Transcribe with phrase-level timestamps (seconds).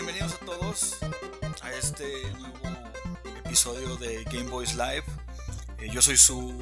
[0.00, 0.96] bienvenidos a todos
[1.60, 2.60] a este nuevo
[3.44, 5.02] episodio de Game Boys Live.
[5.80, 6.56] Eh, yo soy su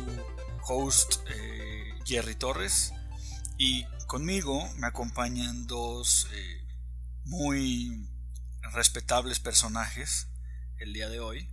[0.63, 2.95] host eh, Jerry Torres
[3.59, 6.67] y conmigo me acompañan dos eh,
[7.25, 8.09] muy
[8.73, 10.29] respetables personajes
[10.79, 11.51] el día de hoy.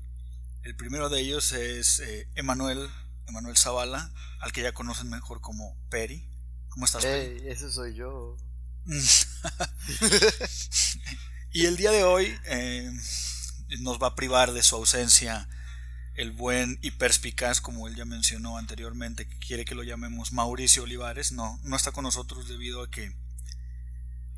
[0.62, 2.02] El primero de ellos es
[2.36, 2.90] Emanuel,
[3.28, 6.26] Emanuel Zavala, al que ya conocen mejor como Peri.
[6.70, 7.04] ¿Cómo estás?
[7.04, 8.38] Hey, ese soy yo.
[11.54, 12.92] y el día de hoy eh,
[13.80, 15.48] nos va a privar de su ausencia
[16.16, 20.84] el buen y perspicaz, como él ya mencionó anteriormente, que quiere que lo llamemos Mauricio
[20.84, 21.32] Olivares.
[21.32, 23.16] No, no está con nosotros debido a que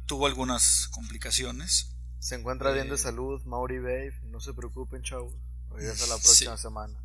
[0.05, 1.95] tuvo algunas complicaciones.
[2.19, 4.19] Se encuentra bien de eh, salud, Mauri Babe.
[4.23, 5.33] No se preocupen, chavos.
[5.69, 6.99] Regresa la próxima semana.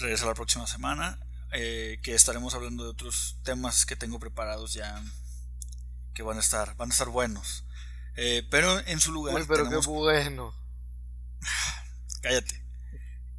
[0.00, 1.18] Regresa la próxima semana.
[1.52, 5.00] Eh, que estaremos hablando de otros temas que tengo preparados ya
[6.12, 7.64] que van a estar, van a estar buenos.
[8.16, 9.34] Eh, pero en su lugar.
[9.34, 10.54] Uy, pero qué bueno.
[12.22, 12.62] Cállate.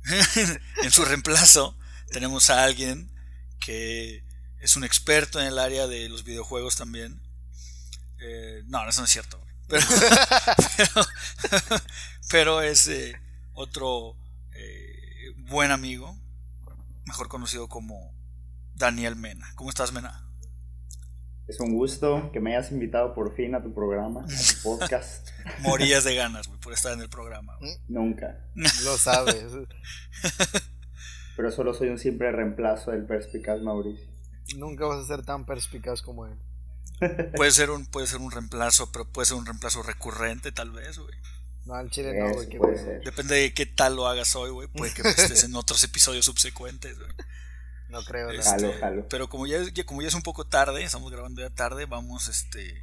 [0.83, 1.77] en su reemplazo
[2.11, 3.11] tenemos a alguien
[3.59, 4.23] que
[4.59, 7.21] es un experto en el área de los videojuegos también.
[8.19, 9.41] Eh, no, eso no es cierto.
[9.67, 9.85] Pero,
[12.29, 13.19] pero, es eh,
[13.53, 14.15] otro
[15.47, 16.17] buen amigo,
[17.05, 18.13] mejor conocido como
[18.73, 19.51] Daniel Mena.
[19.55, 20.24] ¿Cómo estás, Mena?
[21.47, 25.29] Es un gusto que me hayas invitado por fin a tu programa, a tu podcast.
[25.59, 27.57] Morías de ganas, por estar en el programa.
[27.87, 28.39] Nunca.
[28.55, 29.45] Lo sabes.
[31.35, 34.07] Pero solo soy un simple reemplazo del perspicaz Mauricio.
[34.57, 36.37] Nunca vas a ser tan perspicaz como él.
[37.35, 40.97] Puede ser un, puede ser un reemplazo, pero puede ser un reemplazo recurrente, tal vez,
[40.97, 41.13] güey.
[41.65, 42.47] No, al chile no, güey.
[43.03, 44.67] Depende de qué tal lo hagas hoy, güey.
[44.67, 47.11] Puede que estés en otros episodios subsecuentes, güey.
[47.89, 48.31] No creo.
[48.31, 52.27] Este, pero como ya, como ya es un poco tarde, estamos grabando ya tarde, vamos,
[52.27, 52.81] este,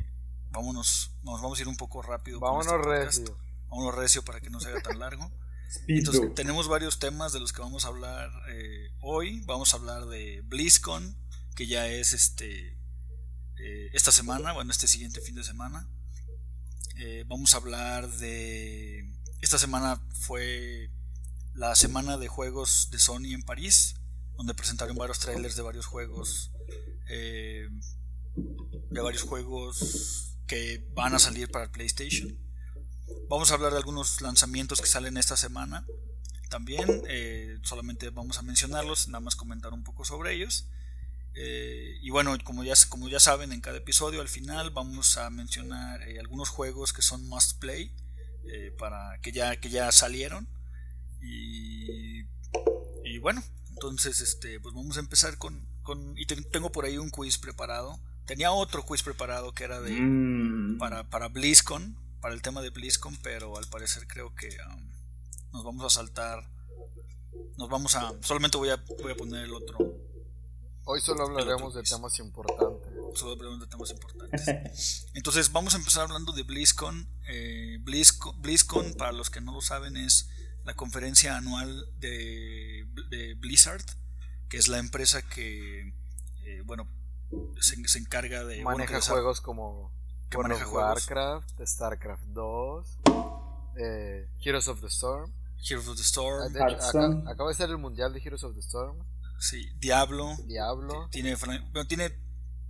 [0.50, 2.40] vámonos, vamos, vamos a ir un poco rápido.
[2.40, 3.38] Vámonos este recio.
[3.68, 5.30] Vámonos recio para que no se haga tan largo.
[5.88, 9.42] Entonces, tenemos varios temas de los que vamos a hablar eh, hoy.
[9.46, 11.16] Vamos a hablar de BlizzCon,
[11.56, 12.76] que ya es este
[13.58, 15.88] eh, esta semana, bueno, este siguiente fin de semana.
[16.96, 19.10] Eh, vamos a hablar de.
[19.40, 20.90] Esta semana fue
[21.54, 23.96] la semana de juegos de Sony en París
[24.36, 26.50] donde presentaron varios trailers de varios juegos,
[27.08, 27.68] eh,
[28.90, 32.38] de varios juegos que van a salir para PlayStation.
[33.28, 35.86] Vamos a hablar de algunos lanzamientos que salen esta semana.
[36.50, 40.68] También eh, solamente vamos a mencionarlos, nada más comentar un poco sobre ellos.
[41.34, 45.30] Eh, y bueno, como ya, como ya saben, en cada episodio al final vamos a
[45.30, 47.94] mencionar algunos juegos que son must play
[48.76, 50.46] para que ya, que ya salieron.
[51.22, 52.20] Y,
[53.04, 53.42] y bueno,
[53.72, 57.98] entonces, este, pues vamos a empezar con, con y tengo por ahí un quiz preparado.
[58.26, 60.78] Tenía otro quiz preparado que era de mm.
[60.78, 64.90] para, para BlizzCon, para el tema de BlizzCon, pero al parecer creo que um,
[65.52, 66.48] nos vamos a saltar.
[67.56, 68.12] Nos vamos a.
[68.20, 69.78] Solamente voy a, voy a poner el otro.
[70.84, 72.92] Hoy solo hablaremos de temas importantes.
[73.14, 75.06] Solo hablaremos de temas importantes.
[75.14, 77.08] Entonces, vamos a empezar hablando de BlizzCon.
[77.28, 78.40] Eh, BlizzCon.
[78.42, 80.28] BlizzCon, para los que no lo saben, es
[80.64, 82.86] la conferencia anual de,
[83.38, 83.84] Blizzard,
[84.48, 85.92] que es la empresa que,
[86.44, 86.88] eh, bueno,
[87.60, 88.62] se, encarga de...
[88.62, 89.92] Maneja juegos como
[90.34, 92.98] Warcraft, StarCraft 2,
[93.76, 95.32] eh, Heroes of the Storm.
[95.68, 96.54] Heroes of the Storm.
[96.56, 98.98] Ah, acaba de ser el mundial de Heroes of the Storm.
[99.38, 100.36] Sí, Diablo.
[100.46, 101.08] Diablo.
[101.10, 101.36] Tiene,
[101.88, 102.12] tiene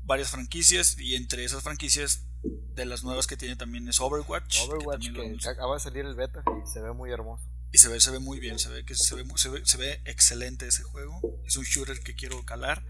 [0.04, 4.62] varias franquicias y entre esas franquicias de las nuevas que tiene también es Overwatch.
[4.69, 7.52] Overwatch que, acaba de salir el beta y se ve muy hermoso.
[7.72, 9.78] Y se ve, se ve muy bien, se ve que se ve, se ve, se
[9.78, 11.21] ve excelente ese juego.
[11.47, 12.84] Es un shooter que quiero calar.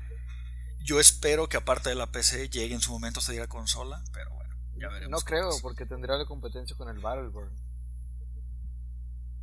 [0.81, 4.03] Yo espero que aparte de la PC llegue en su momento a salir a consola,
[4.13, 5.11] pero bueno, ya veremos.
[5.11, 7.55] No creo, porque tendrá la competencia con el Battleborn.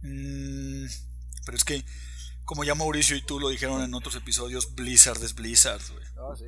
[0.01, 0.85] Mm,
[1.45, 1.85] pero es que,
[2.43, 5.81] como ya Mauricio y tú lo dijeron en otros episodios, Blizzard es Blizzard,
[6.17, 6.45] Ah, sí.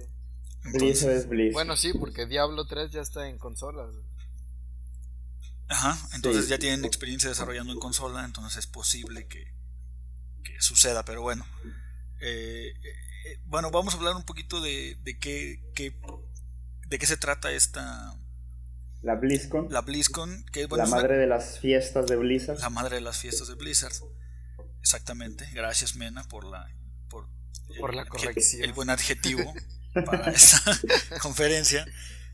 [0.73, 1.53] Blizzard es Blizzard.
[1.53, 3.95] Bueno, sí, porque Diablo 3 ya está en consolas.
[5.71, 9.45] Ajá, entonces ya tienen experiencia desarrollando en consola, entonces es posible que,
[10.59, 11.47] suceda, pero bueno.
[12.19, 15.63] Eh, eh, bueno, vamos a hablar un poquito de, de qué,
[16.87, 18.15] de qué se trata esta...
[19.01, 19.69] La BlizzCon.
[19.71, 22.59] La BlizzCon, que La madre de las fiestas de Blizzard.
[22.59, 23.95] La madre de las fiestas de Blizzard.
[24.81, 25.49] Exactamente.
[25.53, 26.69] Gracias, Mena, por la...
[27.09, 28.63] Por, la corrección.
[28.63, 29.53] El buen adjetivo
[30.05, 30.61] para esta
[31.21, 31.85] conferencia.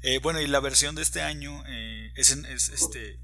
[0.02, 1.64] Eh, bueno, y la versión de este año
[2.16, 3.20] es, es, este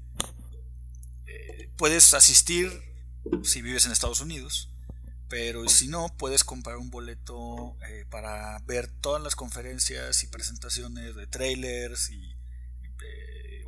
[1.76, 2.70] puedes asistir
[3.42, 4.70] si vives en Estados Unidos,
[5.28, 11.16] pero si no, puedes comprar un boleto eh, para ver todas las conferencias y presentaciones
[11.16, 12.34] de trailers y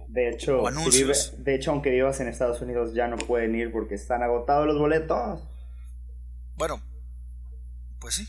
[0.09, 0.63] De hecho,
[1.39, 4.79] de hecho, aunque vivas en Estados Unidos, ya no pueden ir porque están agotados los
[4.79, 5.41] boletos.
[6.55, 6.81] Bueno,
[7.99, 8.29] pues sí.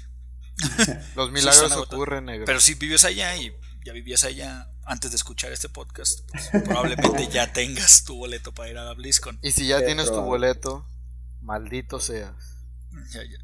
[1.16, 2.46] los milagros ocurren, negro.
[2.46, 3.56] Pero si vives allá y
[3.88, 8.70] ya vivías allá antes de escuchar este podcast, pues, probablemente ya tengas tu boleto para
[8.70, 9.40] ir a la BlizzCon.
[9.42, 10.86] Y si ya tienes tu boleto,
[11.42, 12.66] maldito seas.
[13.14, 13.38] Ya, ya.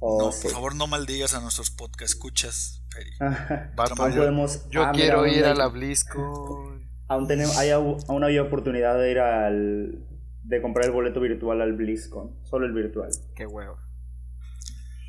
[0.00, 2.82] Oh, no, por favor, no maldigas a nuestros podcast escuchas,
[4.70, 6.86] yo, ah, quiero ir a la BlizzCon.
[7.08, 10.04] Aún, tenemos, hay, aún hay oportunidad de ir al.
[10.42, 12.36] de comprar el boleto virtual al BlizzCon.
[12.42, 13.10] Solo el virtual.
[13.34, 13.78] Qué huevo.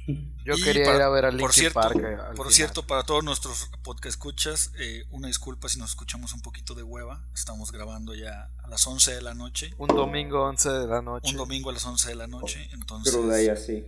[0.45, 4.15] Yo quería ir a ver a por cierto, eh, por cierto, para todos nuestros podcast
[4.15, 7.25] escuchas, eh, una disculpa si nos escuchamos un poquito de hueva.
[7.33, 9.73] Estamos grabando ya a las 11 de la noche.
[9.77, 11.29] Un domingo 11 de la noche.
[11.31, 12.69] Un domingo a las 11 de la noche.
[12.73, 13.85] Entonces, cruda y así.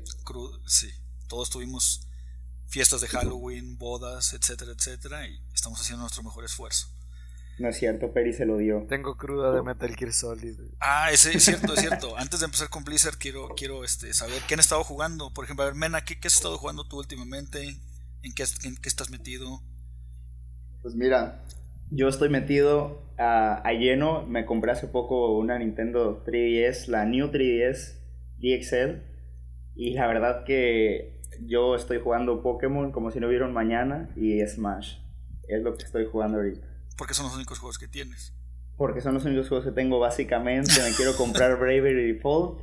[0.66, 0.90] sí.
[1.28, 2.08] Todos tuvimos
[2.68, 5.28] fiestas de Halloween, bodas, etcétera, etcétera.
[5.28, 6.88] Y estamos haciendo nuestro mejor esfuerzo.
[7.58, 8.86] No es cierto, Peri se lo dio.
[8.90, 10.60] Tengo cruda de Metal Gear Solid.
[10.82, 12.18] Ah, ese es cierto, es cierto.
[12.18, 15.34] Antes de empezar con Blizzard, quiero, quiero este, saber qué han estado jugando.
[15.34, 17.64] Por ejemplo, a ver, Mena, ¿qué, has estado jugando tú últimamente?
[18.24, 19.62] ¿En qué, en qué estás metido?
[20.82, 21.46] Pues mira,
[21.92, 24.26] yo estoy metido a, a, lleno.
[24.26, 27.96] Me compré hace poco una Nintendo 3DS, la New 3DS
[28.38, 29.02] DXL.
[29.76, 34.46] Y la verdad que yo estoy jugando Pokémon como si no hubiera un mañana y
[34.46, 34.98] Smash.
[35.48, 36.75] Es lo que estoy jugando ahorita.
[36.98, 38.34] Porque son los únicos juegos que tienes.
[38.78, 40.72] Porque son los únicos juegos que tengo básicamente.
[40.82, 42.62] Me quiero comprar Bravery Default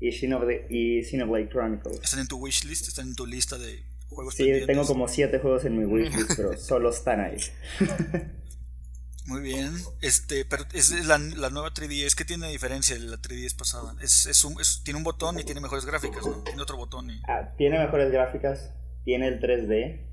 [0.00, 2.00] y Xenoblade, y Xenoblade Chronicles.
[2.02, 2.88] ¿Están en tu wishlist?
[2.88, 6.56] ¿Están en tu lista de juegos Sí, tengo como 7 juegos en mi wishlist, pero
[6.58, 7.36] solo están ahí.
[9.26, 13.56] Muy bien, este, pero es la, la nueva 3DS, ¿qué tiene diferencia de la 3DS
[13.56, 13.94] pasada?
[14.02, 16.42] Es, es un, tiene un botón y tiene mejores gráficas, ¿no?
[16.42, 17.22] Tiene otro botón y...
[17.28, 18.72] Ah, tiene mejores gráficas,
[19.04, 20.08] tiene el 3D,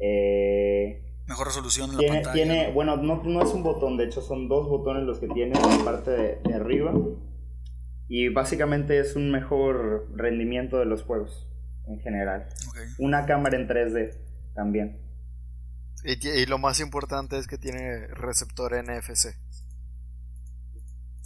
[0.00, 2.34] eh, Mejor resolución en tiene, la pantalla.
[2.34, 5.58] Tiene, bueno, no, no, es un botón, de hecho son dos botones los que tiene
[5.58, 6.92] en la parte de, arriba.
[8.08, 11.48] Y básicamente es un mejor rendimiento de los juegos
[11.86, 12.48] en general.
[12.98, 14.14] Una cámara en 3D
[14.54, 15.00] también.
[16.04, 19.34] Y, lo más importante es que tiene receptor NFC.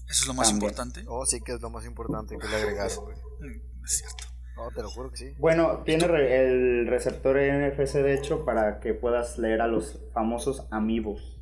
[0.08, 1.04] ¿Eso es lo más importante?
[1.08, 2.96] Oh, sí que es lo más importante que le agregaron,
[3.40, 4.37] mm, Es cierto.
[4.58, 5.34] No, te lo juro que sí.
[5.38, 11.38] Bueno, tiene el receptor NFC de hecho para que puedas leer a los famosos amigos.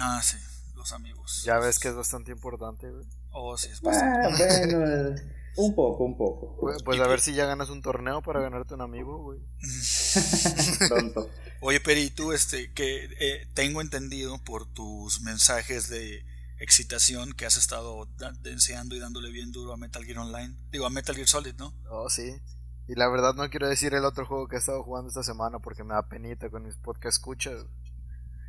[0.00, 0.36] Ah, sí,
[0.76, 1.42] los amigos.
[1.44, 3.04] Ya ves que es bastante importante, güey.
[3.30, 4.28] Oh, sí, es bastante.
[4.28, 5.20] Ah, bueno,
[5.56, 6.56] un poco, un poco.
[6.60, 9.40] Pues, pues a ver si ya ganas un torneo para ganarte un amigo, güey.
[10.88, 11.28] Pronto.
[11.60, 16.24] Oye, Peri, tú, este, que eh, tengo entendido por tus mensajes de
[16.58, 18.08] excitación que has estado
[18.40, 20.54] deseando y dándole bien duro a Metal Gear Online.
[20.70, 21.74] Digo, a Metal Gear Solid, ¿no?
[21.90, 22.40] Oh, sí.
[22.88, 25.58] Y la verdad no quiero decir el otro juego que he estado jugando esta semana
[25.58, 27.64] porque me da penita con mis podcast escuchas.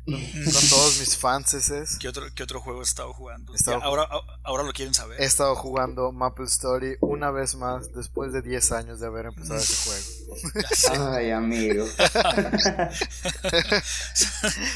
[0.04, 0.14] Con,
[0.70, 1.98] todos mis fans es.
[1.98, 3.52] ¿Qué otro, ¿Qué otro juego he estado jugando?
[3.82, 4.08] ahora,
[4.42, 5.20] ahora lo quieren saber.
[5.20, 9.58] He estado jugando Maple Story una vez más después de 10 años de haber empezado
[9.58, 10.06] ese juego.
[11.14, 11.84] Ay, amigo.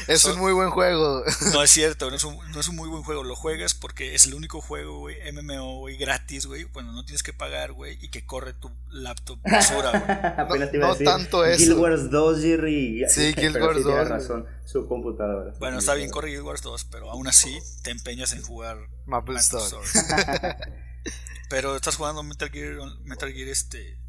[0.07, 1.23] es un muy buen juego.
[1.53, 3.23] No es cierto, no es, un, no es un muy buen juego.
[3.23, 7.23] Lo juegas porque es el único juego, güey, MMO, güey, gratis, güey, cuando no tienes
[7.23, 11.63] que pagar, güey, y que corre tu laptop basura, iba a decir, tanto eso.
[11.63, 13.05] Guild Wars 2, Jerry.
[13.07, 14.09] Sí, Guild Wars 2.
[14.09, 15.12] razón, su computadora
[15.59, 19.37] bueno, está bien corre Guild Wars 2, pero aún así te empeñas en jugar Maple
[19.37, 19.87] Story.
[21.49, 23.99] pero estás jugando Metal Gear, Metal Gear este.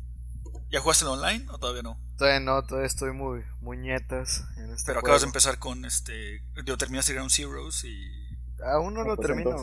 [0.70, 2.00] ¿Ya jugaste el online o todavía no?
[2.16, 6.42] Todavía no, todavía estoy muy muñetas en este Pero acabas de empezar con este.
[6.64, 8.10] Yo terminaste Ground Zeroes y.
[8.64, 9.56] Aún no lo pues termino.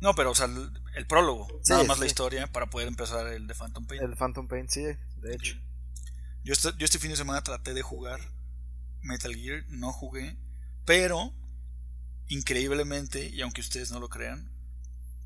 [0.00, 0.46] No, pero o sea,
[0.94, 4.02] el, prólogo, nada más la historia para poder empezar el de Phantom Pain.
[4.02, 5.56] El Phantom Pain, sí, de hecho.
[6.44, 8.20] Yo este, yo este fin de semana traté de jugar
[9.00, 10.36] Metal Gear, no jugué,
[10.86, 11.34] pero,
[12.28, 14.50] increíblemente, y aunque ustedes no lo crean,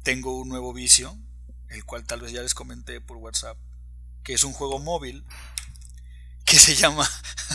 [0.02, 1.16] tengo un nuevo vicio,
[1.68, 3.58] el cual tal vez ya les comenté por WhatsApp,
[4.24, 5.24] que es un juego móvil
[6.44, 7.08] que se llama.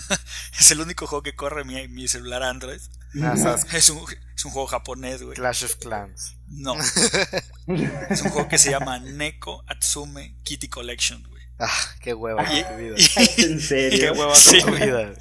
[0.60, 2.80] es el único juego que corre mi, mi celular Android.
[3.74, 5.36] es, un, es un juego japonés, güey.
[5.36, 6.38] Clash of Clans.
[6.48, 6.76] No.
[8.10, 11.44] es un juego que se llama Neko Atsume Kitty Collection, güey.
[11.58, 12.96] Ah, qué hueva tu vida.
[13.38, 14.00] ¿En serio?
[14.00, 15.14] Qué hueva tu vida.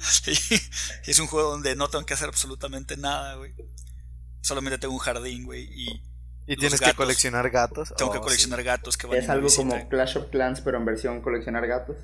[1.06, 3.54] es un juego donde no tengo que hacer absolutamente nada, güey.
[4.40, 5.64] Solamente tengo un jardín, güey.
[5.64, 6.02] Y,
[6.46, 7.92] ¿Y tienes que coleccionar gatos.
[7.96, 10.84] Tengo que oh, coleccionar gatos que van ¿Es algo como Clash of Clans, pero en
[10.84, 11.96] versión coleccionar gatos?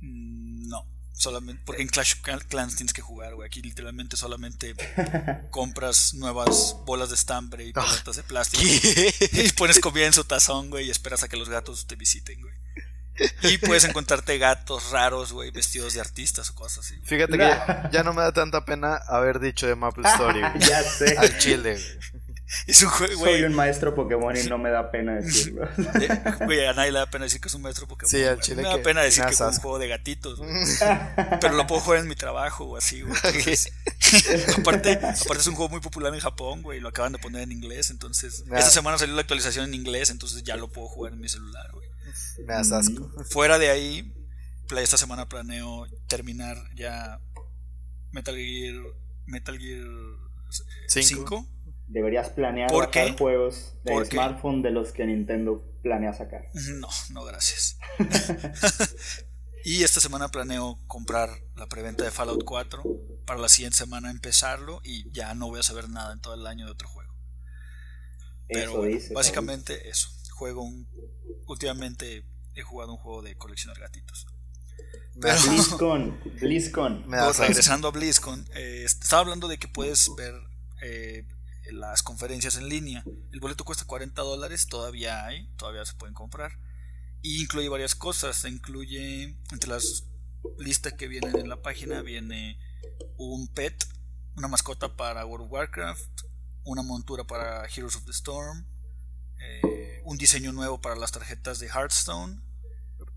[0.00, 0.86] Mm, no.
[1.12, 3.46] Solamente, porque en Clash of Clans tienes que jugar, güey.
[3.46, 4.74] Aquí literalmente solamente
[5.50, 8.62] compras nuevas bolas de estambre y ah, pelotas de plástico.
[9.32, 12.40] y pones comida en su tazón, güey, y esperas a que los gatos te visiten,
[12.40, 12.54] güey.
[13.42, 16.98] Y puedes encontrarte gatos raros, güey, vestidos de artistas o cosas así.
[17.04, 17.56] Fíjate que
[17.92, 20.40] ya, no me da tanta pena haber dicho de Maple Story.
[20.58, 21.16] ya sé.
[21.18, 21.78] Al chile,
[22.66, 23.34] Es un juego, güey.
[23.34, 25.68] Soy un maestro Pokémon y no me da pena decirlo.
[26.46, 28.10] Güey, a nadie le da pena decir que es un maestro Pokémon.
[28.10, 28.62] Sí, al chile.
[28.62, 30.40] Me da pena decir que es un juego de gatitos,
[31.40, 33.16] Pero lo puedo jugar en mi trabajo o así, güey.
[34.58, 36.80] aparte, aparte es un juego muy popular en Japón, güey.
[36.80, 37.90] Lo acaban de poner en inglés.
[37.90, 40.10] Entonces, esta semana salió la actualización en inglés.
[40.10, 41.79] Entonces ya lo puedo jugar en mi celular, güey.
[42.38, 43.10] Me das asco.
[43.30, 44.14] Fuera de ahí,
[44.78, 47.20] esta semana planeo terminar ya
[48.12, 48.76] Metal Gear.
[49.26, 49.86] Metal Gear
[50.88, 51.46] 5
[51.86, 56.48] Deberías planear sacar juegos de smartphone de los que Nintendo planea sacar.
[56.78, 57.78] No, no, gracias.
[59.64, 62.82] y esta semana planeo comprar la preventa de Fallout 4
[63.26, 66.46] para la siguiente semana empezarlo y ya no voy a saber nada en todo el
[66.46, 67.12] año de otro juego.
[68.48, 70.10] Pero básicamente eso.
[70.40, 70.88] Juego un,
[71.48, 74.26] últimamente he jugado un juego de coleccionar gatitos.
[75.14, 77.04] BlizzCon, BlizzCon.
[77.38, 80.32] regresando a BlizzCon, eh, estaba hablando de que puedes ver
[80.80, 81.26] eh,
[81.72, 83.04] las conferencias en línea.
[83.32, 86.52] El boleto cuesta 40 dólares, todavía hay, todavía se pueden comprar.
[87.20, 90.06] Y incluye varias cosas, incluye entre las
[90.58, 92.58] listas que vienen en la página, viene
[93.18, 93.86] un pet,
[94.38, 96.22] una mascota para World of Warcraft,
[96.64, 98.64] una montura para Heroes of the Storm,
[100.10, 102.40] un diseño nuevo para las tarjetas de Hearthstone,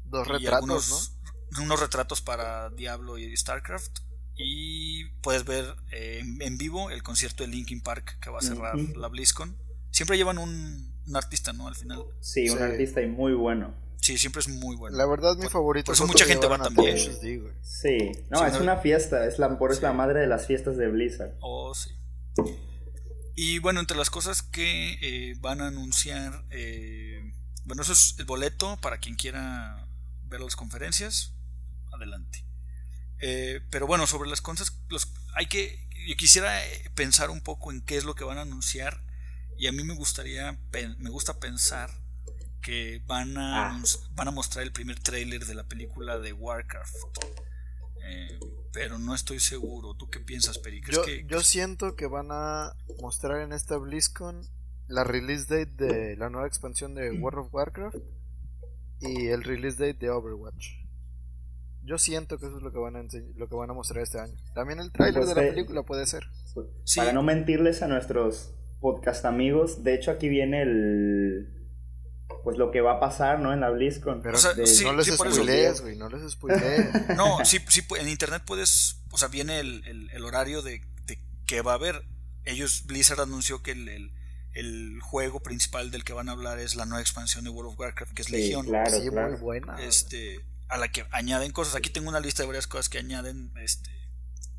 [0.05, 1.17] dos retratos,
[1.59, 3.97] unos retratos para Diablo y StarCraft
[4.35, 8.77] y puedes ver eh, en, vivo el concierto de Linkin Park que va a cerrar
[8.77, 9.57] la BlizzCon.
[9.89, 11.67] Siempre llevan un, artista, ¿no?
[11.67, 12.03] Al final.
[12.19, 13.73] Sí, un artista y muy bueno.
[13.99, 14.95] Sí, siempre es muy bueno.
[14.95, 15.87] La verdad, mi favorito.
[15.87, 16.95] Por eso mucha gente va también.
[17.63, 19.25] Sí, no, es una fiesta.
[19.25, 21.33] Es la, por es la madre de las fiestas de Blizzard.
[21.39, 21.89] Oh, sí.
[23.35, 27.33] Y bueno, entre las cosas que eh, van a anunciar, eh,
[27.65, 29.87] bueno, eso es el boleto para quien quiera
[30.23, 31.33] ver las conferencias.
[31.91, 32.45] Adelante.
[33.19, 36.59] Eh, pero bueno, sobre las cosas, los, hay que, yo quisiera
[36.93, 39.03] pensar un poco en qué es lo que van a anunciar
[39.57, 40.59] y a mí me gustaría,
[40.97, 41.89] me gusta pensar
[42.61, 43.83] que van a, ah.
[44.11, 46.95] van a mostrar el primer tráiler de la película de Warcraft.
[48.05, 48.39] Eh,
[48.73, 49.93] pero no estoy seguro.
[49.95, 50.81] ¿Tú qué piensas, Peri?
[50.89, 54.47] Yo, yo siento que van a mostrar en esta BlizzCon
[54.87, 57.97] la release date de la nueva expansión de World of Warcraft
[59.01, 60.83] y el release date de Overwatch.
[61.85, 63.03] Yo siento que eso es lo que van a
[63.35, 64.35] lo que van a mostrar este año.
[64.55, 66.23] También el tráiler de la película puede ser.
[66.95, 71.62] Para no mentirles a nuestros podcast amigos, de hecho aquí viene el
[72.43, 73.53] pues lo que va a pasar, ¿no?
[73.53, 74.21] En la BlizzCon.
[74.21, 74.37] Pero
[74.83, 77.09] no les spoilees, güey, no les spoilees.
[77.15, 81.61] no, sí, sí, en internet puedes, o sea, viene el, el, horario de, de qué
[81.61, 82.03] va a haber.
[82.43, 84.11] Ellos, Blizzard anunció que el,
[84.53, 87.79] el, juego principal del que van a hablar es la nueva expansión de World of
[87.79, 88.65] Warcraft, que es Legion.
[88.65, 89.81] Claro, sí, muy buena.
[89.81, 91.75] Este, a la que añaden cosas.
[91.75, 93.89] Aquí tengo una lista de varias cosas que añaden, este,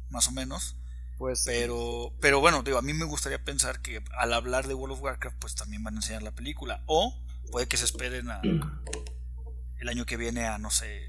[0.08, 0.76] más o menos.
[1.18, 4.94] Pues, pero, pero bueno, digo, a mí me gustaría pensar que al hablar de World
[4.94, 6.82] of Warcraft, pues también van a enseñar la película.
[6.86, 7.20] O
[7.50, 8.40] puede que se esperen a
[9.84, 11.00] el año que viene a no sé.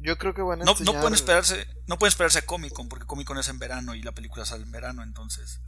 [0.00, 2.88] Yo, creo que van a no, no pueden esperarse, no pueden esperarse a Comic Con,
[2.88, 5.60] porque Comic Con es en verano y la película sale en verano, entonces.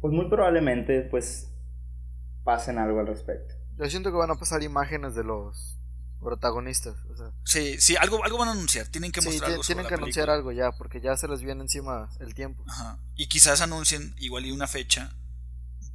[0.00, 1.50] Pues muy probablemente, pues
[2.42, 3.54] pasen algo al respecto.
[3.76, 5.78] Yo siento que van a pasar imágenes de los
[6.20, 6.96] protagonistas.
[7.10, 7.32] O sea.
[7.44, 9.62] Sí, sí, algo, algo van a anunciar, tienen que mostrar algo.
[9.62, 12.64] Tienen que anunciar algo ya, porque ya se les viene encima el tiempo.
[12.68, 12.98] Ajá.
[13.14, 15.14] Y quizás anuncien igual y una fecha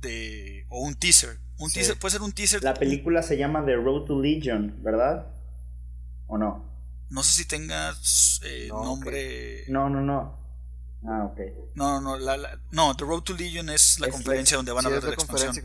[0.02, 0.66] de.
[0.70, 1.40] o un teaser.
[1.58, 2.64] Un teaser, puede ser un teaser.
[2.64, 5.28] La película se llama The Road to Legion, ¿verdad?
[6.28, 6.66] ¿O no?
[7.10, 7.94] No sé si tenga
[8.44, 9.66] eh, nombre.
[9.68, 10.40] No, no, no.
[11.06, 11.40] Ah, ok.
[11.76, 12.38] No, no, la,
[12.72, 15.56] no, The Road to Legion es la conferencia donde van a hablar de la expansión.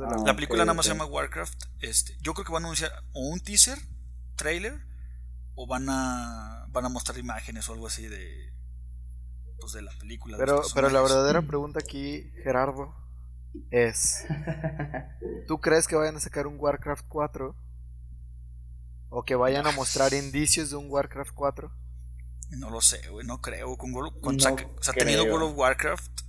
[0.00, 0.16] la...
[0.24, 1.64] la película nada más se llama Warcraft.
[1.80, 3.78] Este, yo creo que van a anunciar o un teaser
[4.36, 4.80] trailer
[5.54, 8.52] o van a van a mostrar imágenes o algo así de
[9.58, 10.36] pues de la película.
[10.38, 12.94] Pero pero la verdadera pregunta aquí, Gerardo,
[13.70, 14.26] es
[15.46, 17.56] ¿tú crees que vayan a sacar un Warcraft 4
[19.08, 21.72] o que vayan a mostrar indicios de un Warcraft 4?
[22.50, 23.76] No lo sé, güey, no creo.
[23.76, 24.40] Con, con o
[24.82, 26.20] sea, teniendo World of Warcraft,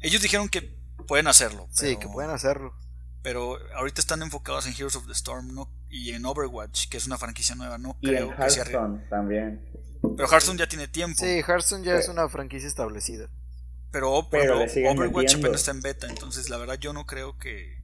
[0.00, 0.62] ellos dijeron que
[1.06, 1.68] pueden hacerlo.
[1.70, 2.74] sí, que pueden hacerlo.
[3.22, 5.70] Pero ahorita están enfocados en Heroes of the Storm, ¿no?
[5.88, 8.64] y en Overwatch, que es una franquicia nueva, no creo que sea
[9.08, 9.64] también.
[10.16, 11.18] Pero Hearthstone ya tiene tiempo.
[11.18, 13.28] Sí, Hearthstone ya es una franquicia establecida.
[14.30, 17.78] Pero, Overwatch apenas está en beta, entonces la verdad yo no creo que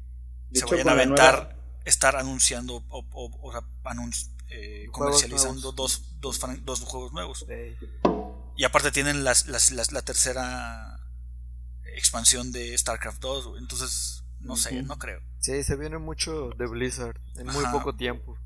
[0.52, 3.52] se vayan a aventar estar anunciando o,
[4.50, 7.46] eh, comercializando dos, dos, dos, juegos nuevos.
[8.56, 11.00] Y aparte tienen las, la tercera
[11.94, 15.20] expansión de StarCraft 2, entonces no sé, no creo.
[15.38, 18.36] Sí, se viene mucho de Blizzard en muy poco tiempo.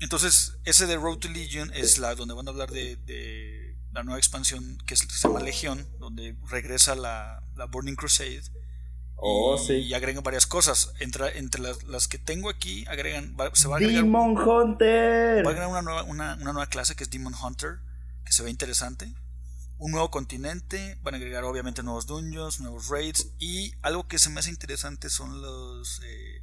[0.00, 4.18] entonces, ese de Road to Legion es la donde van a hablar de, la nueva
[4.18, 8.42] expansión que, se llama Legión, donde regresa la, la Burning Crusade.
[9.16, 9.72] Oh, y, sí.
[9.74, 10.94] y agregan varias cosas.
[10.98, 13.36] Entre, entre las, que tengo aquí, agregan.
[13.52, 14.02] se va a agregar.
[14.02, 15.44] Demon Hunter.
[15.44, 17.80] Va a agregar una nueva, una, una nueva clase que es Demon Hunter,
[18.24, 19.12] que se ve interesante.
[19.78, 20.98] Un nuevo continente.
[21.02, 23.28] Van a agregar, obviamente, nuevos dungeons, nuevos raids.
[23.38, 26.00] Y algo que se me hace interesante son los.
[26.04, 26.42] Eh,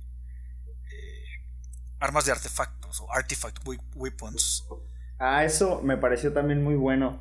[1.99, 3.59] armas de artefactos o artifact
[3.95, 4.65] weapons.
[5.17, 7.19] Ah, eso me pareció también muy bueno.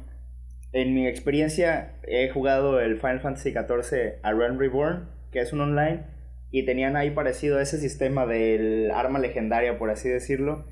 [0.73, 5.61] En mi experiencia he jugado el Final Fantasy XIV A Realm Reborn, que es un
[5.61, 6.07] online,
[6.51, 10.67] y tenían ahí parecido ese sistema del arma legendaria, por así decirlo,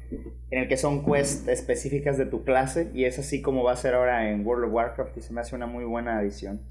[0.51, 3.77] en el que son quests específicas de tu clase, y es así como va a
[3.77, 6.63] ser ahora en World of Warcraft, y se me hace una muy buena adición.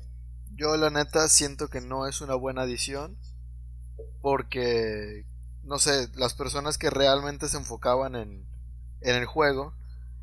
[0.52, 3.18] Yo la neta siento que no es una buena adición,
[4.22, 5.26] porque
[5.66, 8.46] no sé, las personas que realmente se enfocaban en,
[9.02, 9.74] en el juego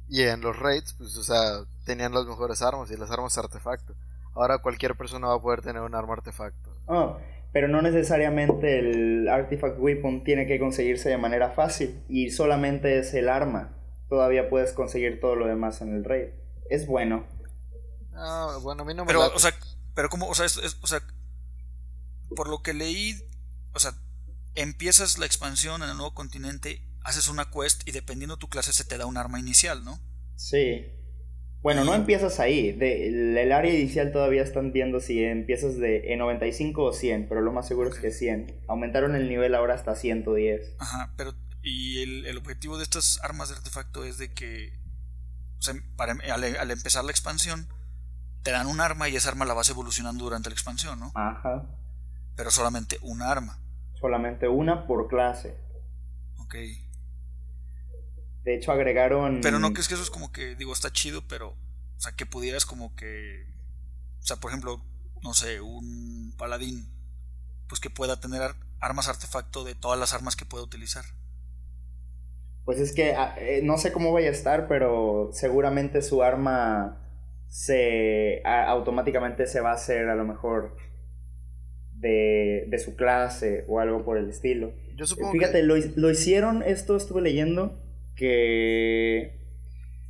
[0.09, 3.95] y en los raids, pues, o sea, tenían las mejores armas y las armas artefacto.
[4.35, 6.71] Ahora cualquier persona va a poder tener un arma artefacto.
[6.87, 7.19] Oh,
[7.53, 13.13] pero no necesariamente el artifact weapon tiene que conseguirse de manera fácil y solamente es
[13.15, 13.77] el arma.
[14.09, 16.29] Todavía puedes conseguir todo lo demás en el raid.
[16.71, 17.27] Es bueno.
[18.15, 19.53] Ah, bueno, a mí no me Pero, o sea,
[19.95, 21.03] pero como, o sea, o sea,
[22.35, 23.17] por lo que leí,
[23.75, 23.93] o sea,
[24.55, 28.85] empiezas la expansión en el nuevo continente, haces una quest y dependiendo tu clase se
[28.85, 29.99] te da un arma inicial, ¿no?
[30.37, 30.87] Sí.
[31.63, 32.73] Bueno, no empiezas ahí.
[32.73, 37.53] De, el, área inicial todavía están viendo si empiezas de 95 o 100, pero lo
[37.53, 38.63] más seguro es que 100.
[38.69, 40.77] Aumentaron el nivel ahora hasta 110.
[40.79, 44.73] Ajá, pero y el, objetivo de estas armas de artefacto es de que
[45.59, 47.69] o sea, para, al, al, empezar la expansión
[48.43, 51.13] te dan un arma y esa arma la vas evolucionando durante la expansión, ¿no?
[51.15, 51.65] Ajá.
[52.35, 53.63] Pero solamente una arma
[54.03, 55.57] solamente una por clase.
[56.41, 56.57] Ok.
[58.45, 59.41] De hecho, agregaron.
[59.43, 61.51] Pero no, que es que eso es como que, digo, está chido, pero.
[61.51, 63.47] O sea, que pudieras como que.
[64.21, 64.85] O sea, por ejemplo,
[65.23, 66.89] no sé, un paladín.
[67.69, 71.05] Pues que pueda tener armas artefacto de todas las armas que pueda utilizar.
[72.65, 76.99] Pues es que ah, eh, no sé cómo vaya a estar, pero seguramente su arma
[77.49, 80.77] se automáticamente se va a hacer a lo mejor
[81.93, 84.73] de, su clase o algo por el estilo.
[84.97, 87.79] Yo supongo Fíjate, lo, lo, hicieron, esto estuve leyendo,
[88.23, 89.41] que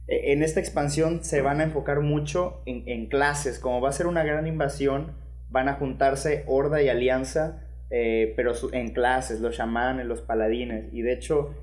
[0.07, 4.07] e, en esta expansión se van a enfocar mucho en, clases, como va a ser
[4.07, 5.17] una gran invasión,
[5.49, 11.03] van a juntarse Horda y Alianza, eh, pero en clases, los chamanes, los paladines, y
[11.03, 11.55] de hecho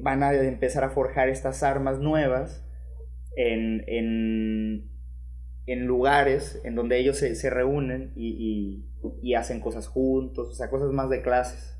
[0.00, 2.64] van a empezar a forjar estas armas nuevas
[3.36, 4.90] en, en,
[5.66, 8.90] en lugares en donde ellos se, se reúnen y
[9.22, 11.76] y hacen cosas juntos, o sea, cosas más de clases.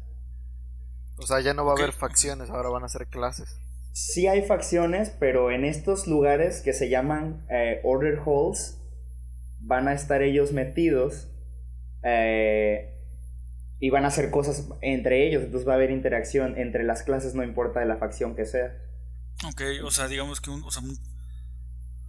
[1.19, 3.61] O sea, ya no va a haber facciones, ahora van a ser clases.
[3.95, 8.81] Sí hay facciones, pero en estos lugares que se llaman eh, Order Halls,
[9.61, 11.29] van a estar ellos metidos
[12.03, 12.93] eh,
[13.79, 17.37] y van a hacer cosas entre ellos, entonces va a haber interacción entre las clases,
[17.37, 18.77] no importa de la facción que sea.
[19.47, 20.65] Ok, o sea, digamos que un,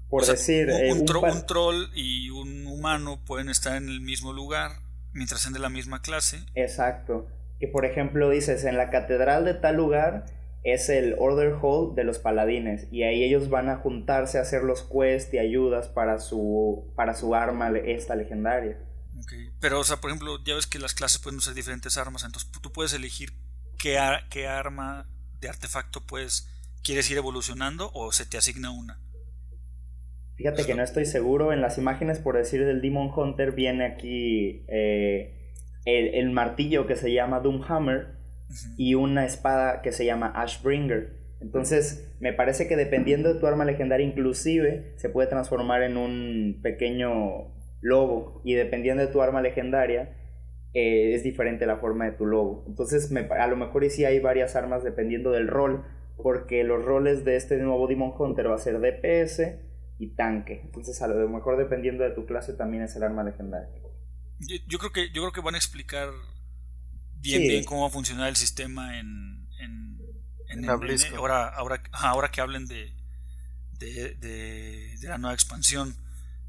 [0.09, 1.05] por decir, un, eh, un,
[1.45, 4.71] troll y un humano pueden estar en el mismo lugar
[5.13, 6.39] mientras sean de la misma clase.
[6.55, 7.27] Exacto.
[7.59, 10.25] Que por ejemplo dices, en la catedral de tal lugar
[10.65, 14.63] es el Order Hall de los paladines y ahí ellos van a juntarse a hacer
[14.63, 18.79] los quests y ayudas para su, para su arma esta legendaria.
[19.23, 19.51] Okay.
[19.61, 22.51] Pero, o sea, por ejemplo, ya ves que las clases pueden usar diferentes armas, entonces
[22.51, 23.31] tú puedes elegir
[23.77, 23.97] qué,
[24.29, 25.07] qué arma
[25.39, 26.49] de artefacto pues
[26.83, 28.99] quieres ir evolucionando o se te asigna una.
[30.35, 31.53] Fíjate que no estoy seguro.
[31.53, 35.53] En las imágenes, por decir, del Demon Hunter viene aquí eh,
[35.85, 38.15] el, martillo que se llama Doomhammer
[38.77, 41.17] y una espada que se llama Ashbringer.
[41.41, 46.59] Entonces, me parece que dependiendo de tu arma legendaria, inclusive se puede transformar en un
[46.63, 48.41] pequeño lobo.
[48.43, 50.17] Y dependiendo de tu arma legendaria,
[50.73, 52.65] eh, es diferente la forma de tu lobo.
[52.67, 55.85] Entonces, a lo mejor sí hay varias armas dependiendo del rol.
[56.17, 59.41] Porque los roles de este nuevo Demon Hunter va a ser DPS,
[59.97, 60.61] y tanque.
[60.63, 63.69] Entonces, a lo mejor dependiendo de tu clase también es el arma legendaria.
[64.67, 66.09] Yo, creo que yo creo que van a explicar
[67.25, 69.99] bien bien cómo va a funcionar el sistema en en,
[70.49, 70.69] en,
[71.17, 72.93] ahora ahora ahora que hablen de
[73.79, 75.95] de, de la nueva expansión.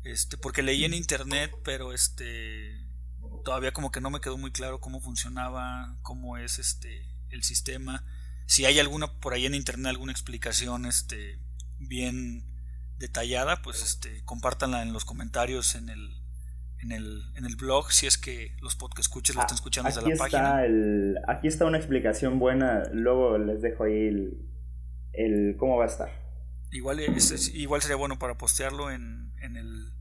[0.04, 2.86] Este porque leí en internet pero este
[3.44, 8.04] todavía como que no me quedó muy claro cómo funcionaba cómo es este el sistema.
[8.46, 11.40] Si hay alguna por ahí en internet alguna explicación este
[11.78, 12.44] bien
[12.98, 16.22] detallada, pues este, compártanla en los comentarios en el,
[16.80, 20.08] en el, en el blog, si es que los podcast escuches lo están escuchando desde
[20.08, 20.64] la página.
[20.64, 24.38] El, aquí está una explicación buena, luego les dejo ahí
[25.12, 26.26] el cómo va a estar.
[26.72, 27.00] Igual,
[27.54, 29.92] igual sería bueno para postearlo en, en, el,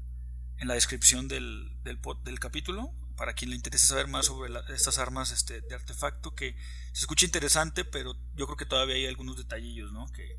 [0.58, 4.98] en la descripción del, del, del capítulo para quien le interese saber más sobre estas
[4.98, 6.56] armas este, de artefacto, que
[6.92, 10.08] se escucha interesante, pero yo creo que todavía hay algunos detallillos, ¿no?
[10.12, 10.36] Que,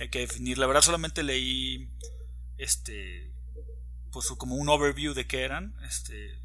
[0.00, 0.58] hay que definir.
[0.58, 1.90] La verdad solamente leí
[2.56, 3.32] este
[4.18, 6.36] pues como un overview de qué eran, este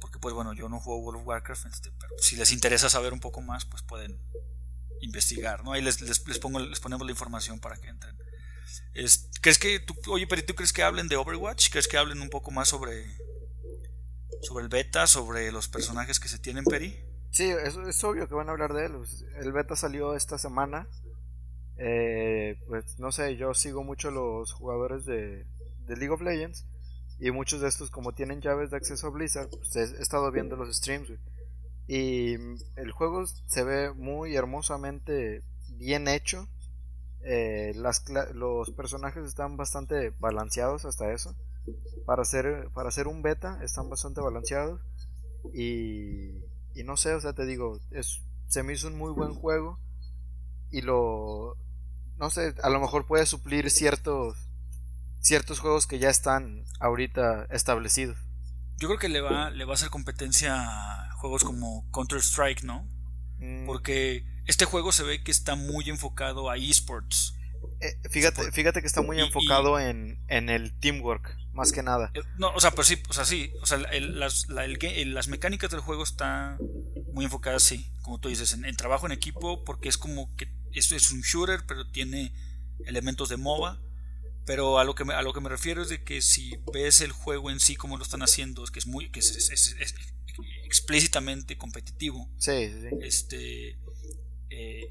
[0.00, 3.12] porque pues bueno, yo no juego World of Warcraft, este, pero si les interesa saber
[3.12, 4.18] un poco más, pues pueden
[5.00, 5.72] investigar, ¿no?
[5.72, 8.16] Ahí les, les, les ponemos la información para que entren.
[8.94, 11.70] Es, ¿Crees que, tú, oye, pero tú crees que hablen de Overwatch?
[11.70, 13.04] ¿Crees que hablen un poco más sobre,
[14.40, 16.98] sobre el beta, sobre los personajes que se tienen, Peri?
[17.30, 18.94] Sí, es, es obvio que van a hablar de él.
[19.40, 20.88] El beta salió esta semana.
[21.76, 25.46] Eh, pues no sé, yo sigo mucho los jugadores de,
[25.86, 26.66] de, League of Legends.
[27.18, 30.56] Y muchos de estos, como tienen llaves de acceso a Blizzard, pues he, estado viendo
[30.56, 31.08] los streams.
[31.86, 32.34] Y
[32.76, 36.48] el juego se ve muy hermosamente bien hecho.
[37.24, 37.74] Eh,
[38.34, 41.36] los personajes están bastante balanceados hasta eso
[42.04, 44.80] para hacer, para hacer un beta están bastante balanceados.
[45.52, 46.30] Y,
[46.74, 49.78] y no sé, o sea, te digo, es, se me hizo un muy buen juego.
[50.70, 51.56] Y lo.
[52.18, 54.36] No sé, a lo mejor puede suplir ciertos.
[55.22, 58.18] Ciertos juegos que ya están ahorita establecidos.
[58.76, 62.86] Yo creo que le va, le va a hacer competencia a juegos como Counter-Strike, ¿no?
[63.38, 63.64] Mm.
[63.64, 67.34] Porque este juego se ve que está muy enfocado a esports.
[67.80, 72.10] Eh, fíjate, fíjate que está muy enfocado en, en el teamwork más que nada.
[72.14, 75.80] Eh, no, o sea, pero sí, o sea, sí, o sea, las, las mecánicas del
[75.80, 76.58] juego están
[77.12, 80.96] muy enfocadas, sí, como tú dices, en, trabajo en equipo, porque es como que esto
[80.96, 82.32] es un shooter, pero tiene
[82.86, 83.80] elementos de MOBA.
[84.44, 87.00] Pero a lo que me, a lo que me refiero es de que si ves
[87.00, 89.50] el juego en sí como lo están haciendo, es que es muy, que es,
[90.64, 92.28] explícitamente competitivo.
[92.38, 92.88] Sí, sí.
[93.02, 93.78] Este,
[94.50, 94.88] eh,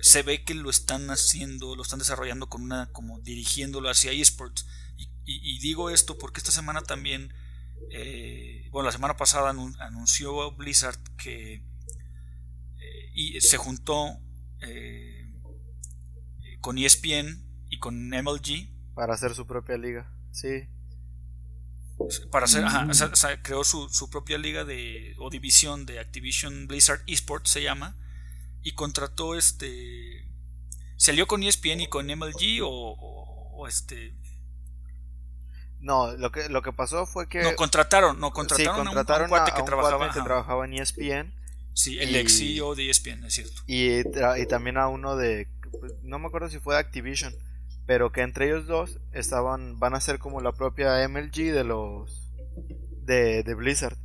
[0.00, 4.66] se ve que lo están haciendo, lo están desarrollando con una, como dirigiéndolo hacia esports
[5.26, 7.32] y, digo esto porque esta semana también,
[7.90, 14.20] eh, bueno, la semana pasada anunció Blizzard que eh, y se juntó
[16.60, 17.43] con ESPN
[17.84, 18.66] con MLG.
[18.94, 20.66] Para hacer su propia liga, sí.
[22.30, 27.02] Para hacer, ajá, o creó su, su, propia liga de, o división de Activision Blizzard
[27.06, 27.94] Esports se llama,
[28.62, 30.26] y contrató este.
[30.96, 32.94] ¿Salió con ESPN y con MLG o,
[33.52, 34.14] o este
[35.80, 37.42] no, lo que, lo que pasó fue que.
[37.42, 41.34] No, contrataron, no, contrataron, a un, cuate que, trabajaba, que trabajaba en ESPN.
[41.74, 43.60] Sí, el ex CEO de ESPN, es cierto.
[43.66, 45.48] Y, y también a uno de.
[46.02, 47.34] No me acuerdo si fue de Activision.
[47.86, 49.78] Pero que entre ellos dos estaban.
[49.78, 52.32] Van a ser como la propia MLG de los.
[53.02, 53.96] De, de Blizzard.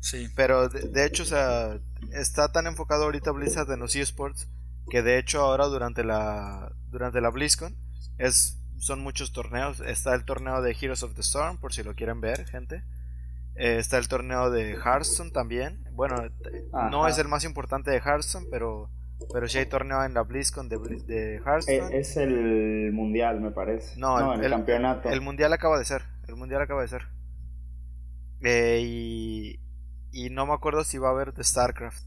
[0.00, 0.28] Sí.
[0.36, 1.78] Pero de, de, hecho, o sea.
[2.12, 4.48] Está tan enfocado ahorita Blizzard en los eSports.
[4.90, 6.72] Que de hecho ahora durante la.
[6.88, 7.76] Durante la BlizzCon.
[8.18, 9.80] Es son muchos torneos.
[9.80, 12.82] Está el torneo de Heroes of the Storm, por si lo quieren ver, gente.
[13.54, 15.84] Eh, está el torneo de Hearthstone también.
[15.92, 16.16] Bueno,
[16.90, 18.90] no es el más importante de Hearthstone, pero,
[19.32, 21.96] pero sí hay torneo en la BlizzCon de, de Hearthstone.
[21.96, 23.98] Eh, es el mundial, me parece.
[23.98, 25.10] No, el, campeonato.
[25.10, 26.02] El mundial acaba de ser.
[26.28, 27.08] El mundial acaba de ser.
[28.42, 29.60] Eh, y,
[30.12, 32.04] y no me acuerdo si va a haber de StarCraft.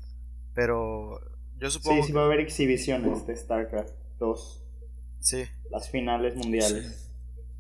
[0.54, 1.20] Pero
[1.58, 2.02] yo supongo.
[2.02, 4.64] Sí, sí va a haber exhibiciones de StarCraft 2.
[5.20, 5.46] Sí.
[5.72, 7.10] Las finales mundiales.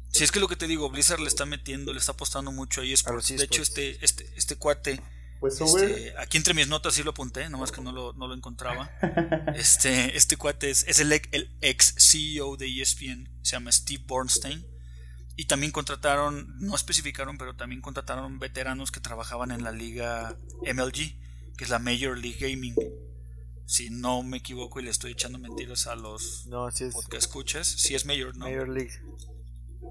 [0.10, 0.24] Sí.
[0.24, 2.90] es que lo que te digo, Blizzard le está metiendo, le está apostando mucho ahí.
[2.90, 5.00] de hecho, este, este, este cuate.
[5.40, 8.34] Pues este, aquí entre mis notas sí lo apunté, nomás que no lo, no lo
[8.34, 8.90] encontraba.
[9.56, 14.66] este, este cuate es, es el, el, ex CEO de ESPN, se llama Steve Bornstein.
[15.38, 21.18] Y también contrataron, no especificaron, pero también contrataron veteranos que trabajaban en la liga MLG,
[21.58, 22.76] que es la Major League Gaming
[23.66, 27.96] si no me equivoco y le estoy echando mentiras a los no, si escuchas, si
[27.96, 28.46] es Major, ¿no?
[28.46, 28.92] Major League.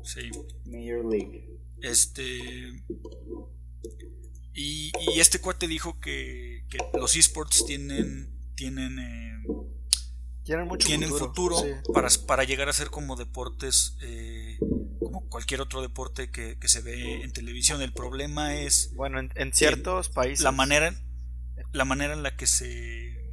[0.05, 0.31] Sí.
[0.65, 1.49] Major League.
[1.81, 2.83] Este.
[4.55, 8.31] Y, y este cuate dijo que, que los esports tienen.
[8.55, 8.99] Tienen.
[8.99, 9.43] Eh,
[10.45, 11.57] tienen mucho tienen futuro,
[11.95, 13.97] para, para, llegar a ser como deportes.
[14.03, 14.59] Eh,
[15.01, 17.83] como cualquier otro deporte que, que, se ve en televisión.
[17.83, 18.93] El problema es.
[18.95, 20.45] Bueno, en, en ciertos países.
[20.45, 20.95] La manera,
[21.73, 23.33] la manera en la que se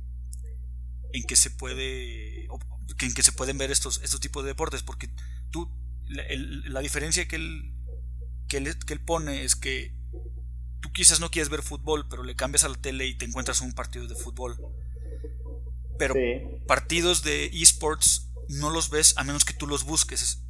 [1.13, 5.09] en que se puede en que se pueden ver estos estos tipos de deportes porque
[5.51, 5.69] tú
[6.07, 7.73] la, diferencia que él,
[8.47, 9.93] que él que él pone es que
[10.91, 13.61] tú quizás no quieres ver fútbol pero le cambias a la tele y te encuentras
[13.61, 14.57] un partido de fútbol
[15.97, 16.15] pero
[16.67, 20.43] partidos de esports no los ves a menos que tú los busques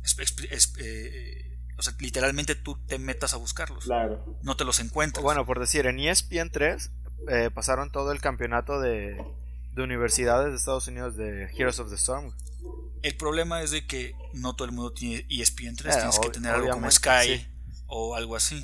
[0.79, 3.85] eh, o sea, literalmente tú te metas a buscarlos.
[3.85, 4.37] Claro.
[4.43, 5.23] No te los encuentras.
[5.23, 6.91] Bueno, por decir, en ESPN 3
[7.27, 9.19] eh, pasaron todo el campeonato de,
[9.73, 12.35] de universidades de Estados Unidos de Heroes of the Storm.
[13.01, 16.53] El problema es de que no todo el mundo tiene ESPN 3, tienes que tener
[16.53, 17.47] algo como Sky
[17.87, 18.63] o algo así.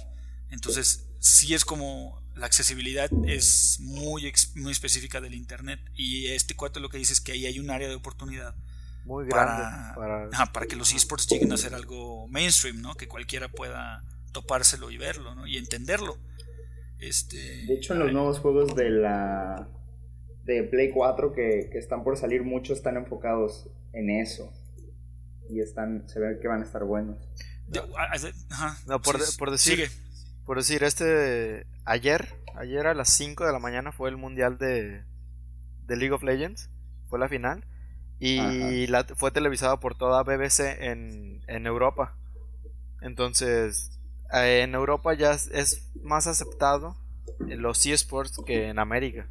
[0.51, 6.79] Entonces, sí es como la accesibilidad es muy, muy específica del Internet y este cuate
[6.79, 8.55] lo que dice es que ahí hay un área de oportunidad
[9.05, 9.63] muy grande
[9.95, 10.67] para, para...
[10.67, 12.95] que los esports lleguen a ser algo mainstream, ¿no?
[12.95, 15.47] Que cualquiera pueda topárselo y verlo, ¿no?
[15.47, 16.17] Y entenderlo.
[16.99, 19.67] Este, de hecho, en los nuevos juegos de la
[20.43, 24.51] de Play 4 que, que, están por salir, muchos están enfocados en eso.
[25.49, 27.17] Y están, se ve que van a estar buenos.
[28.87, 29.89] no, por, por decir,
[30.47, 35.03] por decir, este ayer, ayer a las 5 de la mañana fue el mundial de,
[35.85, 36.69] de League of Legends,
[37.09, 37.65] fue la final.
[38.19, 42.15] Y la, fue televisada por toda BBC en, en Europa.
[43.01, 43.99] Entonces,
[44.33, 46.95] eh, en Europa ya es, más aceptado
[47.39, 49.27] los eSports que en América.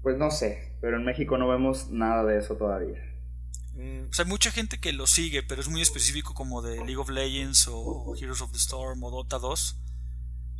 [0.00, 3.11] Pues no sé, pero en México no vemos nada de eso todavía.
[3.74, 4.08] Mm.
[4.10, 6.96] O sea, hay mucha gente que lo sigue, pero es muy específico como de League
[6.96, 9.78] of Legends o Heroes of the Storm o Dota 2.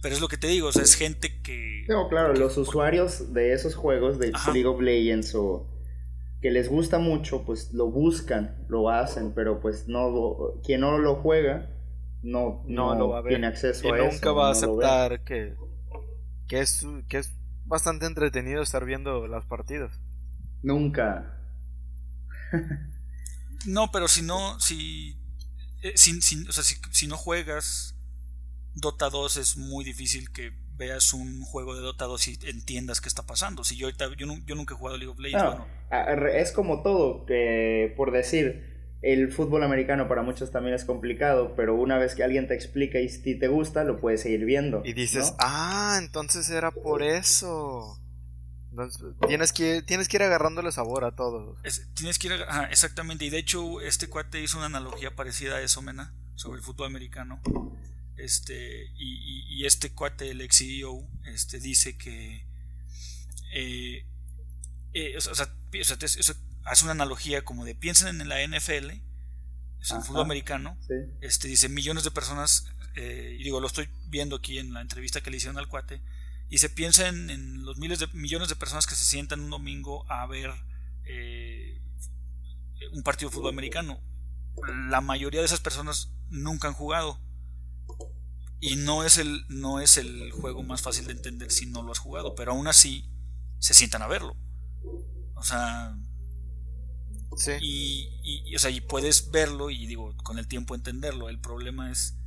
[0.03, 1.85] Pero es lo que te digo, o sea, es gente que...
[1.89, 5.69] No, claro, los usuarios de esos juegos de League of Legends o
[6.41, 11.15] que les gusta mucho, pues lo buscan, lo hacen, pero pues no, quien no lo
[11.15, 11.71] juega,
[12.23, 13.35] no, no, lo va a ver.
[13.35, 15.55] tiene acceso y a nunca va a aceptar que,
[16.49, 17.33] que, es, que es
[17.65, 20.01] bastante entretenido estar viendo las partidas.
[20.63, 21.39] Nunca.
[23.67, 25.17] no, pero si no, si,
[25.83, 27.95] eh, si, o sea, si, si no juegas
[28.75, 33.09] Dota 2 es muy difícil que veas un juego de Dota 2 y entiendas qué
[33.09, 33.65] está pasando.
[33.65, 35.61] Si yo, yo, yo nunca he jugado League of Legends,
[36.35, 38.73] Es como todo, que por decir,
[39.03, 43.01] el fútbol americano para muchos también es complicado, pero una vez que alguien te explica
[43.01, 44.83] y si te gusta, lo puedes seguir viendo.
[44.85, 47.99] Y dices, ah, entonces era por eso.
[49.27, 51.57] Tienes, que, tienes que ir agarrándole sabor a todo.
[51.95, 53.25] tienes que ir, exactamente.
[53.25, 56.87] Y de hecho, este cuate hizo una analogía parecida a eso, Mena, sobre el fútbol
[56.87, 57.41] americano.
[58.17, 62.47] Este, y, este cuate, el ex CEO, este, dice que.
[63.55, 64.07] Eh,
[64.95, 65.55] eh, o sea,
[66.65, 68.91] hace una analogía como de piensen en la NFL,
[69.81, 70.79] es el fútbol americano.
[71.21, 75.21] Este, dice millones de personas, eh, y digo, lo estoy viendo aquí en la entrevista
[75.21, 76.01] que le hicieron al cuate.
[76.53, 80.05] Y se piensa en, los miles de millones de personas que se sientan un domingo
[80.13, 80.51] a ver
[82.93, 83.99] un partido de fútbol americano.
[84.91, 87.19] La mayoría de esas personas nunca han jugado
[88.61, 91.91] y no es, el, no es el juego más fácil de entender si no lo
[91.91, 93.11] has jugado, pero aún así
[93.59, 94.37] se sientan a verlo.
[95.35, 95.97] O sea...
[97.35, 97.53] Sí.
[97.63, 101.31] Y, o sea, y puedes verlo y digo, con el tiempo entenderlo.
[101.31, 102.19] El problema es,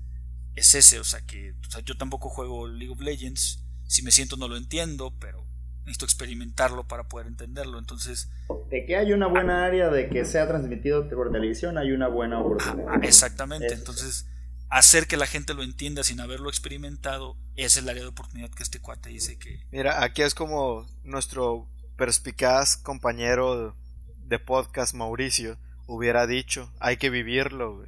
[0.56, 1.54] es ese, o sea, que
[1.86, 3.65] yo tampoco juego League of Legends.
[3.88, 5.46] Si me siento no lo entiendo, pero
[5.80, 7.78] necesito experimentarlo para poder entenderlo.
[7.78, 8.30] Entonces...
[8.70, 12.40] De que hay una buena área de que sea transmitido por televisión, hay una buena
[12.40, 12.88] oportunidad.
[12.90, 14.28] Ah, exactamente, entonces
[14.70, 18.64] hacer que la gente lo entienda sin haberlo experimentado, es el área de oportunidad que
[18.64, 19.62] este cuate dice que...
[19.72, 23.76] Mira, aquí es como nuestro perspicaz compañero
[24.18, 27.86] de podcast Mauricio hubiera dicho, hay que vivirlo,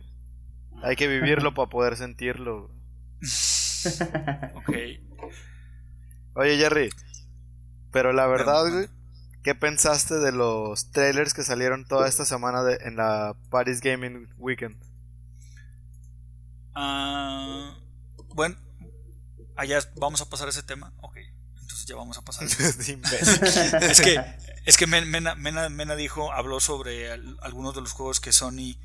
[0.83, 2.71] Hay que vivirlo para poder sentirlo.
[4.53, 4.69] ok.
[6.37, 6.91] Oye, Jerry,
[7.91, 8.63] pero la verdad,
[9.43, 14.29] ¿qué pensaste de los trailers que salieron toda esta semana de, en la Paris Gaming
[14.37, 14.77] Weekend?
[16.75, 17.75] Ah,
[18.35, 18.55] bueno,
[19.55, 20.93] allá vamos a pasar ese tema.
[21.01, 21.17] Ok,
[21.59, 22.47] entonces ya vamos a pasar.
[23.81, 24.23] es que,
[24.63, 27.09] es que Mena, Mena, dijo, habló sobre
[27.41, 28.77] algunos de los juegos que Sony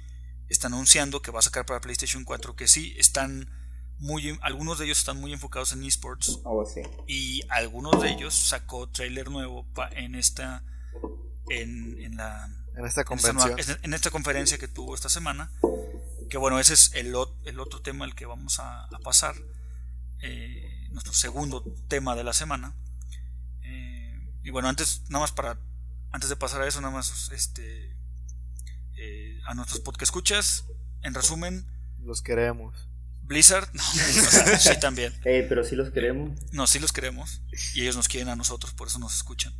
[0.48, 3.50] está anunciando que va a sacar para PlayStation 4, que sí están
[4.02, 6.40] muy, algunos de ellos están muy enfocados en esports.
[6.42, 6.82] Oh, sí.
[7.06, 10.64] Y algunos de ellos sacó trailer nuevo en esta,
[11.48, 13.56] en, en la en esta convención.
[13.82, 15.52] En esta conferencia que tuvo esta semana.
[16.28, 19.36] Que bueno, ese es el, el otro tema al que vamos a, pasar.
[20.20, 22.74] Eh, nuestro segundo tema de la semana.
[23.62, 25.58] Eh, y bueno, antes, nada más para.
[26.10, 27.96] Antes de pasar a eso, nada más este.
[28.96, 30.64] Eh, a nuestros podcast escuchas.
[31.02, 31.66] En resumen.
[32.00, 32.88] Los queremos.
[33.22, 33.82] Blizzard, no,
[34.58, 35.14] sí también.
[35.22, 36.38] pero sí los queremos.
[36.52, 37.42] No, sí los queremos.
[37.74, 39.54] Y ellos nos quieren a nosotros, por eso nos escuchan.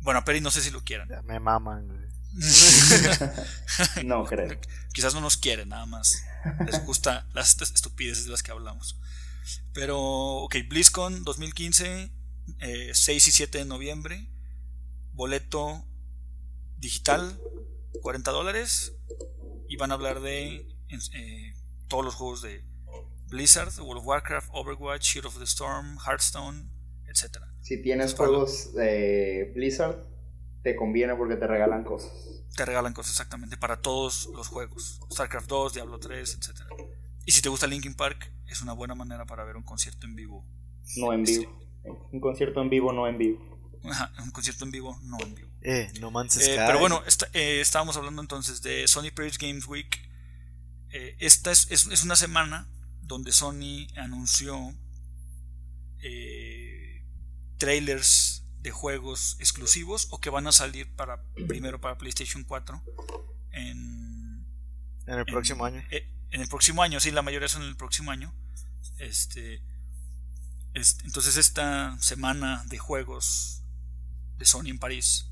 [0.00, 1.08] Bueno, Peri no sé si lo quieran.
[1.26, 2.08] me maman,
[4.04, 4.60] no creo.
[4.92, 6.22] Quizás no nos quieren, nada más.
[6.66, 8.98] Les gusta las estupideces de las que hablamos.
[9.72, 12.12] Pero, ok, BlizzCon 2015,
[12.92, 14.30] 6 y 7 de noviembre.
[15.12, 15.84] Boleto
[16.78, 17.40] digital,
[18.02, 18.92] 40 dólares.
[19.68, 20.68] Y van a hablar de
[21.12, 21.54] eh,
[21.88, 22.64] todos los juegos de,
[23.28, 26.70] Blizzard, World of Warcraft, Overwatch, Shield of the Storm, Hearthstone,
[27.06, 27.38] etc.
[27.60, 30.06] Si tienes juegos de Blizzard,
[30.62, 32.10] te conviene porque te regalan cosas.
[32.56, 35.00] Te regalan cosas exactamente para todos los juegos.
[35.12, 36.60] StarCraft 2, Diablo 3, etc.
[37.26, 40.16] Y si te gusta Linkin Park, es una buena manera para ver un concierto en
[40.16, 40.46] vivo.
[40.96, 41.60] No en vivo.
[42.10, 43.58] Un concierto en vivo, no en vivo.
[44.22, 45.48] un concierto en vivo, no en vivo.
[45.60, 50.07] Eh, No Man's eh, pero bueno, eh, estábamos hablando entonces de Sony Paris Games Week.
[50.90, 52.68] Eh, esta es, es, una semana
[53.02, 54.74] donde Sony anunció
[57.58, 62.82] trailers de juegos exclusivos o que van a salir para primero para PlayStation 4
[63.52, 64.46] en,
[65.06, 65.82] en el próximo año.
[65.90, 68.32] en el próximo año, sí, la mayoría son en el próximo año.
[68.98, 69.62] Este,
[70.74, 73.62] este, entonces esta semana de juegos
[74.36, 75.26] de Sony en París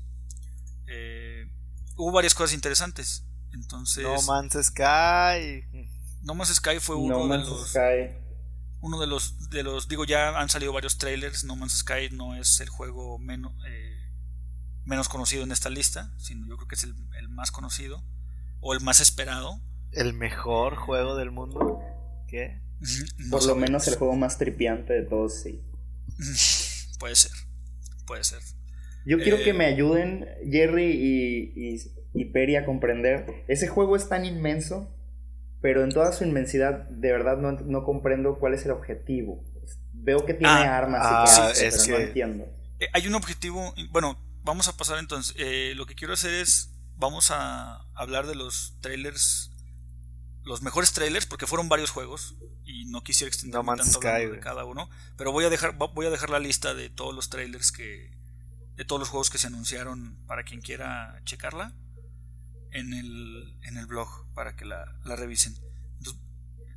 [0.87, 1.49] eh,
[1.95, 3.23] hubo varias cosas interesantes.
[3.61, 4.03] Entonces.
[4.03, 5.89] No Man's Sky.
[6.21, 7.75] No Man's Sky fue uno de los.
[8.79, 9.87] Uno de los, de los.
[9.87, 11.43] Digo, ya han salido varios trailers.
[11.43, 14.13] No Man's Sky no es el juego menos, eh,
[14.85, 16.95] menos conocido en esta lista, sino yo creo que es el,
[17.29, 18.03] más conocido.
[18.59, 19.61] O el más esperado.
[19.91, 21.79] El mejor juego del mundo.
[22.27, 22.61] ¿Qué?
[23.31, 25.63] Por lo menos el juego más tripiante de todos, sí.
[26.99, 27.31] puede ser.
[28.05, 28.41] Puede ser.
[29.07, 31.77] Yo quiero que me eh, ayuden Jerry y,
[32.13, 33.45] y, Peri a comprender.
[33.47, 34.93] Ese juego es tan inmenso,
[35.61, 39.45] pero en toda su inmensidad, de verdad no, comprendo cuál es el objetivo.
[39.93, 42.45] Veo que tiene ah, armas y ah, pero no entiendo.
[42.79, 45.33] Eh, hay un objetivo, bueno, vamos a pasar entonces.
[45.39, 49.51] Eh, lo que quiero hacer es, vamos a hablar de los trailers,
[50.43, 54.89] los mejores trailers, porque fueron varios juegos y no quisiera extender tanto de cada uno,
[55.15, 58.16] pero voy a dejar, voy a dejar la lista de todos los trailers que
[58.77, 61.73] de todos los juegos que se anunciaron para quien quiera checarla
[62.71, 65.57] en el, en el blog para que la, revisen.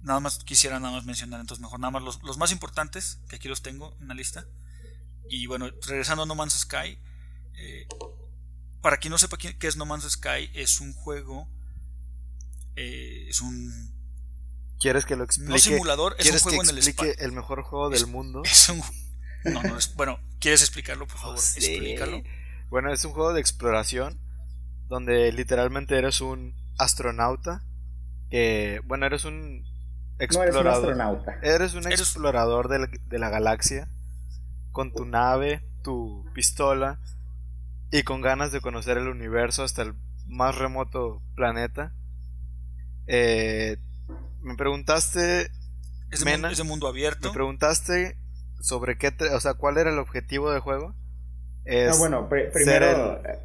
[0.02, 3.36] nada más quisiera nada más mencionar, entonces mejor nada más los, los, más importantes, que
[3.36, 4.46] aquí los tengo en la lista.
[5.28, 6.98] Y bueno, regresando a No Man's Sky,
[7.54, 7.86] eh,
[8.80, 11.48] para quien no sepa qué es No Man's Sky, es un juego,
[12.76, 13.94] eh, es un...
[14.80, 15.52] ¿Quieres que lo explique?
[15.52, 17.12] No simulador, es un juego en el espacio.
[17.18, 18.40] el mejor juego del mundo?
[18.44, 18.82] Es un,
[19.44, 21.36] no, no es, bueno, ¿quieres explicarlo, por favor?
[21.36, 22.22] Explícalo.
[22.68, 24.18] Bueno, es un juego de exploración
[24.88, 27.62] donde literalmente eres un astronauta
[28.30, 29.64] que, bueno, eres un
[30.18, 30.66] explorador.
[30.66, 31.38] eres un astronauta.
[31.42, 33.88] Eres un explorador de la, galaxia
[34.72, 37.00] con tu nave, tu pistola
[37.90, 39.94] y con ganas de conocer el universo hasta el
[40.26, 41.92] más remoto planeta.
[43.06, 43.78] Eh,
[44.42, 45.50] me preguntaste,
[46.10, 47.28] es Mena, mundo abierto.
[47.28, 48.16] Me preguntaste
[48.60, 50.94] sobre qué, o sea, cuál era el objetivo del juego.
[51.64, 53.20] Es bueno, primero...
[53.24, 53.38] Eh,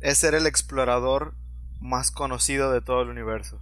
[0.00, 1.34] es ser el explorador
[1.78, 3.60] más conocido de todo el universo.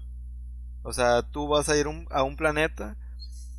[0.83, 2.97] O sea, tú vas a ir a un planeta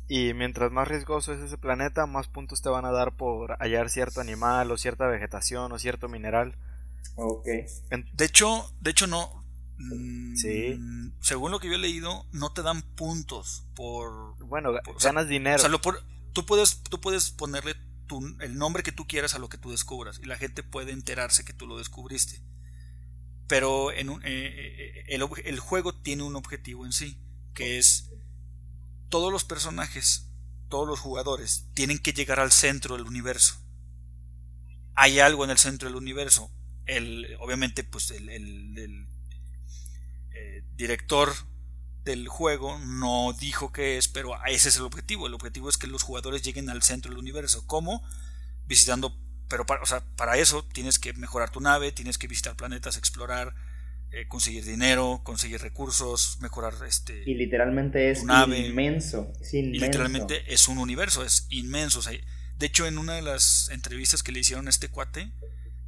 [0.08, 3.90] y mientras más riesgoso es ese planeta, más puntos te van a dar por hallar
[3.90, 6.56] cierto animal o cierta vegetación o cierto mineral.
[7.14, 7.46] Ok.
[8.14, 9.44] De hecho, de hecho no.
[9.78, 10.80] Mm, sí.
[11.20, 14.36] Según lo que yo he leído, no te dan puntos por.
[14.46, 15.56] Bueno, ganas dinero.
[15.56, 17.76] O sea, lo por, tú puedes, tú puedes ponerle
[18.40, 21.44] el nombre que tú quieras a lo que tú descubras y la gente puede enterarse
[21.44, 22.42] que tú lo descubriste.
[23.46, 27.18] Pero en un, eh, eh, el, juego tiene un objetivo en sí,
[27.54, 28.10] que es
[29.08, 30.28] todos los personajes,
[30.68, 33.56] todos los jugadores tienen que llegar al centro del universo.
[34.94, 36.52] Hay algo en el centro del universo.
[36.86, 39.08] El, obviamente, pues el, el,
[40.32, 41.32] eh, director
[42.04, 45.26] del juego no dijo qué es, pero ese es el objetivo.
[45.26, 47.66] El objetivo es que los jugadores lleguen al centro del universo.
[47.66, 48.02] ¿Cómo?
[48.66, 49.16] Visitando,
[49.48, 52.96] pero para, o sea, para eso tienes que mejorar tu nave, tienes que visitar planetas,
[52.96, 53.54] explorar,
[54.12, 57.22] eh, conseguir dinero, conseguir recursos, mejorar este.
[57.26, 62.00] Y literalmente es inmenso, Y literalmente es un universo, es inmenso.
[62.02, 65.30] de hecho, en una de las entrevistas que le hicieron a este cuate,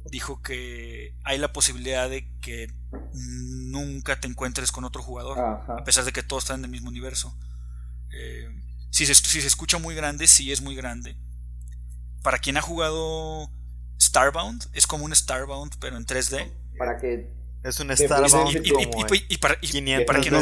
[0.05, 2.67] dijo que hay la posibilidad de que
[3.13, 6.89] nunca te encuentres con otro jugador, a pesar de que todos están en el mismo
[6.89, 7.37] universo.
[8.11, 8.49] Eh,
[8.91, 11.15] si, se, si se escucha muy grande, sí es muy grande.
[12.21, 13.49] Para quien ha jugado
[13.99, 16.51] Starbound, es como un Starbound, pero en 3D.
[16.77, 17.29] Para que.
[17.63, 18.61] Es un Starbound.
[18.63, 19.55] Y, para,
[20.05, 20.35] para quien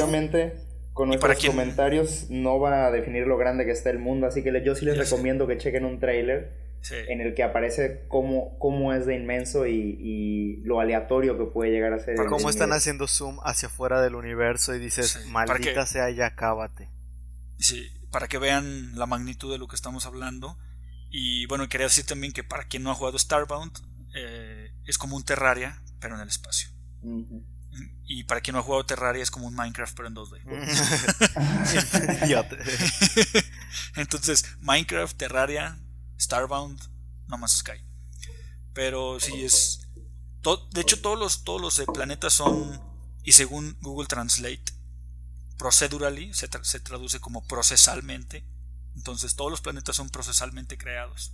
[0.93, 4.61] con nuestros comentarios no van a definir lo grande que está el mundo, así que
[4.63, 6.51] yo sí les recomiendo que chequen un trailer
[6.89, 11.93] en el que aparece cómo, cómo es de inmenso y, lo aleatorio que puede llegar
[11.93, 12.15] a ser.
[12.27, 16.89] Cómo están haciendo zoom hacia afuera del universo y dices, maldita sea, ya cábate.
[17.57, 20.57] Sí, para que vean la magnitud de lo que estamos hablando.
[21.09, 23.71] Y bueno, quería decir también que para quien no ha jugado Starbound,
[24.15, 26.69] eh, es como un Terraria, pero en el espacio.
[28.05, 30.41] Y para quien no ha jugado Terraria es como un Minecraft pero en 2D.
[33.95, 35.79] Entonces, Minecraft, Terraria,
[36.21, 36.79] Starbound,
[37.27, 37.83] No Man's Sky.
[38.73, 39.87] Pero sí es...
[40.71, 42.79] de hecho, todos los, todos los planetas son,
[43.23, 44.63] y según Google Translate,
[45.57, 48.45] procedurally, se, se traduce como procesalmente.
[48.95, 51.33] Entonces, todos los planetas son procesalmente creados.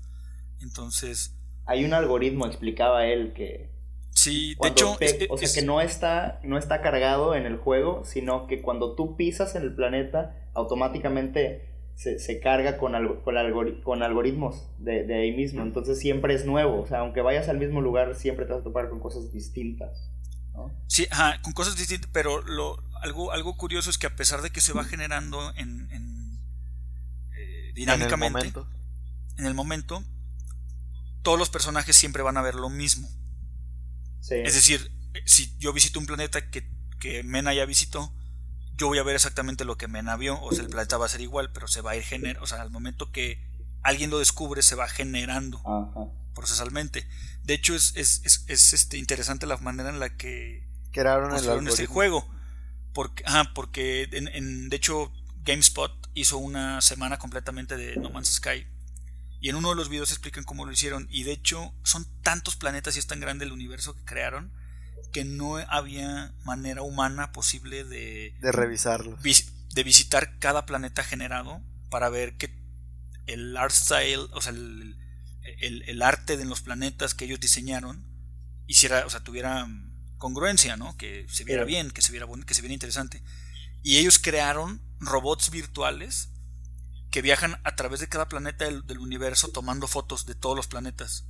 [0.61, 1.33] Entonces...
[1.65, 3.77] Hay un algoritmo, explicaba él, que
[4.17, 4.97] Sí, de hecho.
[5.29, 9.15] o sea, que no está, no está cargado en el juego, sino que cuando tú
[9.15, 12.93] pisas en el planeta, automáticamente se, carga con,
[13.23, 15.63] con, con algoritmos de, ahí mismo.
[15.63, 16.81] Entonces siempre es nuevo.
[16.81, 20.11] O sea, aunque vayas al mismo lugar, siempre te vas a topar con cosas distintas.
[20.87, 24.51] Sí, ajá, con cosas distintas, pero lo, algo, algo curioso es que a pesar de
[24.51, 25.87] que se va generando en,
[27.35, 28.53] eh, dinámicamente,
[29.37, 30.03] en el momento,
[31.21, 33.07] todos los personajes siempre van a ver lo mismo.
[34.29, 34.91] Es decir,
[35.25, 36.69] si yo visito un planeta que,
[36.99, 38.13] que, Mena ya visitó,
[38.77, 41.09] yo voy a ver exactamente lo que Mena vio, o sea, el planeta va a
[41.09, 43.43] ser igual, pero se va a ir generando, o sea, al momento que
[43.83, 45.61] alguien lo descubre, se va generando
[46.35, 47.07] procesalmente.
[47.43, 51.87] De hecho, es, es, es, este, interesante la manera en la que crearon el este
[51.87, 52.29] juego.
[52.93, 53.23] Porque,
[53.53, 55.11] porque en, en, de hecho,
[55.43, 58.67] GameSpot hizo una semana completamente de No Man's Sky
[59.39, 61.07] y en uno de los videos explican cómo lo hicieron.
[61.09, 64.51] Y de hecho, son tantos planetas y es tan grande el universo que crearon
[65.11, 69.17] que no había manera humana posible de, de revisarlo.
[69.21, 72.51] de visitar cada planeta generado para ver que
[73.27, 74.97] el art style, o sea, el,
[75.59, 78.05] el, arte de los planetas que ellos diseñaron,
[78.67, 79.67] hiciera, o sea, tuviera
[80.17, 80.97] congruencia, ¿no?
[80.97, 83.23] Que se viera bien, que se viera, que se viera interesante.
[83.83, 86.29] Y ellos crearon robots virtuales
[87.11, 91.25] que viajan a través de cada planeta del, universo tomando fotos de todos los planetas.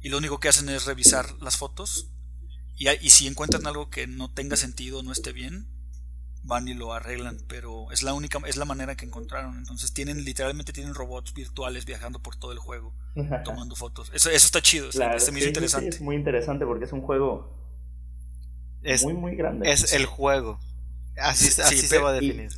[0.00, 2.10] Y lo único que hacen es revisar las fotos.
[2.76, 5.68] Y, y si encuentran algo que no tenga sentido no esté bien,
[6.42, 7.38] van y lo arreglan.
[7.48, 9.58] Pero es la única, es la manera que encontraron.
[9.58, 12.94] Entonces tienen, literalmente tienen robots virtuales viajando por todo el juego,
[13.44, 14.10] tomando fotos.
[14.14, 15.88] Eso, eso está chido, es muy interesante.
[15.88, 17.64] es muy interesante porque es un juego
[18.84, 19.70] es, muy, muy grande.
[19.70, 20.60] Es el juego.
[21.16, 22.50] Así, así se va a definir.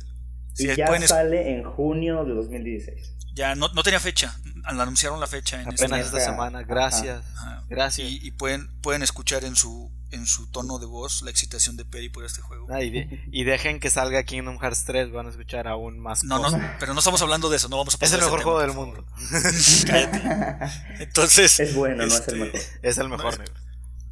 [0.57, 3.13] Y ya sale en junio de 2016.
[3.33, 4.35] Ya no, no tenía fecha,
[4.65, 6.63] anunciaron la fecha en apenas esta, semana.
[6.63, 7.23] Gracias.
[7.69, 8.09] Gracias.
[8.09, 12.09] Y, pueden, pueden escuchar en su en su tono de voz la excitación de Perry
[12.09, 12.67] por este juego.
[12.69, 16.23] Ah, y, dejen que salga Kingdom Hearts 3, van a escuchar aún más.
[16.23, 16.49] No, no,
[16.79, 19.05] pero no estamos hablando de eso, no vamos a Es el mejor juego del mundo.
[20.99, 21.59] Entonces.
[21.59, 22.61] Es bueno, no es el mejor.
[22.81, 23.43] Es el mejor,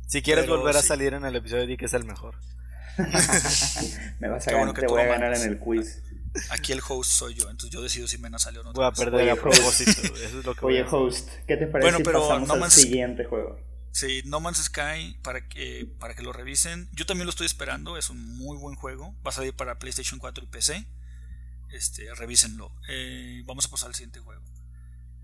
[0.07, 2.35] Si quieres volver a salir en el episodio, di que es el mejor.
[4.19, 6.01] Me vas a ganar, te voy a ganar en el quiz.
[6.49, 8.73] Aquí el host soy yo, entonces yo decido si Mena sale o no.
[8.73, 10.01] Voy a perder a propósito.
[10.01, 13.25] Eso es lo que Oye, host, ¿qué te parece bueno, pero si pasamos al siguiente
[13.25, 13.59] juego?
[13.91, 16.89] Sí, No Man's Sky, para que, para que lo revisen.
[16.91, 19.15] Yo también lo estoy esperando, es un muy buen juego.
[19.25, 20.85] Va a salir para PlayStation 4 y PC.
[21.71, 22.73] Este, revísenlo.
[22.89, 24.43] Eh, vamos a pasar al siguiente juego.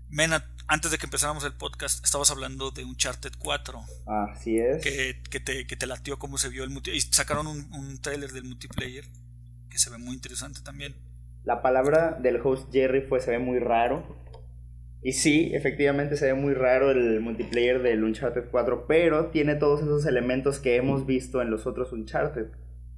[0.08, 3.84] Mena, antes de que empezáramos el podcast, estabas hablando de Uncharted 4.
[4.06, 4.82] Así es.
[4.82, 7.06] Que, que, te, que te latió cómo se vio el multiplayer.
[7.06, 9.04] Y sacaron un, un trailer del multiplayer
[9.72, 10.94] que se ve muy interesante también.
[11.44, 14.04] La palabra del host Jerry fue se ve muy raro.
[15.02, 19.82] Y sí, efectivamente se ve muy raro el multiplayer del Uncharted 4, pero tiene todos
[19.82, 22.46] esos elementos que hemos visto en los otros Uncharted,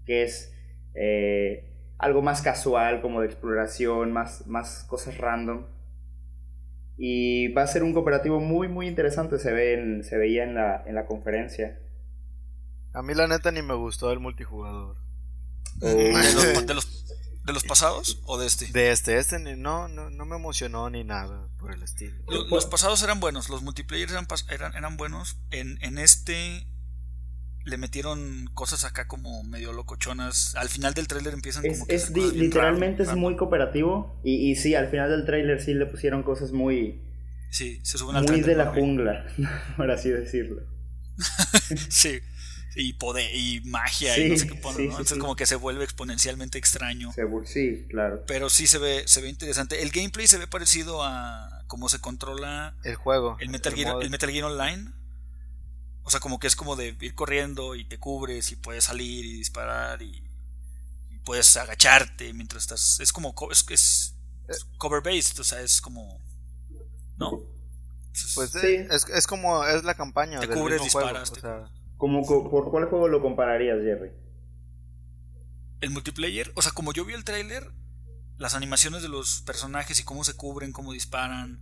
[0.05, 0.53] que es
[0.95, 5.65] eh, algo más casual, como de exploración, más, más cosas random.
[6.99, 10.85] Y va a ser un cooperativo muy, muy interesante, se, ve se veía en la,
[10.87, 11.81] en la conferencia.
[12.93, 15.04] A mí la neta ni me gustó el multijugador.
[15.81, 17.05] ¿De, los,
[17.45, 18.67] de, los, pasados o de este?
[18.67, 22.15] De este, este no, no, no me emocionó ni nada por el estilo.
[22.51, 25.39] Los, pasados eran buenos, los multiplayers eran, eran, eran buenos.
[25.51, 26.67] En, en este
[27.65, 30.55] le metieron cosas acá como medio locochonas.
[30.57, 34.75] Al final del tráiler empiezan como que es literalmente es muy cooperativo y, y sí,
[34.75, 37.03] al final del tráiler sí le pusieron cosas muy
[37.51, 39.27] Sí, se suben al Muy de la jungla,
[39.77, 40.63] por así decirlo.
[41.89, 42.21] sí
[42.77, 46.59] y poder y magia y no sé qué poner, Entonces como que se vuelve exponencialmente
[46.59, 47.13] extraño.
[47.45, 48.25] Sí, claro.
[48.27, 49.83] Pero sí se ve, se ve interesante.
[49.83, 53.37] El gameplay se ve parecido a cómo se controla el juego.
[53.41, 54.91] El Metal, Gear, el Metal Gear Online.
[56.03, 59.25] O sea, como que es como de ir corriendo y te cubres y puedes salir
[59.25, 60.23] y disparar y,
[61.25, 63.01] puedes agacharte mientras estás.
[63.01, 63.35] Es como.
[63.51, 64.15] Es, es,
[64.49, 66.21] es cover based, o sea, es como.
[67.17, 67.41] ¿No?
[68.35, 68.77] Pues sí.
[68.91, 69.65] es, es como.
[69.65, 70.41] Es la campaña.
[70.41, 71.31] Te cubres, disparas.
[71.31, 74.11] o sea, ¿Por cuál juego lo compararías, Jerry?
[75.81, 77.73] El multiplayer, o sea, como yo vi el tráiler,
[78.37, 81.61] las animaciones de los personajes y cómo se cubren, cómo disparan,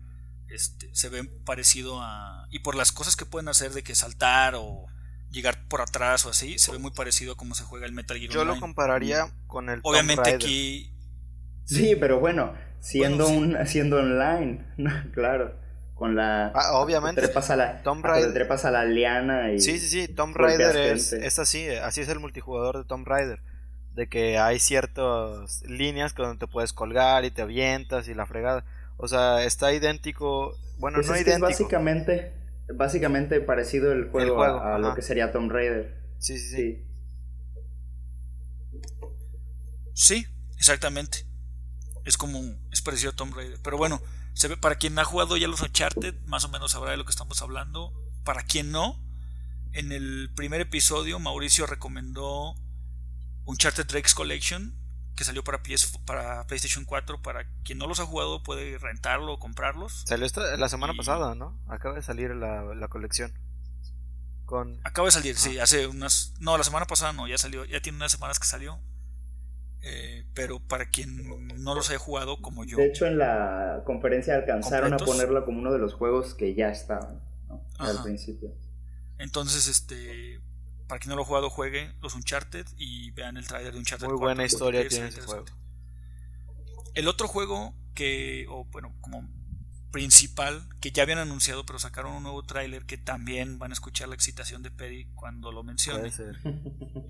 [0.48, 2.46] este, se ven parecido a...
[2.50, 4.86] Y por las cosas que pueden hacer de que saltar o
[5.30, 8.18] llegar por atrás o así, se ve muy parecido a cómo se juega el Metal
[8.18, 10.92] Gear Yo lo compararía con el Obviamente aquí
[11.64, 14.64] Sí, pero bueno, siendo un siendo online,
[15.14, 15.58] claro,
[16.02, 19.78] con la ah, obviamente trepas a la Tomb Raider trepas a la liana y Sí,
[19.78, 23.38] sí, sí, Tomb Raider es, es así, así es el multijugador de Tomb Raider
[23.94, 28.64] de que hay ciertas líneas donde te puedes colgar y te avientas y la fregada.
[28.96, 31.46] O sea, está idéntico, bueno, pues no idéntico.
[31.46, 32.32] Es básicamente
[32.74, 35.94] básicamente parecido el juego, a, lo que sería Tomb Raider.
[36.18, 36.86] Sí, sí, sí.
[39.94, 40.26] Sí,
[40.56, 41.26] exactamente.
[42.04, 42.40] Es como
[42.72, 44.02] es parecido a Tomb Raider, pero bueno,
[44.34, 47.04] se ve para quien ha jugado ya los Uncharted, más o menos sabrá de lo
[47.04, 47.92] que estamos hablando.
[48.24, 49.02] Para quien no,
[49.72, 52.54] en el primer episodio Mauricio recomendó
[53.44, 54.82] Uncharted Drake's Collection
[55.16, 57.22] que salió para, PS, para PlayStation 4.
[57.22, 60.04] Para quien no los ha jugado puede rentarlo o comprarlos.
[60.06, 61.58] Salió esta, la semana pasada, ¿no?
[61.68, 63.32] Acaba de salir la, la colección.
[64.44, 64.80] Con...
[64.84, 66.34] Acaba de salir, sí, hace unas...
[66.40, 68.80] No, la semana pasada no, ya salió, ya tiene unas semanas que salió.
[69.84, 71.26] Eh, pero para quien
[71.62, 72.76] no los haya jugado como yo.
[72.76, 76.68] De hecho, en la conferencia alcanzaron a ponerlo como uno de los juegos que ya
[76.68, 77.20] estaban
[77.78, 78.54] al principio.
[79.18, 80.40] Entonces, este,
[80.86, 84.06] para quien no lo ha jugado, juegue los Uncharted y vean el trailer de Uncharted.
[84.06, 85.46] Muy buena historia tiene ese juego.
[86.94, 89.28] El otro juego que, o bueno, como
[89.90, 94.08] principal, que ya habían anunciado, pero sacaron un nuevo tráiler que también van a escuchar
[94.08, 96.10] la excitación de Perry cuando lo mencione.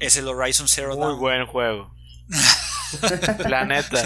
[0.00, 1.12] Es el Horizon Zero Dawn.
[1.12, 1.94] Muy buen juego.
[3.48, 4.02] la neta.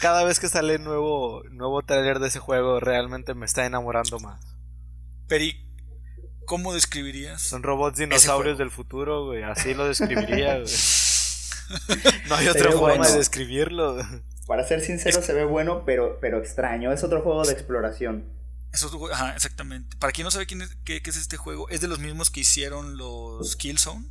[0.00, 4.40] cada vez que sale nuevo, nuevo tráiler de ese juego, realmente me está enamorando más.
[5.28, 5.72] Peri,
[6.44, 7.40] ¿Cómo describirías?
[7.40, 9.42] Son robots dinosaurios del futuro, güey.
[9.42, 10.72] Así lo describiría, güey.
[12.28, 13.96] No hay otra forma de describirlo.
[14.46, 16.92] Para ser sincero, se ve bueno, pero, pero extraño.
[16.92, 18.26] Es otro juego de exploración.
[19.12, 19.96] ajá, exactamente.
[19.96, 22.40] Para quien no sabe quién es, qué, es este juego, es de los mismos que
[22.40, 24.06] hicieron los Killzone.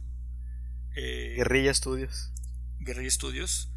[0.95, 2.31] Eh, Guerrilla Studios.
[2.81, 3.69] Guerrilla Studios.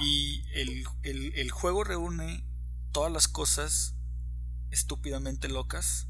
[0.00, 0.86] Y el,
[1.34, 2.44] el juego reúne
[2.92, 3.94] todas las cosas
[4.70, 6.08] estúpidamente locas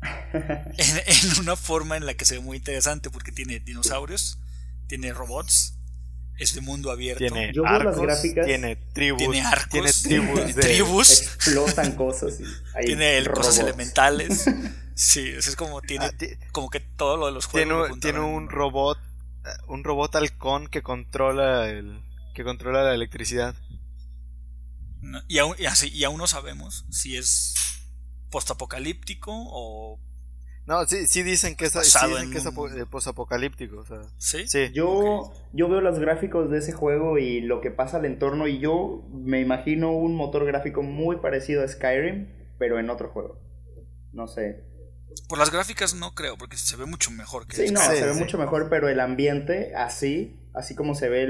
[0.32, 4.38] en, una forma en la que se ve muy interesante porque tiene dinosaurios,
[4.86, 5.74] tiene robots,
[6.38, 7.18] es de mundo abierto.
[7.18, 12.38] Tiene arcos, tiene tribus, tiene arcos, tiene tribus, tribus explotan cosas,
[12.80, 14.46] tiene cosas elementales.
[14.98, 16.12] Sí, es como tiene ah,
[16.50, 17.86] como que todo lo de los juegos.
[17.86, 18.98] Tiene, tiene un robot,
[19.66, 22.02] un robot halcón que controla el
[22.34, 23.54] que controla la electricidad.
[25.28, 27.54] y, aún, y, así, y aún no sabemos si es
[28.30, 29.98] postapocalíptico o
[30.68, 33.78] no, sí, sí dicen que es, sí dicen que es eh, postapocalíptico.
[33.78, 34.44] O sea, ¿Sí?
[34.74, 38.58] Yo, yo veo los gráficos de ese juego y lo que pasa al entorno y
[38.58, 42.28] yo me imagino un motor gráfico muy parecido a Skyrim,
[42.58, 43.40] pero en otro juego.
[44.12, 44.62] No sé.
[45.28, 48.14] Por las gráficas no creo, porque se ve mucho mejor que Sí, no, se ve
[48.14, 51.26] mucho mejor, pero el ambiente así, así como se ve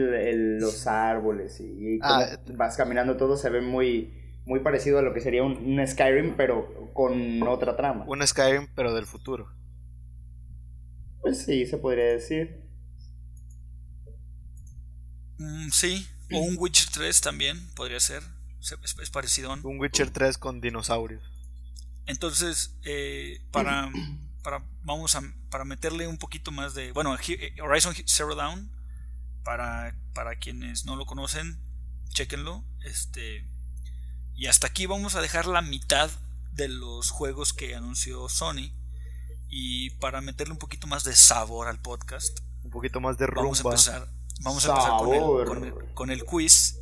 [0.60, 4.14] los árboles y, ah, vas caminando todo, se ve muy
[4.48, 8.04] muy parecido a lo que sería un, Skyrim, pero con otra trama.
[8.08, 9.52] Un Skyrim, pero del futuro.
[11.20, 12.64] Pues sí, se podría decir.
[15.36, 18.22] Mm, sí, o un Witcher 3 también podría ser.
[18.60, 19.52] Es, parecido.
[19.52, 21.22] Un Witcher 3 con dinosaurios.
[22.08, 23.92] Entonces, eh, para,
[24.42, 26.90] para, vamos a, para meterle un poquito más de...
[26.92, 28.72] Bueno, eh, Horizon Zero Dawn,
[29.44, 31.62] para, para quienes no lo conocen,
[32.08, 32.64] chequenlo.
[32.82, 33.46] Este,
[34.34, 36.10] y hasta aquí vamos a dejar la mitad
[36.52, 38.72] de los juegos que anunció Sony.
[39.50, 43.42] Y para meterle un poquito más de sabor al podcast, un poquito más de rumba.
[43.42, 44.08] Vamos a empezar,
[44.40, 46.78] vamos a empezar con, el, quiz,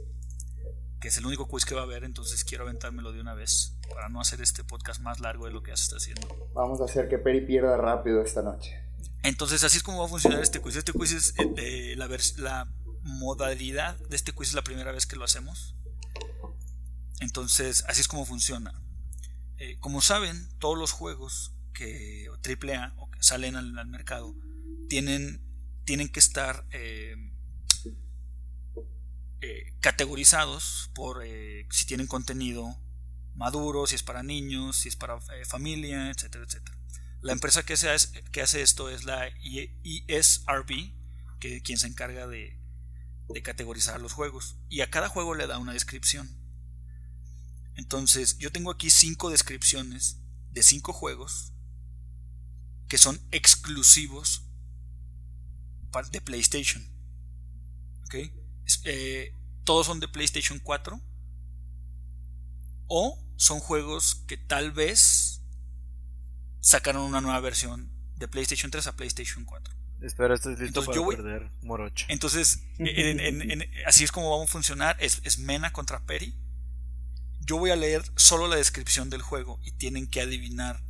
[1.00, 3.75] que es el único quiz que va a haber, entonces quiero aventármelo de una vez
[3.88, 6.50] para no hacer este podcast más largo de lo que ya se está haciendo.
[6.54, 8.80] Vamos a hacer que Peri pierda rápido esta noche.
[9.22, 10.76] Entonces así es como va a funcionar este quiz.
[10.76, 12.68] Este quiz es eh, la, la
[13.02, 15.76] modalidad de este quiz es la primera vez que lo hacemos.
[17.20, 18.74] Entonces, así es como funciona.
[19.58, 24.34] Eh, como saben, todos los juegos que AAA o que salen al, mercado
[24.88, 25.42] tienen,
[25.84, 27.16] tienen que estar eh,
[29.40, 31.22] eh, categorizados por
[31.70, 32.76] si tienen contenido
[33.36, 36.76] maduro, si es para niños, si es para familia, etcétera, etcétera.
[37.20, 40.92] La empresa que, hace, esto es la ESRB,
[41.40, 42.58] que quien se encarga de,
[43.42, 44.56] categorizar los juegos.
[44.68, 46.28] Y a cada juego le da una descripción.
[47.74, 50.18] Entonces, yo tengo aquí cinco descripciones
[50.52, 51.52] de cinco juegos
[52.88, 54.44] que son exclusivos
[56.12, 56.86] de PlayStation.
[58.84, 59.34] Eh,
[59.64, 61.00] todos son de PlayStation 4.
[62.88, 65.42] O son juegos que tal vez
[66.60, 69.74] sacaron una nueva versión de PlayStation 3 a PlayStation 4.
[70.02, 72.06] Espero estés listo para perder, Morocho.
[72.08, 72.62] Entonces,
[73.86, 74.96] así es como vamos a funcionar.
[75.00, 76.34] Es, es Mena contra Peri.
[77.40, 80.82] Yo voy a leer solo la descripción del juego y tienen que adivinar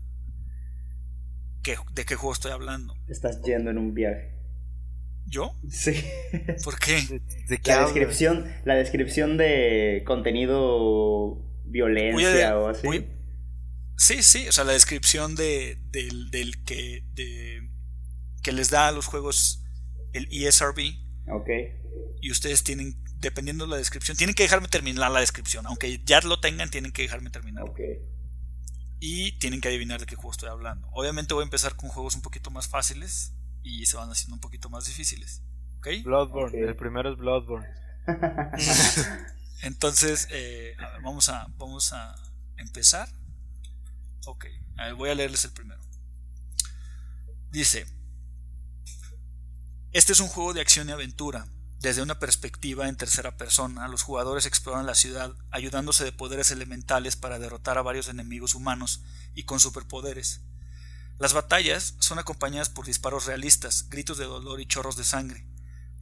[1.93, 2.97] de qué juego estoy hablando.
[3.09, 4.37] Estás yendo en un viaje.
[5.27, 5.57] ¿Yo?
[5.69, 6.05] Sí.
[6.65, 7.21] ¿Por qué?
[7.49, 13.07] ¿De, la descripción, la descripción de contenido violencia o así.
[13.97, 17.69] sí, sí, o sea, la descripción de, del, que, de,
[18.43, 19.65] que les da a los juegos
[20.13, 20.95] el ESRB.
[21.33, 21.49] Ok.
[22.21, 25.67] Y ustedes tienen, dependiendo de la descripción, tienen que dejarme terminar la descripción.
[25.67, 27.65] Aunque ya lo tengan, tienen que dejarme terminar.
[27.65, 27.81] Ok.
[28.99, 30.89] Y tienen que adivinar de qué juego estoy hablando.
[30.93, 34.41] Obviamente voy a empezar con juegos un poquito más fáciles y se van haciendo un
[34.41, 35.43] poquito más difíciles.
[35.79, 35.89] ¿Ok?
[36.05, 37.69] Bloodborne, el primero es Bloodborne.
[39.63, 42.15] Entonces, eh, vamos, a, vamos a
[42.57, 43.09] empezar.
[44.27, 44.47] Ok,
[44.97, 45.81] voy a leerles el primero.
[47.51, 47.87] Dice,
[49.93, 51.47] este es un juego de acción y aventura.
[51.79, 57.17] Desde una perspectiva en tercera persona, los jugadores exploran la ciudad ayudándose de poderes elementales
[57.17, 59.03] para derrotar a varios enemigos humanos
[59.35, 60.41] y con superpoderes.
[61.19, 65.47] Las batallas son acompañadas por disparos realistas, gritos de dolor y chorros de sangre.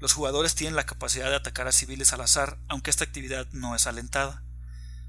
[0.05, 3.75] Los jugadores tienen la capacidad de atacar a civiles al azar, aunque esta actividad no
[3.75, 4.43] es alentada.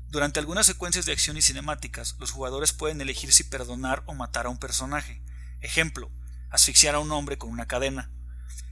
[0.07, 4.45] Durante algunas secuencias de acción y cinemáticas, los jugadores pueden elegir si perdonar o matar
[4.45, 5.21] a un personaje.
[5.59, 6.09] Ejemplo,
[6.49, 8.09] asfixiar a un hombre con una cadena.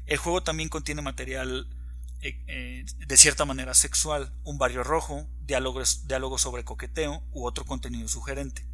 [0.05, 1.67] El juego también contiene material
[2.21, 7.65] eh, eh, de cierta manera sexual, un barrio rojo, diálogos, diálogos sobre coqueteo u otro
[7.65, 8.65] contenido sugerente.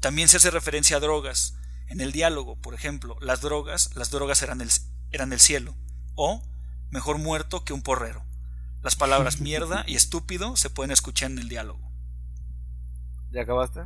[0.00, 1.54] También se hace referencia a drogas.
[1.86, 4.70] En el diálogo, por ejemplo, las drogas, las drogas eran el,
[5.10, 5.74] eran el cielo,
[6.16, 6.52] o
[6.92, 8.22] mejor muerto que un porrero.
[8.82, 11.90] Las palabras mierda y estúpido se pueden escuchar en el diálogo.
[13.32, 13.80] ¿Ya acabaste?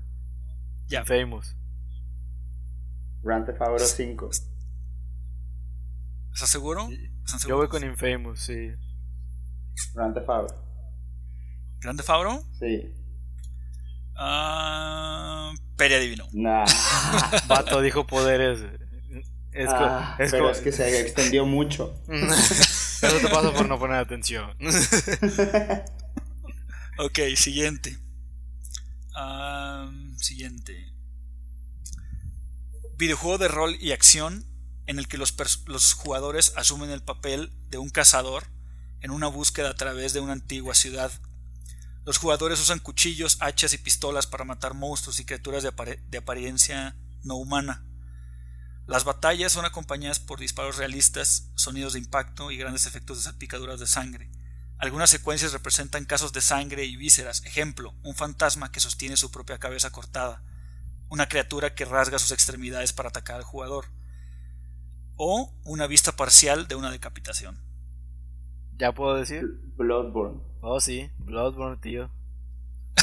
[0.88, 1.04] Ya.
[1.04, 1.54] Famous.
[3.22, 4.30] Grand Theft Auto 5.
[6.32, 6.88] ¿Estás seguro?
[7.46, 8.72] Yo voy con Infamous, sí.
[9.94, 10.54] Grand Theft Auto.
[11.80, 12.44] ¿Grand Theft Auto?
[12.58, 12.92] Sí.
[14.16, 16.26] Ah, Peri adivinó.
[16.32, 16.64] Nah.
[17.48, 18.60] Vato dijo poderes.
[19.52, 21.94] Es, ah, es, pero es que se extendió mucho.
[23.02, 24.50] Eso te pasa por no poner atención.
[26.98, 27.98] ok, siguiente.
[30.16, 30.92] siguiente.
[32.96, 34.46] Videojuego de rol y acción
[34.86, 35.34] en el que los,
[35.66, 38.44] los jugadores asumen el papel de un cazador
[39.00, 41.10] en una búsqueda a través de una antigua ciudad.
[42.04, 46.96] Los jugadores usan cuchillos, hachas y pistolas para matar monstruos y criaturas de, de apariencia
[47.22, 47.84] no humana.
[48.86, 53.80] Las batallas son acompañadas por disparos realistas, sonidos de impacto y grandes efectos de salpicaduras
[53.80, 54.30] de sangre.
[54.78, 59.58] Algunas secuencias representan casos de sangre y vísceras, ejemplo, un fantasma que sostiene su propia
[59.58, 60.42] cabeza cortada,
[61.08, 63.86] una criatura que rasga sus extremidades para atacar al jugador,
[65.16, 67.58] o una vista parcial de una decapitación.
[68.76, 69.44] ¿Ya puedo decir?
[69.76, 70.40] Bloodborne.
[70.60, 72.10] Oh, sí, Bloodborne, tío.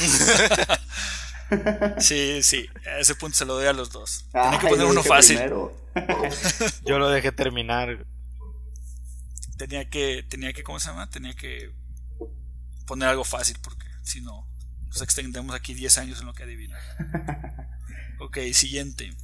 [1.98, 4.26] Sí, sí, a ese punto se lo doy a los dos.
[4.32, 5.38] Tenía que poner uno fácil.
[6.86, 8.06] Yo lo dejé terminar.
[9.56, 11.08] Tenía que, tenía que, ¿cómo se llama?
[11.10, 11.72] Tenía que
[12.86, 14.46] poner algo fácil porque si no,
[14.86, 16.78] nos extendemos aquí 10 años en lo que adivina.
[18.20, 19.14] Ok, siguiente.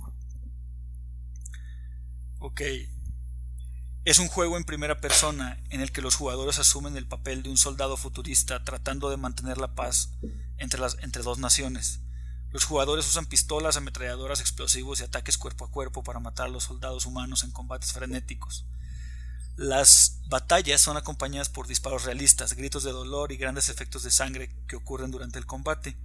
[2.38, 2.60] Ok.
[4.04, 7.50] Es un juego en primera persona en el que los jugadores asumen el papel de
[7.50, 10.10] un soldado futurista tratando de mantener la paz
[10.58, 12.00] entre, las, entre dos naciones.
[12.52, 16.64] Los jugadores usan pistolas, ametralladoras, explosivos y ataques cuerpo a cuerpo para matar a los
[16.64, 18.66] soldados humanos en combates frenéticos.
[19.56, 24.50] Las batallas son acompañadas por disparos realistas, gritos de dolor y grandes efectos de sangre
[24.66, 25.96] que ocurren durante el combate.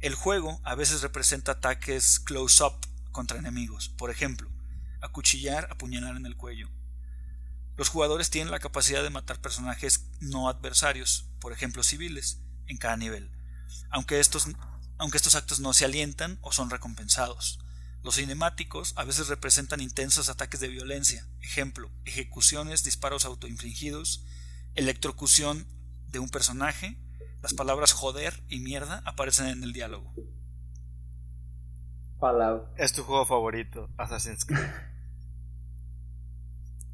[0.00, 2.74] El juego a veces representa ataques close-up
[3.10, 4.48] contra enemigos, por ejemplo,
[5.02, 6.70] acuchillar, apuñalar en el cuello.
[7.76, 12.38] Los jugadores tienen la capacidad de matar personajes no adversarios, por ejemplo civiles,
[12.68, 13.30] en cada nivel,
[13.90, 14.46] aunque estos
[14.98, 17.60] aunque estos actos no se alientan o son recompensados.
[18.02, 24.24] Los cinemáticos a veces representan intensos ataques de violencia, ejemplo, ejecuciones, disparos autoinfligidos,
[24.74, 25.66] electrocución
[26.08, 26.96] de un personaje,
[27.42, 30.12] las palabras joder y mierda aparecen en el diálogo.
[32.20, 32.68] Fallout.
[32.76, 34.70] Es tu juego favorito, Assassin's Creed.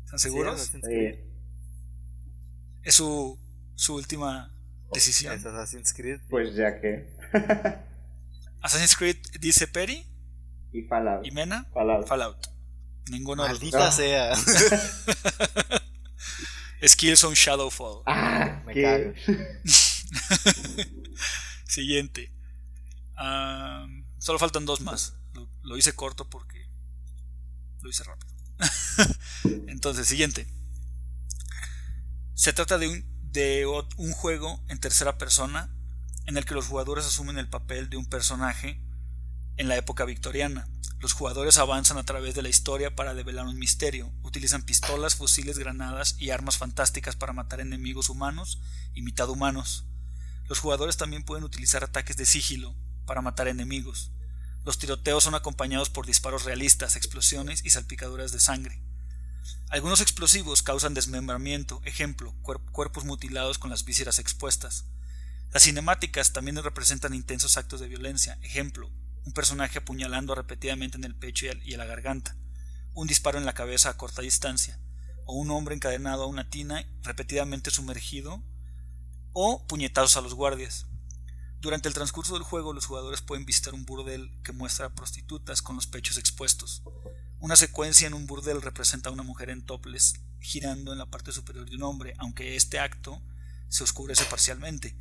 [0.04, 0.60] ¿Están seguros?
[0.60, 1.14] Sí.
[2.82, 3.38] Es su,
[3.74, 4.54] su última
[4.92, 5.34] decisión.
[5.34, 6.20] ¿Es Assassin's Creed?
[6.28, 7.14] Pues ya que.
[8.64, 10.06] Assassin's Creed dice Perry.
[10.72, 11.26] Y Fallout.
[11.26, 11.68] ¿Y Mena?
[11.74, 12.08] Fallout.
[12.08, 12.46] Fallout.
[13.10, 14.34] Ninguno Maldita sea.
[16.82, 18.02] Skills on Shadowfall.
[18.06, 18.82] Ah, Me ¿qué?
[18.82, 19.12] cago.
[21.68, 22.32] Siguiente.
[23.16, 23.86] Ah,
[24.18, 25.14] solo faltan dos más.
[25.34, 26.66] Lo, lo hice corto porque
[27.82, 28.32] lo hice rápido.
[29.68, 30.46] Entonces, siguiente.
[32.32, 35.70] Se trata de un, de un juego en tercera persona
[36.26, 38.80] en el que los jugadores asumen el papel de un personaje
[39.56, 40.68] en la época victoriana.
[41.00, 45.58] Los jugadores avanzan a través de la historia para develar un misterio, utilizan pistolas, fusiles,
[45.58, 48.60] granadas y armas fantásticas para matar enemigos humanos
[48.94, 49.84] y mitad humanos.
[50.48, 52.74] Los jugadores también pueden utilizar ataques de sigilo
[53.06, 54.12] para matar enemigos.
[54.64, 58.82] Los tiroteos son acompañados por disparos realistas, explosiones y salpicaduras de sangre.
[59.68, 62.34] Algunos explosivos causan desmembramiento, ejemplo,
[62.72, 64.86] cuerpos mutilados con las vísceras expuestas.
[65.54, 68.90] Las cinemáticas también representan intensos actos de violencia, ejemplo,
[69.24, 72.36] un personaje apuñalando repetidamente en el pecho y en la garganta,
[72.92, 74.80] un disparo en la cabeza a corta distancia,
[75.26, 78.42] o un hombre encadenado a una tina repetidamente sumergido,
[79.32, 80.86] o puñetazos a los guardias.
[81.60, 85.62] Durante el transcurso del juego los jugadores pueden visitar un burdel que muestra a prostitutas
[85.62, 86.82] con los pechos expuestos.
[87.38, 91.30] Una secuencia en un burdel representa a una mujer en topless girando en la parte
[91.30, 93.22] superior de un hombre, aunque este acto
[93.68, 94.96] se oscurece parcialmente.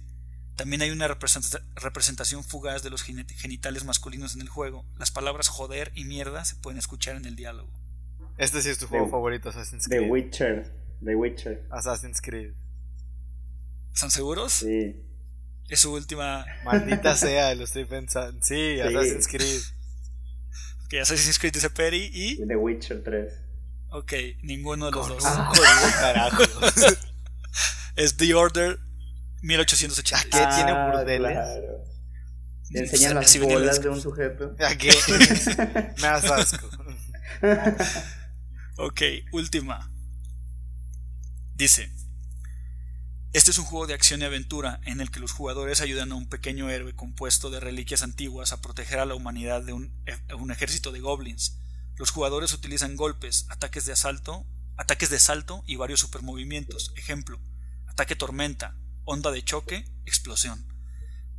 [0.56, 4.86] También hay una representación fugaz de los genitales masculinos en el juego.
[5.00, 7.72] Las palabras joder y mierda se pueden escuchar en el diálogo.
[8.38, 10.02] Este sí es tu juego favorito, Assassin's Creed.
[10.02, 10.72] The Witcher.
[11.04, 11.68] The Witcher.
[11.72, 12.54] Assassin's Creed.
[13.94, 14.54] ¿Están seguros?
[14.54, 14.96] Sí.
[15.70, 16.46] Es su última.
[16.64, 18.40] Maldita sea, lo estoy pensando.
[18.44, 19.62] Sí, Assassin's Creed.
[20.86, 22.46] Ok, Assassin's Creed dice Perry y.
[22.46, 23.34] The Witcher 3.
[23.90, 25.24] Ok, ninguno de los dos.
[26.00, 26.44] Carajo.
[27.96, 28.80] es The Order
[29.44, 30.30] 1880.
[30.30, 31.34] ¿Qué tiene burdeles?
[31.34, 31.84] Claro.
[32.72, 34.56] Enseñan las bolas de un sujeto.
[34.60, 34.92] ¿A qué?
[35.98, 36.70] Me das asco.
[38.78, 39.92] ok, última.
[41.56, 41.92] Dice.
[43.34, 46.16] Este es un juego de acción y aventura en el que los jugadores ayudan a
[46.16, 50.36] un pequeño héroe compuesto de reliquias antiguas a proteger a la humanidad de un, e,
[50.36, 51.58] un ejército de goblins.
[51.96, 54.46] Los jugadores utilizan golpes, ataques de asalto,
[54.78, 56.94] ataques de salto y varios supermovimientos.
[56.96, 57.40] Ejemplo:
[57.88, 58.76] ataque tormenta,
[59.06, 60.66] onda de choque, explosión,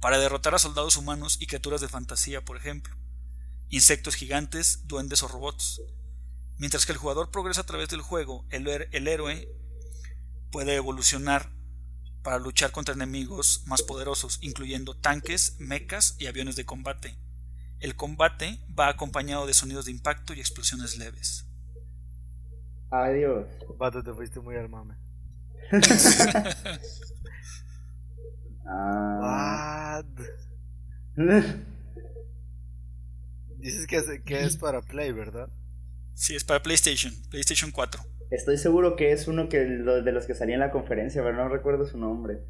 [0.00, 2.94] para derrotar a soldados humanos y criaturas de fantasía, por ejemplo,
[3.70, 5.82] insectos gigantes, duendes o robots.
[6.58, 9.48] Mientras que el jugador progresa a través del juego, el, el héroe
[10.50, 11.50] puede evolucionar
[12.22, 17.18] para luchar contra enemigos más poderosos, incluyendo tanques, mechas y aviones de combate.
[17.80, 21.46] El combate va acompañado de sonidos de impacto y explosiones leves.
[22.90, 23.46] Adiós.
[23.78, 24.94] Pato, te fuiste muy al mame.
[28.66, 30.02] Ah.
[33.58, 35.48] Dices que es, que es para Play, ¿verdad?
[36.14, 38.00] Sí, es para PlayStation, PlayStation 4.
[38.30, 41.48] Estoy seguro que es uno que de los que salía en la conferencia, pero no
[41.48, 42.40] recuerdo su nombre.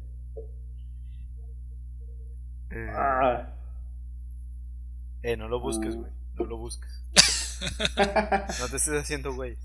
[2.71, 3.53] Eh, Ah.
[5.21, 6.11] eh, no lo busques, güey.
[6.35, 7.03] No lo busques.
[8.59, 9.57] No te estés haciendo, güey.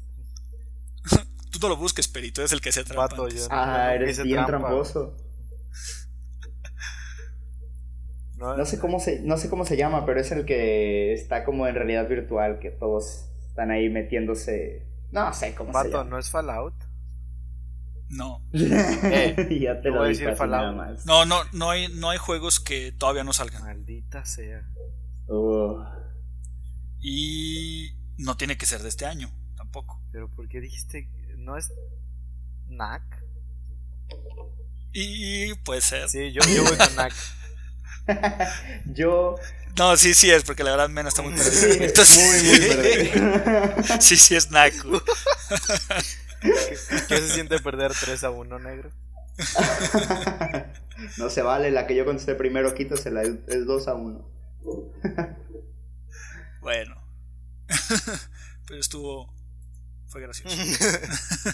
[1.50, 2.84] Tú no lo busques, Perito, es el que se.
[2.84, 4.68] Pato, yo Ah, eres bien trampa.
[4.68, 5.16] tramposo.
[8.40, 11.44] No, No sé cómo se, no sé cómo se llama, pero es el que está
[11.44, 14.86] como en realidad virtual, que todos están ahí metiéndose.
[15.12, 16.04] No sé cómo se llama.
[16.04, 16.74] ¿no es Fallout?
[18.08, 20.74] No, Eh, ya te lo voy a decir Fallout.
[20.74, 21.06] más.
[21.06, 23.62] no, no, no hay, no hay juegos que todavía no salgan.
[23.62, 24.66] Maldita sea.
[25.28, 25.84] Uh,
[27.00, 30.02] Y no tiene que ser de este año, tampoco.
[30.12, 31.72] Pero ¿por qué dijiste no es
[32.68, 33.02] NAC?
[34.92, 36.08] Y puede ser.
[36.08, 37.12] Sí, yo, yo voy con NAC.
[38.86, 39.36] yo.
[39.78, 41.84] No, sí, sí es, porque la verdad Mena está muy Sí, perdido.
[41.84, 44.00] Entonces, muy, muy perdido.
[44.00, 45.00] sí, sí es Naku.
[46.40, 48.90] ¿Qué se siente perder 3 a 1, negro?
[51.16, 54.30] no se vale, la que yo contesté primero, quítasela, es es 2 a 1.
[56.60, 56.96] Bueno.
[58.66, 59.32] Pero estuvo.
[60.08, 60.56] Fue gracioso.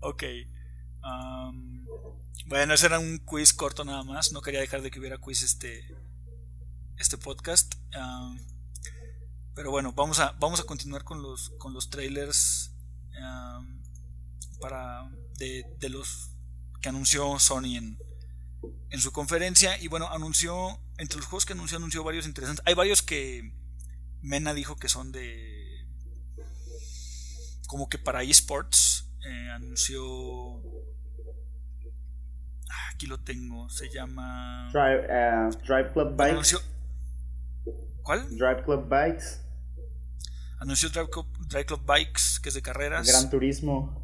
[0.00, 0.22] ok.
[1.02, 1.84] am,
[2.46, 4.32] bueno, ese era un quiz corto nada más.
[4.32, 5.84] No quería dejar de que hubiera quiz este.
[6.98, 7.74] Este podcast.
[7.94, 8.38] am,
[9.54, 12.72] pero bueno, vamos a, vamos a continuar con los, con los trailers.
[13.20, 13.82] am,
[14.60, 15.10] para.
[15.38, 16.30] De, de los
[16.80, 17.98] que anunció Sony en,
[18.90, 19.80] en su conferencia.
[19.80, 20.80] Y bueno, anunció.
[20.98, 22.64] Entre los juegos que anunció, anunció varios interesantes.
[22.66, 23.52] Hay varios que.
[24.20, 25.86] Mena dijo que son de.
[27.66, 29.06] Como que para esports.
[29.26, 30.73] Eh, anunció.
[32.74, 33.68] Ah, Aquí lo tengo.
[33.70, 34.68] Se llama.
[34.72, 36.30] Drive, eh, Drive Club Bikes.
[36.32, 36.58] Anunció.
[38.02, 38.28] ¿Cuál?
[38.36, 39.40] Drive Club Bikes.
[40.60, 43.06] Anunció Drive Club, Drive Club Bikes, que es de carreras.
[43.06, 44.02] Gran Turismo.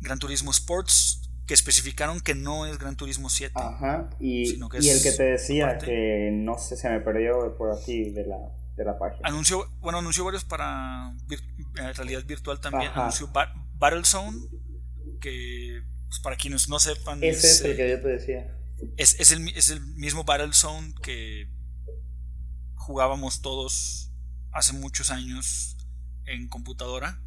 [0.00, 3.54] Gran Turismo Sports, que especificaron que no es Gran Turismo 7.
[3.56, 4.10] Ajá.
[4.18, 7.72] Y, Sino que y el que te decía que no sé, se me perdió por
[7.76, 8.36] aquí de la,
[8.76, 9.28] de la página.
[9.28, 11.42] Anunció, bueno, anunció varios para vir-
[11.80, 12.90] eh, realidad virtual también.
[12.90, 13.00] Ajá.
[13.02, 14.38] Anunció Ba- Battlezone,
[15.20, 17.22] que pues, para quienes no sepan...
[17.22, 18.58] Ese es, el que yo te decía.
[18.96, 21.48] Es, es, el, es el mismo Battlezone que
[22.74, 24.10] jugábamos todos
[24.50, 25.76] hace muchos años
[26.26, 27.22] en computadora,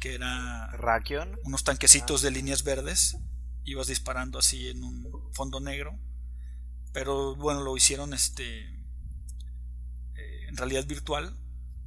[0.00, 1.40] que era Rakion.
[1.44, 3.16] unos tanquecitos de líneas verdes,
[3.64, 5.98] ibas disparando así en un fondo negro,
[6.92, 11.34] pero bueno, lo hicieron este eh, en realidad virtual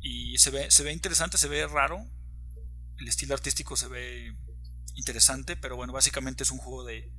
[0.01, 2.03] y se ve, se ve interesante, se ve raro,
[2.97, 4.35] el estilo artístico se ve
[4.97, 7.09] interesante, pero bueno, básicamente es un juego de,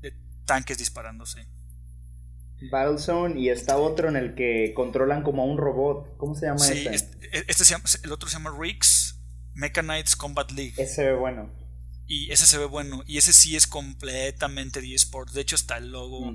[0.00, 0.12] de
[0.44, 1.48] tanques disparándose.
[2.70, 6.16] Battlezone y está otro en el que controlan como a un robot.
[6.16, 7.30] ¿Cómo se llama sí, este?
[7.32, 9.20] Este, se llama, el otro se llama Riggs
[9.54, 10.74] Mechanites Combat League.
[10.76, 11.50] Ese se ve bueno.
[12.06, 13.02] Y ese se ve bueno.
[13.06, 15.34] Y ese sí es completamente de eSports.
[15.34, 16.34] De hecho, está el logo.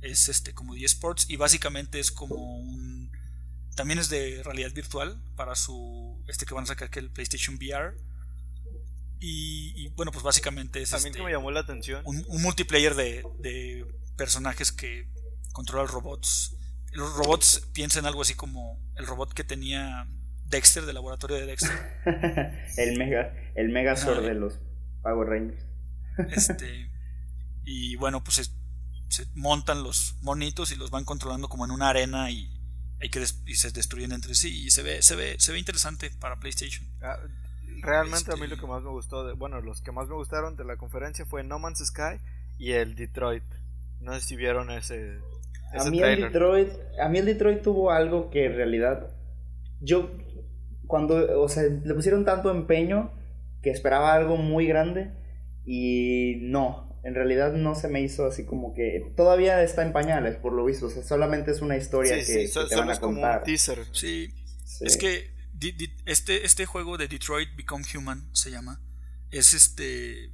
[0.00, 1.28] Es este como de eSports.
[1.28, 3.10] Y básicamente es como un.
[3.76, 5.22] También es de realidad virtual.
[5.36, 6.24] Para su.
[6.26, 7.96] Este que van a sacar que el PlayStation VR.
[9.20, 10.90] Y, bueno, pues básicamente es.
[10.90, 12.02] También este, que me llamó la atención.
[12.04, 15.08] Un, un multiplayer de, de personajes que
[15.52, 16.56] controlar robots.
[16.92, 20.06] Los robots piensan algo así como el robot que tenía
[20.48, 21.76] Dexter del laboratorio de Dexter.
[22.76, 24.58] el mega, el Megazord de los
[25.02, 25.64] Power Rangers.
[26.30, 26.90] este,
[27.64, 28.52] y bueno, pues
[29.08, 32.54] se, montan los monitos y los van controlando como en una arena y,
[33.00, 36.10] hay que y se destruyen entre sí y se ve, se ve, se ve interesante
[36.18, 36.86] para PlayStation.
[37.02, 37.18] Ah,
[37.82, 40.14] realmente a mí lo este que más me gustó, de, bueno, los que más me
[40.14, 42.20] gustaron de la conferencia fue No Man's Sky
[42.58, 43.44] y el Detroit.
[44.00, 45.18] No sé si vieron ese,
[45.72, 46.70] a mí, el Detroit,
[47.00, 49.10] a mí el Detroit tuvo algo que en realidad
[49.80, 50.10] yo
[50.86, 53.12] cuando, o sea, le pusieron tanto empeño
[53.62, 55.10] que esperaba algo muy grande
[55.66, 60.36] y no, en realidad no se me hizo así como que todavía está en pañales
[60.36, 63.44] por lo visto, o sea, solamente es una historia que, te van a contar.
[63.44, 63.80] teaser.
[63.92, 64.32] Sí,
[64.80, 65.30] es que
[66.08, 68.80] este, este juego de Detroit Become Human se llama,
[69.30, 70.32] es este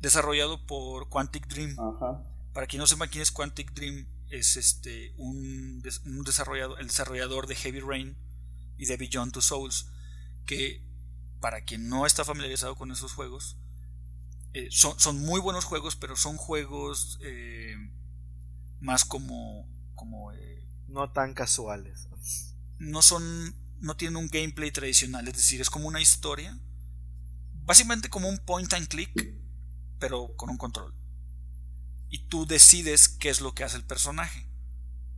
[0.00, 1.76] desarrollado por Quantic Dream.
[2.54, 5.82] Para quien no sepa quién es Quantic Dream, es este un,
[6.24, 8.16] desarrollador, el desarrollador de Heavy Rain
[8.78, 9.90] y de Beyond Two Souls,
[10.46, 10.82] que
[11.40, 13.58] para quien no está familiarizado con esos juegos,
[14.54, 17.76] eh, son, son, muy buenos juegos, pero son juegos eh,
[18.80, 19.68] más como...
[19.94, 22.08] como eh, no tan casuales.
[22.78, 23.65] No son...
[23.80, 26.58] no tienen un gameplay tradicional, es decir, es como una historia,
[27.64, 29.34] básicamente como un point and click,
[29.98, 30.94] pero con un control
[32.10, 34.46] y tú decides qué es lo que hace el personaje.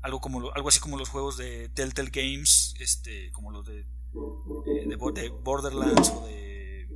[0.02, 5.28] Algo, como, algo así como los juegos de Telltale Games, este, como los de, de,
[5.42, 6.88] Borderlands o de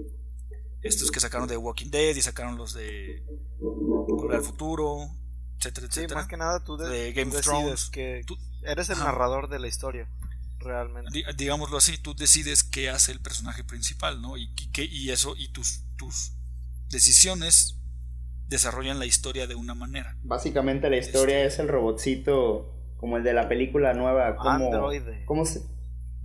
[0.82, 3.24] estos que sacaron de Walking Dead y sacaron los de
[3.58, 5.08] Volver al Futuro,
[5.58, 6.08] etcétera, etcétera.
[6.08, 7.90] Sí, más que nada tú, de, Game of Thrones.
[7.90, 8.24] que
[8.62, 10.08] eres el narrador de la historia,
[10.62, 11.24] realmente.
[11.36, 14.36] digámoslo así, tú decides qué hace el personaje principal, ¿no?
[14.36, 16.32] Y, y eso, y tus, tus
[16.88, 17.78] decisiones
[18.48, 20.16] desarrollan la historia de una manera.
[20.22, 24.36] Básicamente la historia este es el robotcito como el de la película nueva.
[24.36, 25.24] Como, androide.
[25.24, 25.62] ¿cómo se,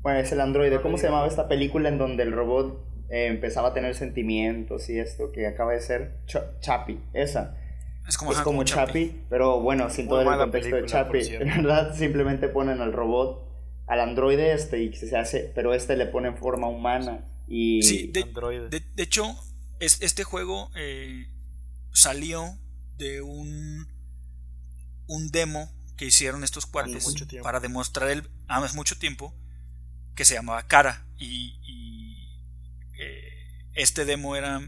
[0.02, 0.80] bueno, es el androide.
[0.82, 5.00] ¿Cómo se llamaba esta película en donde el robot eh, empezaba a tener sentimientos y
[5.00, 6.20] esto que acaba de ser
[6.60, 7.00] Chappie?
[7.14, 7.58] Esa.
[8.08, 11.38] Es como, es como Chappie, pero bueno, sin todo el contexto de Chappie.
[11.42, 13.47] En verdad, simplemente ponen al robot,
[13.88, 17.26] al androide este, y se hace, pero este le pone en forma humana.
[17.48, 18.24] Y sí, de,
[18.70, 19.24] de, hecho,
[19.80, 21.28] es, este juego eh,
[21.94, 22.58] salió
[22.98, 23.88] de un,
[25.08, 29.34] un demo que hicieron estos cuates para demostrar el, hace mucho tiempo
[30.16, 31.58] que se llamaba Cara y,
[33.00, 33.34] eh,
[33.74, 34.62] este demo era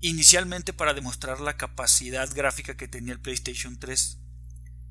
[0.00, 4.18] inicialmente para demostrar la capacidad gráfica que tenía el PlayStation 3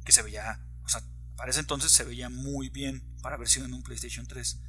[0.04, 1.02] que se veía, o sea,
[1.36, 4.60] para ese entonces se veía muy bien para versión en un PlayStation 3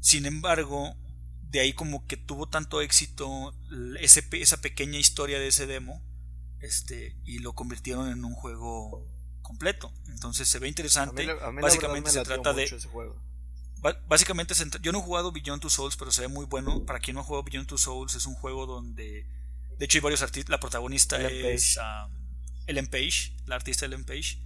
[0.00, 0.96] sin embargo
[1.50, 3.54] de ahí como que tuvo tanto éxito
[4.00, 6.02] ese, esa pequeña historia de ese demo
[6.64, 9.06] este, y lo convirtieron en un juego
[9.42, 9.92] completo.
[10.08, 11.26] Entonces se ve interesante.
[11.60, 12.68] básicamente se trata de...
[14.08, 16.84] Básicamente yo no he jugado Beyond Two Souls, pero se ve muy bueno.
[16.86, 19.26] Para quien no ha jugado Beyond Two Souls, es un juego donde...
[19.78, 20.50] De hecho hay varios artistas.
[20.50, 21.78] La protagonista es
[22.66, 24.42] Ellen Page, la artista Ellen Page.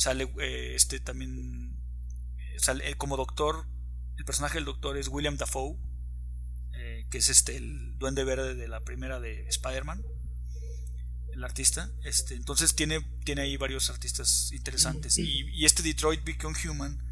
[0.00, 1.76] Sale eh, este también...
[2.58, 3.66] Sale, como doctor,
[4.16, 5.78] el personaje del doctor es William Dafoe
[7.10, 10.02] que es este el duende verde de la primera de Spider-Man,
[11.32, 11.90] el artista.
[12.04, 15.18] Este, entonces tiene, tiene ahí varios artistas interesantes.
[15.18, 17.02] Y, este Detroit Become Human,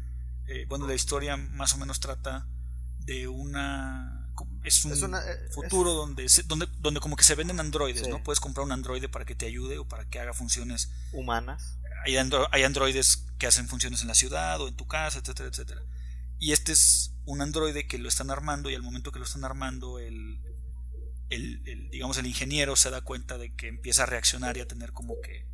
[0.47, 2.47] eh, bueno, la historia más o menos trata
[2.99, 4.15] de una...
[4.63, 5.19] Es un eh,
[5.51, 8.23] futuro donde, donde, donde como que se venden androides, ¿no?
[8.23, 11.77] Puedes comprar un androide para que te ayude o para que haga funciones humanas.
[12.05, 15.81] Hay, androides que hacen funciones en la ciudad o en tu casa, etcétera, etcétera.
[16.39, 19.43] Y este es un androide que lo están armando y al momento que lo están
[19.43, 20.39] armando el,
[21.29, 24.93] el, digamos el ingeniero se da cuenta de que empieza a reaccionar y a tener
[24.93, 25.45] como que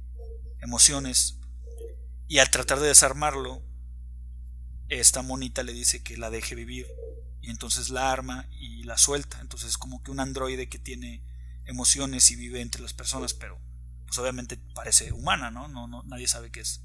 [0.62, 1.40] emociones.
[2.28, 3.64] Y al tratar de desarmarlo
[4.90, 6.88] esta monita le dice que la deje vivir.
[7.42, 9.40] Y entonces la arma y la suelta.
[9.42, 11.24] Entonces es como que un androide que tiene
[11.66, 13.60] emociones y vive entre las personas pero
[14.16, 16.82] pues obviamente parece humana no no, no nadie sabe que es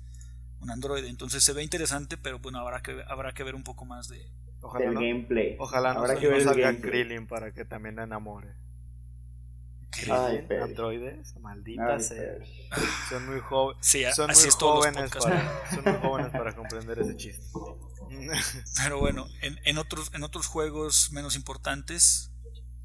[0.60, 3.84] un androide entonces se ve interesante pero bueno habrá que habrá que ver un poco
[3.84, 4.30] más de
[4.62, 5.56] Ojalá gameplay.
[5.58, 8.54] Ojalá no, que ver salga Krillin para que también la enamore.
[10.10, 12.34] Ay, androides, maldita sea.
[13.08, 17.46] Son muy, jóvenes sí, son, muy jóvenes para, son muy jóvenes para comprender ese chiste.
[18.82, 22.29] Pero bueno, en, en, otros, en otros juegos menos importantes,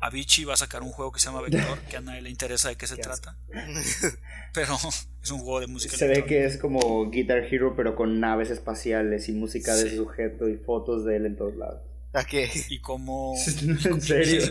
[0.06, 2.70] Avicii va a sacar un juego que se llama Vector, que a nadie le interesa
[2.70, 3.38] de qué se trata.
[4.53, 4.76] Pero
[5.22, 5.97] es un juego de música.
[5.97, 10.47] Se ve que es como Guitar Hero, pero con naves espaciales y música de sujeto
[10.47, 11.82] y fotos de él en todos lados.
[12.14, 12.49] ¿A qué?
[12.70, 13.36] Y como.
[13.86, 14.43] ¿En serio?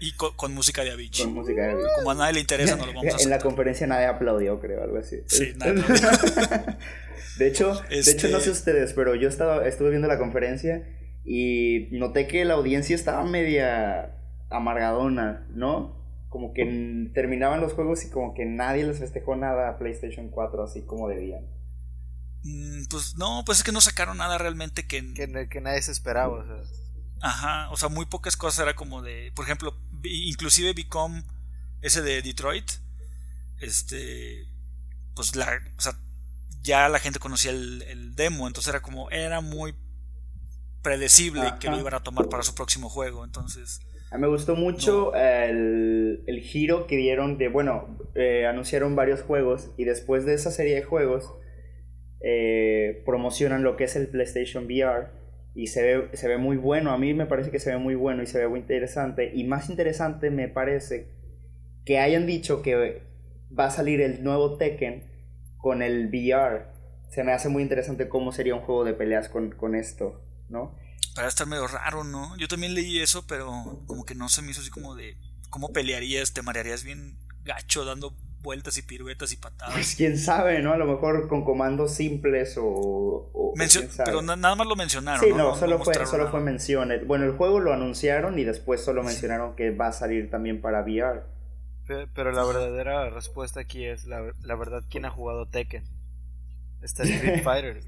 [0.00, 1.24] Y con, música de Avicii.
[1.24, 1.90] Con música de Avicii.
[1.96, 3.26] Como a nadie le interesa, no lo vamos a hacer.
[3.26, 5.18] En la conferencia nadie aplaudió, creo, algo así.
[5.26, 6.08] Sí, nadie aplaudió.
[7.38, 10.88] de hecho, de hecho, no sé este ustedes, pero yo estaba, estuve viendo la conferencia
[11.24, 14.14] y noté que la audiencia estaba media
[14.56, 16.02] amargadona, ¿no?
[16.28, 20.64] Como que terminaban los juegos y como que nadie les festejó nada a PlayStation 4
[20.64, 21.44] así como debían.
[22.42, 25.14] Mm, pues no, pues es que no sacaron nada realmente que...
[25.14, 26.56] Que, que nadie se esperaba, o sea.
[27.20, 31.24] Ajá, o sea, muy pocas cosas era como de, por ejemplo, inclusive Become,
[31.80, 32.70] ese de Detroit,
[33.60, 34.46] este,
[35.14, 35.96] pues la, o sea,
[36.62, 39.74] ya la gente conocía el, demo, entonces era como, era muy
[40.82, 43.80] predecible que lo iban a tomar para su próximo juego, entonces...
[44.14, 49.22] A mí me gustó mucho el, el, giro que dieron de, bueno, eh, anunciaron varios
[49.22, 51.34] juegos y después de esa serie de juegos
[52.20, 55.08] eh, promocionan lo que es el PlayStation VR
[55.56, 56.92] y se ve, se ve muy bueno.
[56.92, 59.32] A mí me parece que se ve muy bueno y se ve muy interesante.
[59.34, 61.08] Y más interesante me parece
[61.84, 63.02] que hayan dicho que
[63.58, 65.02] va a salir el nuevo Tekken
[65.56, 66.66] con el VR.
[67.08, 70.83] Se me hace muy interesante cómo sería un juego de peleas con, con esto, ¿no?
[71.14, 72.36] Para estar medio raro, ¿no?
[72.36, 75.16] Yo también leí eso, pero como que no se me hizo así como de
[75.50, 79.74] cómo pelearías, te marearías bien gacho dando vueltas y piruetas y patadas.
[79.74, 80.72] Pues quién sabe, ¿no?
[80.72, 83.54] A lo mejor con comandos simples o...
[84.04, 85.24] pero nada más lo mencionaron.
[85.24, 86.90] Sí, no, solo, fue, solo fue mención.
[87.06, 90.82] Bueno, el juego lo anunciaron y después solo mencionaron que va a salir también para
[90.82, 91.22] VR.
[91.86, 95.84] Pero, la verdadera respuesta aquí es, la, la verdad, ¿quién ha jugado Tekken?
[96.82, 97.82] Está Street Fighter.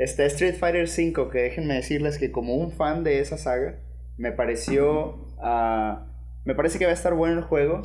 [0.00, 3.78] Está Street Fighter 5, que déjenme decirles que como un fan de esa saga,
[4.16, 5.26] me pareció...
[5.38, 6.10] Uh,
[6.44, 7.82] me parece que va a estar bueno el juego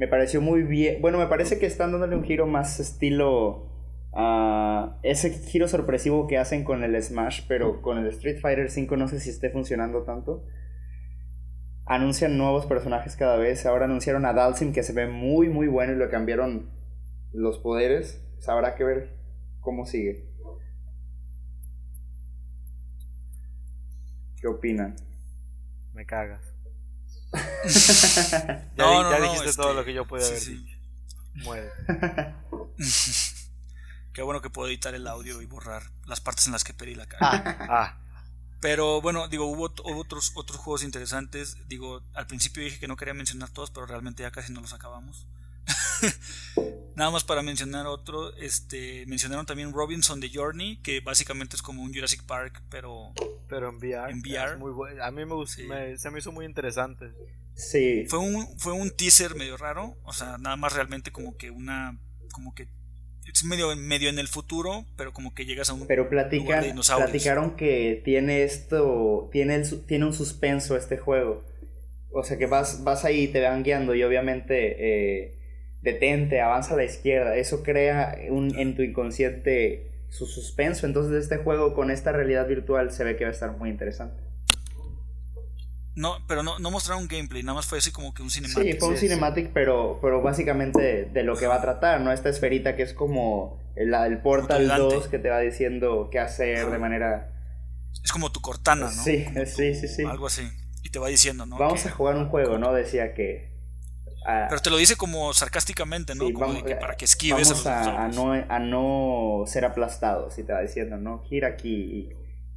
[0.00, 1.02] me pareció muy bien.
[1.02, 3.66] Bueno, me parece que están dándole un giro más estilo.
[4.14, 8.96] a ese giro sorpresivo que hacen con el Smash, pero con el Street Fighter V
[8.96, 10.46] no sé si esté funcionando tanto.
[11.84, 13.66] Anuncian nuevos personajes cada vez.
[13.66, 16.70] Ahora anunciaron a Dalsim que se ve muy muy bueno y le cambiaron
[17.34, 18.24] los poderes.
[18.48, 19.10] habrá que ver
[19.60, 20.29] cómo sigue.
[24.40, 24.96] ¿Qué opinan?
[25.92, 26.40] Me cagas.
[28.76, 30.42] ya, dijiste todo lo que yo podía ver
[31.34, 31.70] Muere.
[34.12, 36.94] Qué bueno que puedo editar el audio y borrar las partes en las que pedí
[36.94, 37.20] la cara.
[37.20, 37.96] Ah, ah.
[38.60, 41.56] Pero bueno, digo, hubo, otros, otros juegos interesantes.
[41.68, 44.72] Digo, al principio dije que no quería mencionar todos, pero realmente ya casi no los
[44.72, 45.26] acabamos.
[46.96, 51.82] Nada más para mencionar otro, este, mencionaron también Robinson The Journey, que básicamente es como
[51.82, 53.12] un Jurassic Park, pero,
[53.48, 54.10] pero en VR.
[54.10, 54.56] En VR.
[54.58, 55.62] Muy A mí me, gustó,
[55.96, 57.12] se me hizo muy interesante.
[57.54, 58.04] Sí.
[58.08, 61.98] Fue un, fue un teaser medio raro, o sea, nada más realmente como que una,
[62.32, 62.68] como que
[63.32, 67.56] es medio, medio en el futuro, pero como que llegas a un pero platican, platicaron
[67.56, 71.44] que tiene esto, tiene, el, tiene un suspenso este juego.
[72.12, 75.39] O sea que vas, vas ahí, te van guiando y obviamente eh,
[75.82, 77.36] detente, avanza a la izquierda.
[77.36, 80.86] Eso crea un, en tu inconsciente su suspenso.
[80.86, 84.22] Entonces este juego con esta realidad virtual se ve que va a estar muy interesante.
[85.96, 88.72] No, pero no, no mostraron gameplay, nada más fue así como que un cinematic.
[88.72, 92.12] Sí, fue un cinematic, pero, pero básicamente de, lo que va a tratar, ¿no?
[92.12, 96.70] Esta esferita que es como el, el Portal 2 que te va diciendo qué hacer
[96.70, 97.32] de manera...
[98.04, 99.02] Es como tu cortana, ¿no?
[99.02, 100.04] Sí, sí, sí, sí.
[100.04, 100.48] Algo así.
[100.84, 101.58] Y te va diciendo, ¿no?
[101.58, 102.72] Vamos a jugar un juego, ¿no?
[102.72, 103.49] Decía que...
[104.48, 106.32] pero te lo dice como sarcásticamente, ¿no?
[106.32, 110.52] como que para que esquives vamos a, a, no, a no ser aplastado, si te
[110.52, 111.22] va diciendo, ¿no?
[111.22, 112.10] Gira aquí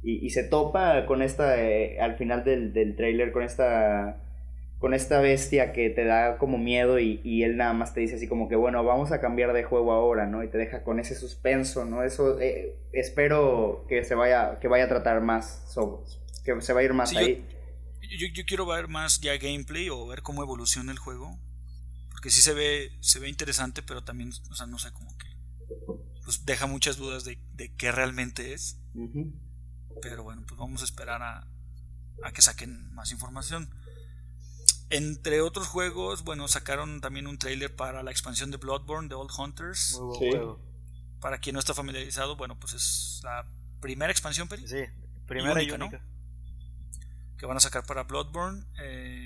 [0.04, 4.20] y, se topa con esta, eh, al final del, del trailer, con esta,
[4.78, 8.16] con esta bestia que te da como miedo y, y, él nada más te dice
[8.16, 10.44] así como que, bueno, vamos a cambiar de juego ahora, ¿no?
[10.44, 12.02] Y te deja con ese suspenso, ¿no?
[12.02, 16.02] Eso, eh, espero que se vaya, que vaya a tratar más sobre,
[16.44, 17.42] que se va a ir más ahí.
[18.02, 21.38] Yo, yo, quiero ver más ya gameplay o ver cómo evoluciona el juego.
[22.24, 25.26] Porque sí se ve, se ve interesante, pero también, o sea, no sé, como que
[26.24, 28.78] pues deja muchas dudas de, de qué realmente es.
[30.00, 31.46] Pero bueno, pues vamos a esperar a,
[32.22, 33.68] a que saquen más información.
[34.88, 39.30] Entre otros juegos, bueno, sacaron también un trailer para la expansión de Bloodborne de Old
[39.38, 40.00] Hunters.
[41.20, 43.46] Para quien no está familiarizado, bueno, pues es la
[43.82, 44.66] primera expansión, Peri.
[44.66, 44.82] Sí,
[45.26, 46.02] primera y única,
[47.36, 48.64] Que van a sacar para Bloodborne.
[48.78, 49.23] Eh,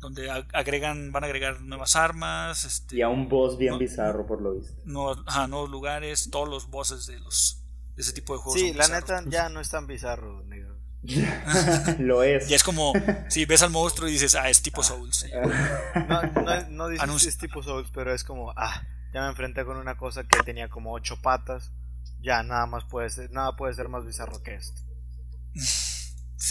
[0.00, 2.64] donde agregan, van a agregar nuevas armas.
[2.64, 4.74] Este, y a un boss bien bizarro, por lo visto.
[4.84, 7.62] Nuevos, nuevos lugares, todos los bosses de los
[7.94, 8.60] de ese tipo de juegos.
[8.60, 10.76] Sí, la neta ya no es tan bizarro, negro.
[11.98, 12.50] lo es.
[12.50, 12.92] Y es como,
[13.28, 15.26] si ves al monstruo y dices, ah, es tipo Souls.
[16.08, 18.82] no, no, no dices es tipo Souls, pero es como, ah,
[19.12, 21.72] ya me enfrenté con una cosa que tenía como ocho patas.
[22.20, 24.80] Ya, nada más puede ser, nada puede ser más bizarro que esto.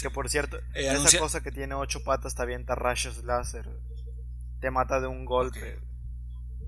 [0.02, 3.68] Que por cierto, eh, esa cosa que tiene ocho patas te avienta rayos láser.
[4.60, 5.80] Te mata de un golpe.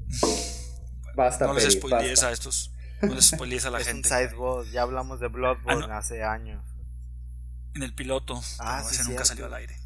[1.15, 2.73] Basta, no les spoilees a estos.
[3.03, 4.09] No les spoilees a la es gente.
[4.09, 4.73] Un side boss.
[4.73, 6.63] Ya hablamos de Bloodborne ah, hace años
[7.75, 8.41] en el piloto.
[8.59, 9.77] Ah, ese nunca salió al aire.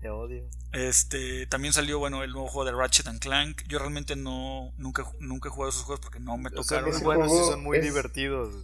[0.00, 0.48] Te odio.
[0.72, 3.62] Este, también salió, bueno, el nuevo juego de Ratchet and Clank.
[3.66, 6.92] Yo realmente no nunca, nunca he jugado esos juegos porque no me tocaron.
[6.92, 8.54] Son buenos y son muy divertidos.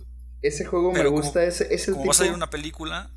[0.43, 3.11] Ese juego me gusta, es, es el como va a salir una película,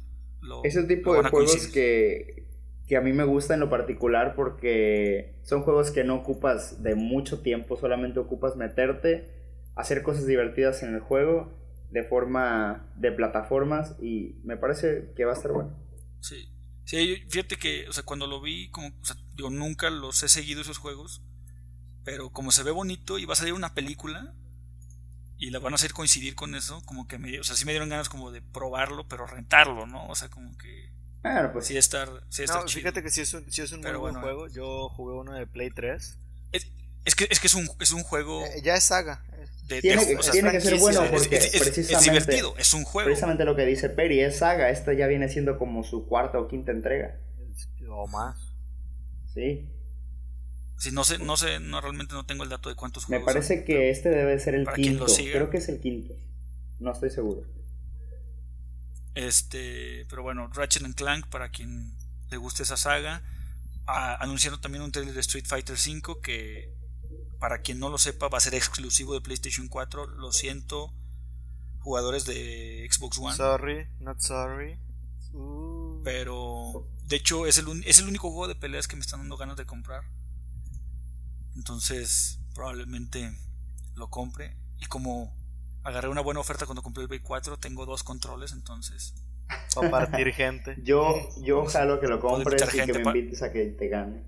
[0.63, 2.47] es el tipo de juegos que,
[2.87, 6.95] que a mí me gusta en lo particular porque son juegos que no ocupas de
[6.95, 9.31] mucho tiempo, solamente ocupas meterte,
[9.75, 11.53] hacer cosas divertidas en el juego
[11.91, 15.75] de forma de plataformas y me parece que va a estar bueno.
[16.21, 16.49] Sí.
[16.85, 20.29] Sí, fíjate que, o sea, cuando lo vi, como, o sea, yo nunca los he
[20.29, 21.21] seguido esos juegos,
[22.05, 24.33] pero como se ve bonito y va a salir una película
[25.37, 27.71] y la van a hacer coincidir con eso, como que me, o sea, sí me
[27.71, 30.07] dieron ganas como de probarlo, pero rentarlo, ¿no?
[30.07, 30.87] O sea, como que
[31.23, 33.91] Ah, pues sí estar, sí no, fíjate que sí es un, sí es un muy
[33.93, 34.47] buen juego.
[34.47, 36.17] Yo jugué uno de Play 3.
[36.53, 36.71] Es,
[37.03, 38.45] es que, es que es un, es un juego.
[38.45, 39.25] Eh, ya es saga
[39.67, 40.05] tiene,
[40.51, 43.07] que ser bueno porque es, precisamente, divertido, es un juego.
[43.07, 46.47] Precisamente lo que dice Perry, es saga, esta ya viene siendo como su cuarta o
[46.47, 47.17] quinta entrega.
[47.89, 48.37] O más.
[49.33, 49.67] Sí.
[50.77, 53.25] Sí, no sé, no sé, no realmente no tengo el dato de cuántos juegos.
[53.25, 55.05] Me parece que este debe ser el quinto.
[55.05, 56.13] Creo que es el quinto.
[56.79, 57.43] No estoy seguro.
[59.15, 61.97] Este, pero bueno, Ratchet and Clank para quien
[62.29, 63.23] le guste esa saga.
[63.87, 66.77] Ah, anunciaron también un trailer de Street Fighter V que
[67.39, 70.07] para quien no lo sepa, va a ser exclusivo de PlayStation 4.
[70.07, 70.93] Lo siento,
[71.79, 73.35] jugadores de Xbox One.
[73.35, 74.77] Sorry, not sorry.
[76.03, 79.37] Pero, de hecho, es el, es el único juego de peleas que me están dando
[79.37, 80.03] ganas de comprar.
[81.57, 83.31] Entonces, probablemente
[83.95, 84.55] lo compre.
[84.79, 85.33] Y como
[85.83, 89.15] agarré una buena oferta cuando compré el b 4, tengo dos controles, entonces.
[89.75, 90.77] a partir gente.
[90.83, 94.23] Yo, yo jalo que lo compres y que me invites a que te gane.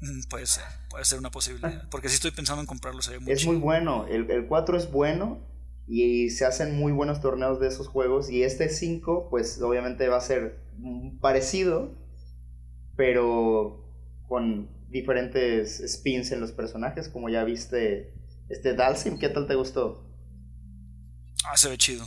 [0.00, 1.88] Mm, puede ser, puede ser una posibilidad.
[1.90, 4.06] Porque si estoy pensando en comprarlo, sería muy Es muy bueno.
[4.06, 5.40] El, el 4 es bueno
[5.88, 8.30] y se hacen muy buenos torneos de esos juegos.
[8.30, 10.62] Y este 5, pues obviamente va a ser
[11.20, 11.92] parecido,
[12.96, 13.84] pero
[14.28, 18.14] con diferentes spins en los personajes, como ya viste
[18.48, 19.18] este Dalsim.
[19.18, 20.08] ¿Qué tal te gustó?
[21.44, 22.06] Ah, se ve chido.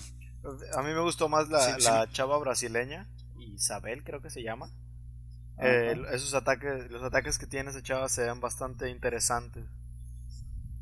[0.74, 4.72] A mí me gustó más la, la chava brasileña, Isabel creo que se llama.
[5.60, 9.66] Eh, esos ataques, los ataques que tiene esa chava se ven bastante interesantes.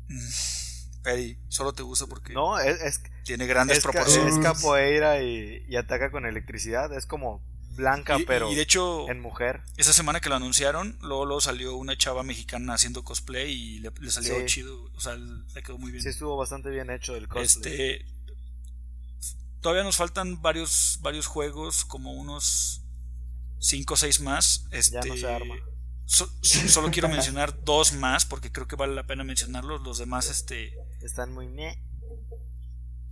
[0.08, 4.36] Mm, Peri, solo te gusta porque no, es, tiene grandes proporciones.
[4.36, 6.92] Es capoeira y, ataca con electricidad.
[6.92, 7.42] Es como
[7.76, 9.62] blanca, pero de hecho, en mujer.
[9.76, 14.44] Esa semana que lo anunciaron, luego, salió una chava mexicana haciendo cosplay y le, salió
[14.46, 14.90] chido.
[14.94, 16.02] O sea, le quedó muy bien.
[16.02, 17.44] Sí, estuvo bastante bien hecho el cosplay.
[17.44, 18.06] Este,
[19.60, 22.82] todavía nos faltan varios, varios juegos, como unos
[23.58, 24.66] 5 o 6 más.
[24.70, 25.56] Este, ya no se arma.
[26.06, 29.82] solo quiero mencionar dos más porque creo que vale la pena mencionarlos.
[29.82, 30.72] Los demás este,
[31.02, 31.82] están muy meh.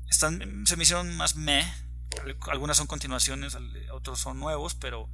[0.08, 1.64] Están, se me hicieron más meh.
[2.50, 3.56] Algunas son continuaciones,
[3.92, 5.08] otros son nuevos, pero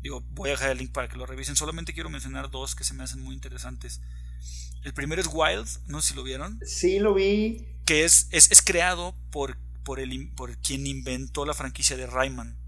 [0.00, 1.56] digo, voy a dejar el link para que lo revisen.
[1.56, 4.00] Solamente quiero mencionar dos que se me hacen muy interesantes.
[4.82, 6.60] El primero es Wild, no sé si lo vieron.
[6.64, 7.66] Sí, lo vi.
[7.84, 12.58] Que es, es, es creado por, por, el, por quien inventó la franquicia de Rayman.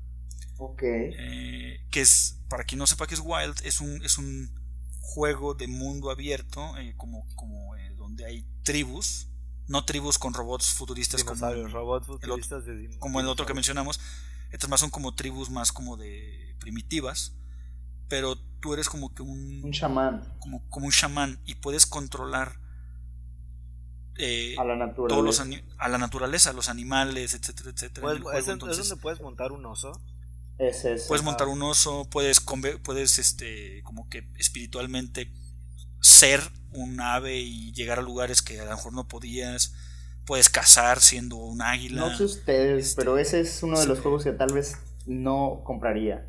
[0.59, 0.83] Ok.
[0.85, 4.53] Eh, que es, para quien no sepa qué es Wild, es un, es un
[5.01, 9.29] juego de mundo abierto, eh, como, como eh, donde hay tribus,
[9.69, 14.01] no tribus con robots futuristas como, robots futuristas el, como el otro que mencionamos.
[14.51, 17.35] Estas más son como tribus más como de primitivas,
[18.09, 19.65] pero tú eres como que un...
[19.65, 20.37] Un chamán.
[20.39, 22.61] Como, como un chamán y puedes controlar
[24.59, 25.21] a la naturaleza.
[25.21, 25.41] Todos
[25.79, 28.13] a la naturaleza, los animales, etcétera, etcétera.
[28.35, 29.93] ¿Es, donde puedes montar un oso?
[30.57, 32.41] puedes montar un oso, puedes,
[32.83, 35.33] puedes este, como que espiritualmente
[36.05, 36.41] ser
[36.73, 39.75] un ave y llegar a lugares que a lo mejor no podías.
[40.27, 42.09] Puedes cazar siendo un águila.
[42.09, 45.63] No sé ustedes, este, pero ese es uno de los juegos que tal vez no
[45.65, 46.27] compraría.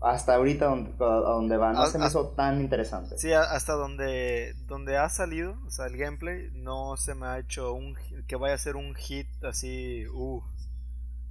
[0.00, 3.18] Hasta ahorita donde, a donde va, no se me hizo tan interesante.
[3.18, 7.72] Sí, hasta donde, donde ha salido, o sea, el gameplay, no se me ha hecho
[7.72, 7.96] un
[8.28, 10.44] que vaya a ser un hit así, uff.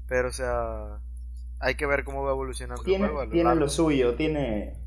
[0.07, 0.99] Pero, o sea,
[1.59, 3.31] hay que ver cómo va evolucionando tiene, el juego.
[3.31, 4.86] tiene lo suyo, tiene.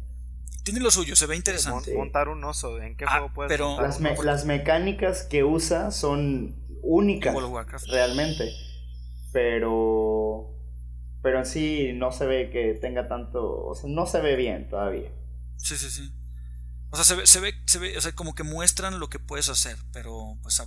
[0.70, 1.92] Tiene lo suyo, se ve interesante.
[1.94, 6.54] Montar un oso, ¿en qué ah, juego puedes pero las, las, mecánicas que usa son
[6.82, 7.34] únicas.
[7.88, 8.52] Realmente.
[9.32, 10.56] Pero.
[11.22, 13.66] Pero en sí no se ve que tenga tanto.
[13.66, 15.10] O sea, no se ve bien todavía.
[15.56, 16.12] Sí, sí, sí.
[16.90, 19.18] O sea, se ve, se ve, se ve, o sea, como que muestran lo que
[19.18, 20.62] puedes hacer, pero pues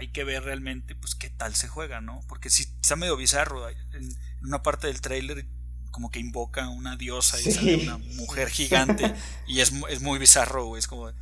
[0.00, 2.22] hay que ver realmente pues qué tal se juega, ¿no?
[2.28, 3.68] Porque si está medio bizarro.
[3.68, 4.08] En,
[4.42, 5.46] una parte del trailer
[5.94, 9.14] como que invoca a una diosa y sale una mujer gigante
[9.46, 11.12] y es, es muy bizarro, Es como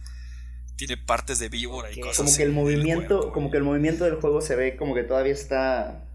[0.77, 2.17] tiene partes de víbora y cosas.
[2.17, 5.35] Como que el movimiento, como que el movimiento del juego se ve como que todavía
[5.35, 6.09] está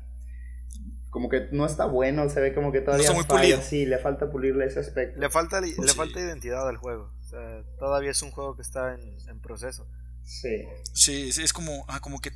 [1.11, 4.31] como que no está bueno, se ve como que todavía no falla, sí, le falta
[4.31, 5.19] pulirle ese aspecto.
[5.19, 7.13] Le falta le falta identidad al juego.
[7.21, 9.87] O sea, todavía es un juego que está en, en proceso.
[10.23, 10.65] Sí.
[10.93, 12.31] Sí, es como ah, como que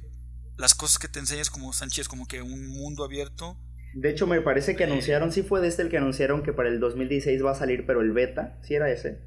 [0.55, 3.57] las cosas que te enseñas como Sánchez como que un mundo abierto
[3.93, 6.69] de hecho, me parece que anunciaron, sí fue de este el que anunciaron que para
[6.69, 9.19] el 2016 va a salir, pero el beta, ¿sí era ese?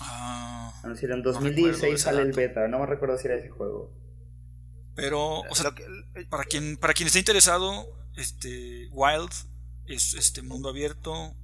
[0.00, 3.92] Ah, anunciaron, 2016 sale el beta, no me recuerdo si era ese juego.
[4.94, 5.74] Pero, o sea,
[6.30, 7.86] para quien, para quien esté interesado,
[8.16, 9.30] este, Wild
[9.86, 11.34] es este mundo abierto,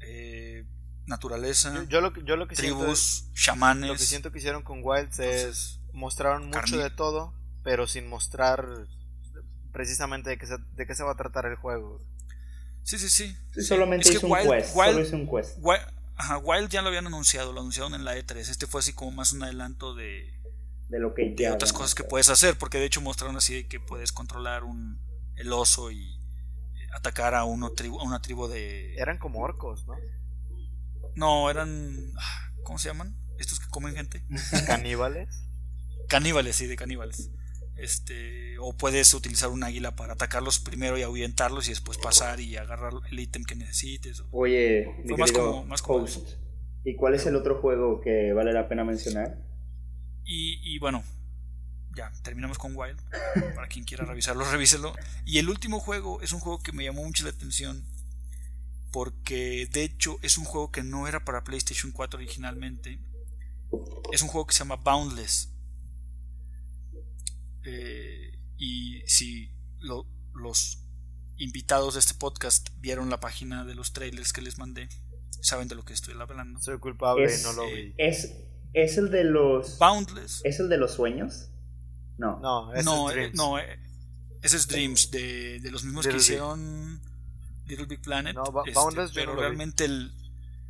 [0.00, 0.64] eh,
[1.06, 3.88] naturaleza, yo, lo, yo lo que tribus, chamanes.
[3.88, 8.66] Lo que siento que hicieron con Wild es mostraron mucho de todo, pero sin mostrar
[9.72, 12.00] precisamente de qué se, de qué se va a tratar el juego.
[12.84, 13.36] Sí, sí, sí.
[13.62, 14.74] solamente es, un quest.
[14.76, 15.58] Wild, solo un quest.
[16.42, 18.36] Wild, ya lo habían anunciado, lo anunciaron en la E3.
[18.36, 20.32] Este fue así como más un adelanto de,
[20.88, 23.68] de lo que de otras cosas que puedes hacer, porque de hecho mostraron así de
[23.68, 25.00] que puedes controlar un
[25.36, 26.20] el oso y
[26.94, 29.94] atacar a uno tribu, a una tribu de eran como orcos, ¿no?
[31.14, 33.16] No, eran ah, ¿cómo se llaman?
[33.38, 34.24] Estos que comen gente.
[34.66, 35.44] Caníbales.
[36.08, 37.30] Caníbales, sí, de caníbales.
[37.76, 42.56] Este, o puedes utilizar un águila para atacarlos primero y ahuyentarlos y después pasar y
[42.56, 44.22] agarrar el ítem que necesites.
[44.30, 44.86] Oye,
[45.18, 45.82] más como, más
[46.84, 49.38] ¿y cuál es el otro juego que vale la pena mencionar?
[50.24, 51.02] Y, y bueno,
[51.94, 53.00] ya, terminamos con Wild.
[53.54, 54.94] Para quien quiera revisarlo, revíselo.
[55.24, 57.84] Y el último juego es un juego que me llamó mucho la atención.
[58.90, 62.98] Porque de hecho es un juego que no era para PlayStation 4 originalmente.
[64.12, 65.51] Es un juego que se llama Boundless.
[67.64, 70.82] Eh, y si los
[71.36, 74.88] invitados de este podcast vieron la página de los trailers que les mandé,
[75.40, 76.60] saben de lo que estoy hablando.
[76.60, 77.94] Soy culpable, es, no lo vi.
[77.98, 78.32] Es,
[78.72, 79.78] es el de los.
[79.78, 80.40] Boundless.
[80.44, 81.48] ¿Es el de los sueños?
[82.18, 82.38] No.
[82.40, 83.34] No, ese no, es eh, Dreams.
[83.36, 83.78] no eh,
[84.42, 87.00] ese es Dreams, de, de los mismos que hicieron
[87.66, 88.34] Little Big Planet.
[88.34, 90.12] No, este, Boundless pero realmente el,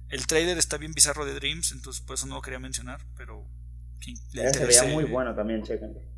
[0.09, 3.47] el trailer está bien bizarro de Dreams, entonces por eso no lo quería mencionar, pero.
[4.01, 6.12] se veía muy bueno también, chequenlo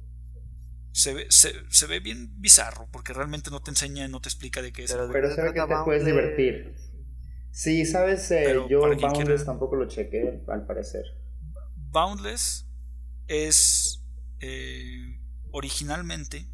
[0.95, 4.62] se ve, se, se, ve bien bizarro porque realmente no te enseña, no te explica
[4.62, 4.93] de qué es.
[4.93, 6.77] Pero, se ve que te puedes divertir.
[7.51, 11.03] Sí, sabes, eh, yo Boundless tampoco lo chequé, al parecer.
[11.91, 12.69] Boundless
[13.27, 14.05] es
[14.39, 15.19] eh,
[15.51, 16.47] originalmente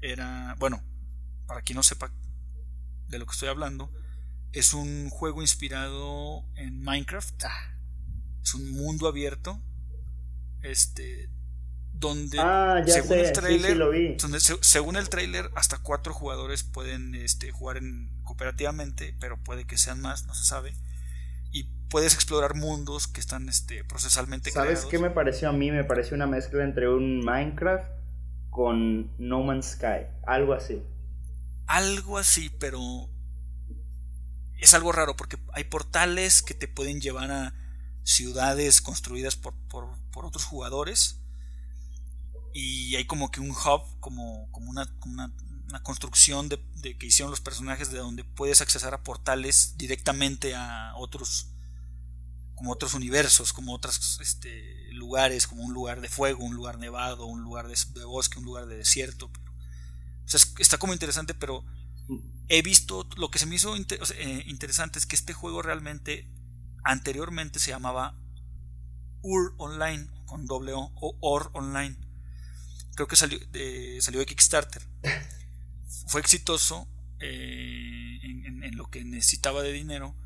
[0.00, 0.82] era, bueno,
[1.46, 2.12] para quien no sepa
[3.06, 3.92] de lo que estoy hablando,
[4.52, 7.44] es un juego inspirado en Minecraft.
[7.44, 7.76] Ah.
[8.42, 9.62] Es un mundo abierto.
[10.62, 11.30] Este
[11.98, 14.16] donde ah, según el trailer
[14.60, 20.00] según el trailer hasta cuatro jugadores pueden este, jugar en, cooperativamente pero puede que sean
[20.00, 20.74] más no se sabe.
[21.50, 25.84] Y puedes explorar mundos que están este, procesalmente sabes qué me pareció a mí me
[25.84, 27.90] pareció una mezcla entre un Minecraft
[28.50, 30.82] con No Man's Sky algo así.
[31.66, 32.80] Algo así pero
[34.58, 37.54] es algo raro porque hay portales que te pueden llevar a
[38.04, 41.17] ciudades construidas por, por otros jugadores
[42.60, 45.32] y hay como que un hub, como, como una, una,
[45.84, 46.58] construcción de,
[46.98, 51.52] que hicieron los personajes de donde puedes accesar a portales directamente a otros
[52.56, 57.26] como otros universos, como otros este, lugares, como un lugar de fuego, un lugar nevado,
[57.26, 59.26] un lugar de, bosque, un lugar de desierto.
[59.26, 61.64] o sea, está como interesante, pero
[62.48, 66.28] he visto, lo que se me hizo eh, interesante es que este juego realmente
[66.82, 68.18] anteriormente se llamaba
[69.22, 72.07] UR Online, con doble O, o OR Online
[72.98, 74.82] creo que salió, de, salió de Kickstarter.
[76.08, 76.88] Fue exitoso
[77.20, 80.16] eh, en, en, lo que necesitaba de dinero,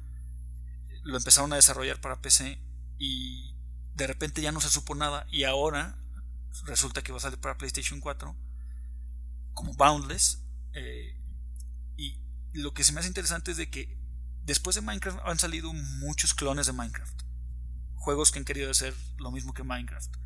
[1.02, 2.58] lo empezaron a desarrollar para PC
[2.98, 3.54] y
[3.94, 5.98] de repente ya no se supo nada y ahora
[6.64, 8.34] resulta que va a salir para PlayStation 4
[9.52, 10.42] como Boundless.
[10.72, 11.20] Eh,
[11.98, 12.18] y
[12.54, 13.98] lo que se me hace interesante es de que
[14.44, 17.20] después de Minecraft han salido muchos clones de Minecraft.
[17.96, 20.22] Juegos que han querido hacer lo mismo que Minecraft.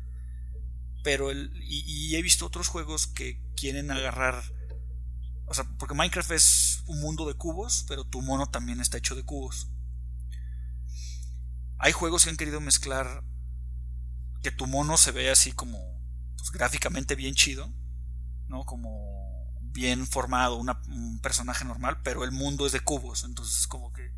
[1.07, 4.43] Pero el, y, he visto otros juegos que quieren agarrar.
[5.45, 9.15] O sea, porque Minecraft es un mundo de cubos, pero tu mono también está hecho
[9.15, 9.71] de cubos.
[11.77, 13.23] Hay juegos que han querido mezclar
[14.43, 15.79] que tu mono se ve así como
[16.35, 17.73] pues, gráficamente bien chido,
[18.49, 18.65] ¿no?
[18.65, 24.11] Como bien formado, un personaje normal, pero el mundo es de cubos, entonces como que...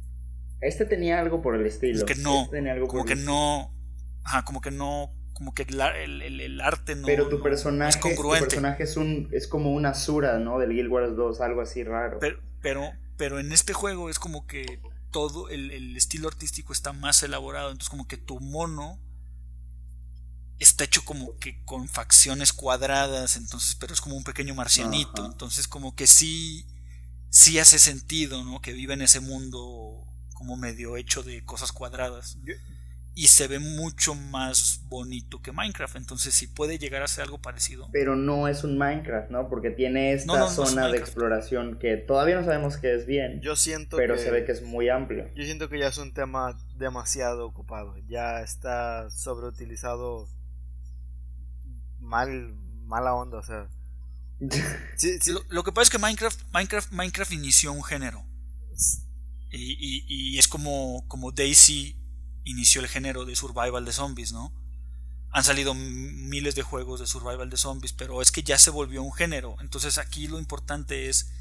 [0.59, 2.03] Este tenía algo por el estilo.
[2.07, 3.75] Que no, este como que no,
[4.23, 8.45] ajá, como que no, como que el, el, arte no, pero tu personaje, es congruente.
[8.45, 10.59] Tu personaje es, un, es como una Sura, ¿no?
[10.59, 12.19] Del Guild Wars 2, algo así raro.
[12.19, 16.91] Pero, pero, pero en este juego es como que todo el, el estilo artístico está
[16.91, 18.99] más elaborado, entonces como que tu mono
[20.59, 25.69] está hecho como que con facciones cuadradas, entonces, pero es como un pequeño marcianito, entonces
[25.69, 26.65] como que sí,
[27.29, 28.59] sí hace sentido, ¿no?
[28.61, 32.37] Que vive en ese mundo como medio hecho de cosas cuadradas.
[33.15, 37.41] Y se ve mucho más bonito que Minecraft, entonces sí puede llegar a ser algo
[37.41, 37.89] parecido.
[37.91, 39.49] Pero no es un Minecraft, ¿no?
[39.49, 43.41] Porque tiene esta zona de exploración que todavía no sabemos qué es bien.
[43.41, 45.29] Yo siento pero se ve que es muy amplio.
[45.35, 50.29] Yo siento que ya es un tema demasiado ocupado, ya está sobreutilizado
[51.99, 52.55] mal,
[52.85, 53.69] mala onda, o sea.
[55.49, 58.25] Lo, que pasa es que Minecraft, Minecraft, Minecraft inició un género.
[59.51, 61.98] Y, y, es como, como Daisy
[62.49, 64.53] inició el género de survival de zombies, ¿no?
[65.31, 69.03] Han salido miles de juegos de survival de zombies, pero es que ya se volvió
[69.03, 69.55] un género.
[69.61, 71.31] Entonces aquí lo importante es,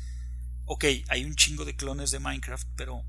[0.66, 3.02] ok, hay un chingo de clones de Minecraft, pero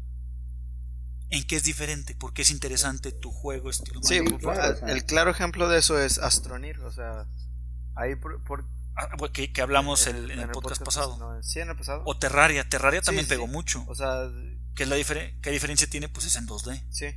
[1.29, 2.15] ¿en qué es diferente?
[2.15, 4.79] ¿Por qué es interesante tu juego estilo Minecraft?
[4.79, 7.27] Sí, el claro ejemplo de eso es Astronir, o sea,
[7.99, 8.65] Ahí por,
[8.95, 11.37] ah, que, hablamos en, el, podcast, pasado.
[11.43, 12.01] sí, en el pasado.
[12.05, 12.67] O Terraria.
[12.69, 13.83] Terraria también pegó mucho.
[13.87, 14.29] O sea,
[14.73, 14.95] ¿Qué, es la
[15.41, 16.07] ¿Qué diferencia tiene?
[16.07, 16.81] Pues es en 2D.
[16.89, 17.07] Sí.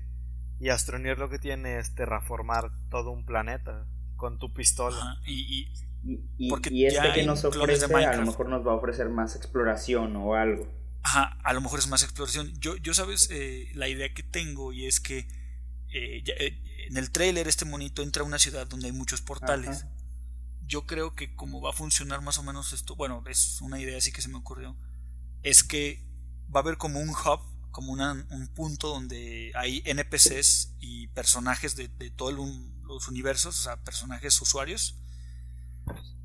[0.63, 3.87] Y Astronier lo que tiene es terraformar todo un planeta
[4.17, 5.21] con tu pistola.
[5.27, 5.69] y,
[6.39, 9.35] y, porque y este que nos ofrece a lo mejor nos va a ofrecer más
[9.37, 10.67] exploración o algo.
[11.03, 12.53] Ajá, a lo mejor es más exploración.
[12.61, 15.27] Yo, yo sabes, eh, la idea que tengo y es que
[15.89, 19.85] eh, eh, en el trailer este monito entra a una ciudad donde hay muchos portales
[20.73, 23.99] yo creo que como va a funcionar más o menos esto, bueno, es una idea
[23.99, 24.75] así que se me ocurrió,
[25.43, 26.09] es que
[26.55, 27.41] va a haber como un hub,
[27.73, 32.35] como un punto donde hay NPCs y personajes de, todos
[32.85, 34.97] los universos, o sea, personajes usuarios,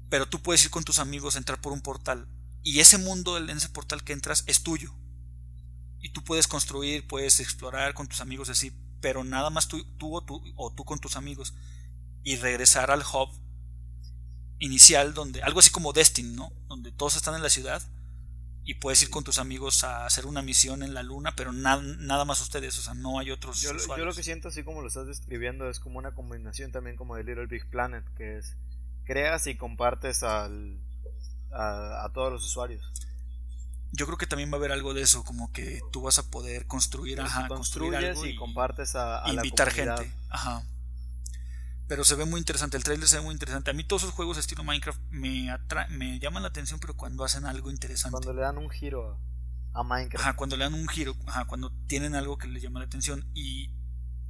[0.09, 2.27] pero tú puedes ir con tus amigos entrar por un portal
[2.63, 4.93] y ese mundo en ese portal que entras es tuyo.
[5.99, 8.71] Y tú puedes construir, puedes explorar con tus amigos así,
[9.01, 11.53] pero nada más tú, tú, o, tú o tú con tus amigos
[12.23, 13.29] y regresar al hub
[14.59, 16.51] inicial donde algo así como Destiny, ¿no?
[16.67, 17.81] Donde todos están en la ciudad
[18.67, 22.25] y puedes ir con tus amigos a hacer una misión en la luna, pero nada
[22.25, 24.89] más ustedes, o sea, no hay otros yo, yo, lo que siento así como lo
[24.89, 28.57] estás describiendo es como una combinación también como de Little Big Planet, que es
[29.05, 30.77] creas y compartes al,
[31.53, 32.91] a, todos los usuarios.
[33.93, 36.29] Yo creo que también va a haber algo de eso, como que tú vas a
[36.29, 40.65] poder construir, ajá, construir algo y, compartes a, invitar gente, ajá.
[41.87, 43.71] Pero se ve muy interesante, el trailer se ve muy interesante.
[43.71, 45.49] A mí todos esos juegos estilo Minecraft me,
[45.89, 48.11] me llaman la atención, pero cuando hacen algo interesante.
[48.11, 49.17] Cuando le dan un giro
[49.73, 50.21] a Minecraft.
[50.21, 53.25] Ajá, cuando le dan un giro, ajá, cuando tienen algo que les llama la atención.
[53.33, 53.71] Y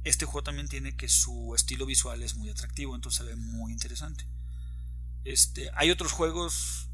[0.04, 3.72] este juego también tiene que su estilo visual es muy atractivo, entonces se ve muy
[3.72, 4.24] interesante.
[5.24, 6.88] Este, hay otros juegos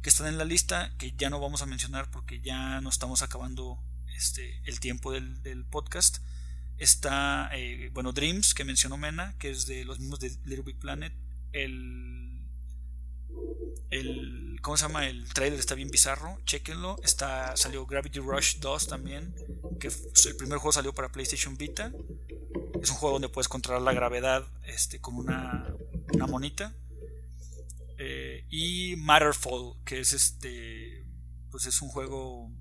[0.00, 3.22] que están en la lista que ya no vamos a mencionar porque ya no estamos
[3.22, 3.82] acabando
[4.14, 6.18] este, el tiempo del, del podcast.
[6.78, 10.78] Está, eh, bueno, Dreams, que mencionó Mena, que es de los mismos de Little Big
[10.78, 11.12] Planet.
[11.52, 12.40] El.
[13.90, 14.58] El.
[14.62, 15.08] ¿Cómo se llama?
[15.08, 16.38] El trailer está bien bizarro.
[16.44, 16.96] Chequenlo.
[17.02, 19.34] Está, salió Gravity Rush 2 también.
[19.80, 21.92] Que el primer juego salió para PlayStation Vita.
[22.80, 25.74] Es un juego donde puedes controlar la gravedad este, con una,
[26.28, 26.76] monita.
[27.98, 31.04] Eh, y Matterfall, que es este.
[31.50, 32.52] Pues es un juego.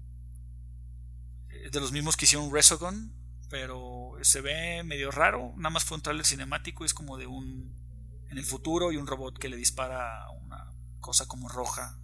[1.51, 3.15] Eh, de los mismos que hicieron Resogun
[3.49, 5.53] pero se ve medio raro.
[5.57, 6.85] Nada más fue un trailer cinemático.
[6.85, 7.75] Es como de un.
[8.29, 10.69] En el futuro y un robot que le dispara una
[10.99, 11.97] cosa como roja.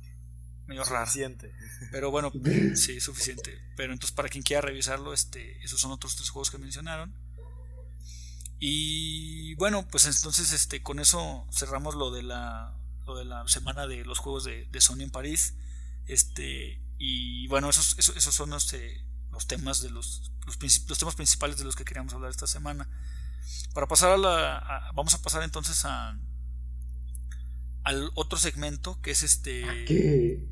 [0.68, 1.06] Medio rara.
[1.06, 1.54] Suficiente.
[1.92, 2.32] Pero bueno,
[2.76, 3.60] sí, suficiente.
[3.76, 7.14] Pero entonces, para quien quiera revisarlo, este, esos son otros tres juegos que mencionaron.
[8.60, 12.74] Y bueno, pues entonces este, con eso cerramos lo de la,
[13.06, 15.56] lo de la semana de los juegos de, Sony en París.
[16.06, 19.04] Este, y bueno, esos, esos, esos son este,
[19.34, 20.58] los temas de los, los,
[20.98, 22.88] temas principales de los que queríamos hablar esta semana.
[23.74, 24.92] Para pasar a la.
[24.94, 26.18] vamos a pasar entonces a.
[27.84, 30.48] al otro segmento que es este.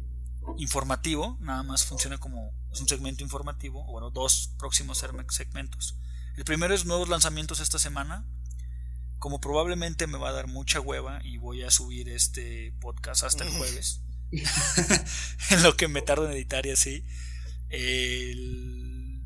[0.57, 2.51] Informativo, nada más funciona como.
[2.71, 4.97] Es un segmento informativo, o bueno, dos próximos
[5.29, 5.97] segmentos.
[6.35, 8.25] El primero es nuevos lanzamientos esta semana.
[9.19, 13.43] Como probablemente me va a dar mucha hueva y voy a subir este podcast hasta
[13.43, 14.01] el jueves.
[14.31, 17.05] en lo que me tardo en editar y así.
[17.71, 19.23] El,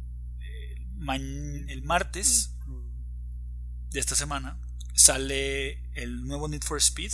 [1.69, 2.55] el, martes
[3.91, 4.59] de esta semana
[4.93, 7.11] sale el nuevo Need for Speed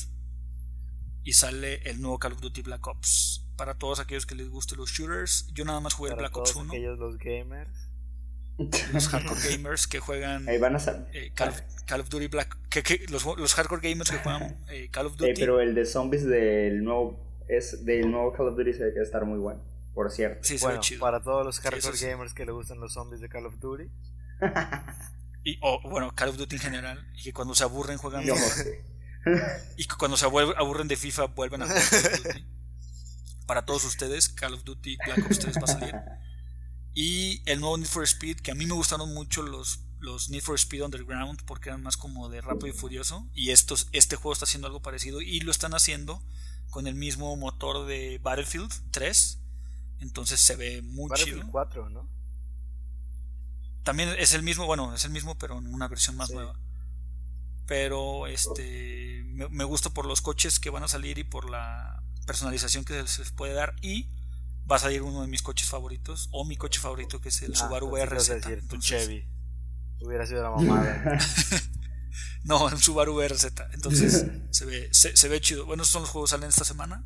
[1.24, 3.48] y sale el nuevo Call of Duty Black Ops.
[3.56, 6.56] Para todos aquellos que les gusten los shooters, yo nada más jugué el Black Ops
[6.56, 6.72] 1.
[6.72, 7.92] Aquellos los gamers.
[8.94, 10.80] Los hardcore gamers que juegan Ahí van a
[11.14, 12.58] eh, Call, of, Duty Black.
[12.70, 15.34] Que, los, los, hardcore gamers que juegan eh, Call of Duty.
[15.40, 19.26] pero el de zombies del nuevo es del nuevo Call of Duty se ve estar
[19.26, 19.62] muy bueno,
[19.94, 20.44] por cierto.
[20.44, 23.60] Sí, bueno, para todos los hardcore gamers que le gustan los zombies de Call of
[23.60, 23.90] Duty.
[25.44, 28.24] y, o, bueno, Call of Duty en general, y que cuando se aburren juegan
[29.78, 32.46] y que cuando se aburren de FIFA vuelven a jugar Call of Duty.
[33.46, 35.96] Para todos ustedes, Call of Duty Black Ops 3 va a salir.
[36.94, 40.42] Y el nuevo Need for Speed, que a mí me gustaron mucho los, los Need
[40.42, 43.30] for Speed Underground porque eran más como de rápido y furioso.
[43.34, 46.24] Y estos, este juego está haciendo algo parecido y lo están haciendo
[46.70, 49.41] con el mismo motor de Battlefield 3.
[50.02, 52.10] Entonces se ve muy Battlefield 4, ¿no?
[53.84, 56.60] También es el mismo, bueno, es el mismo, pero en una versión más nueva.
[57.66, 62.84] Pero este me, gusta por los coches que van a salir y por la personalización
[62.84, 63.76] que se les puede dar.
[63.82, 64.10] Y
[64.70, 67.54] va a salir uno de mis coches favoritos, o mi coche favorito, que es el
[67.54, 68.30] ah, Subaru VRZ.
[68.30, 69.28] Decir, Chevy.
[70.02, 71.20] Hubiera sido la mamada.
[72.44, 73.54] No, en Subaru RZ.
[73.74, 75.66] Entonces se ve, se, ve chido.
[75.66, 77.06] Bueno, esos son los juegos que salen esta semana.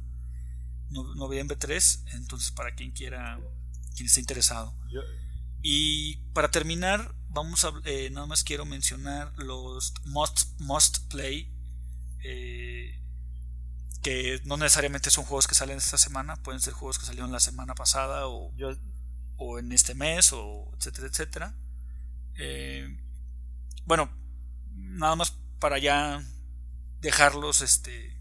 [0.89, 2.05] Noviembre 3.
[2.13, 3.39] Entonces, para quien quiera,
[3.95, 4.73] quien esté interesado.
[5.61, 11.51] Y para terminar, vamos a eh, nada más quiero mencionar los must, must play.
[12.23, 13.01] Eh,
[14.01, 17.39] que no necesariamente son juegos que salen esta semana, pueden ser juegos que salieron la
[17.39, 18.53] semana pasada o,
[19.37, 21.55] o en este mes, o etcétera, etcétera.
[22.37, 22.87] Eh,
[23.85, 24.09] bueno,
[24.75, 26.23] nada más para ya
[26.99, 28.19] dejarlos este,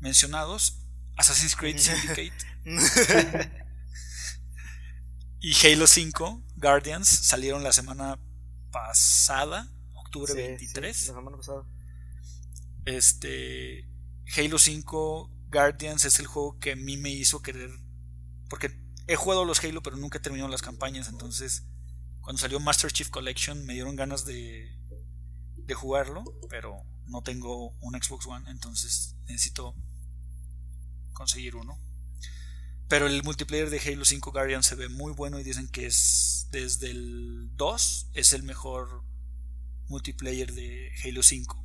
[0.00, 0.83] mencionados,
[1.16, 2.32] Assassin's Creed Syndicate
[5.40, 8.18] y Halo 5 Guardians salieron la semana
[8.70, 11.08] pasada, octubre 23.
[11.08, 11.64] la semana pasada.
[12.86, 13.86] Este
[14.36, 17.70] Halo 5 Guardians es el juego que a mí me hizo querer
[18.48, 18.70] porque
[19.06, 21.66] he jugado los Halo pero nunca he terminado las campañas, entonces
[22.22, 24.74] cuando salió Master Chief Collection me dieron ganas de
[25.56, 29.74] de jugarlo, pero no tengo un Xbox One, entonces necesito
[31.14, 31.78] conseguir uno.
[32.88, 36.48] Pero el multiplayer de Halo 5 Guardian se ve muy bueno y dicen que es
[36.50, 39.02] desde el 2 es el mejor
[39.88, 41.64] multiplayer de Halo 5.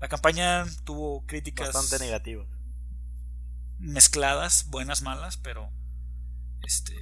[0.00, 2.48] La campaña tuvo críticas bastante negativas.
[3.78, 5.70] Mezcladas, buenas, malas, pero
[6.62, 6.94] este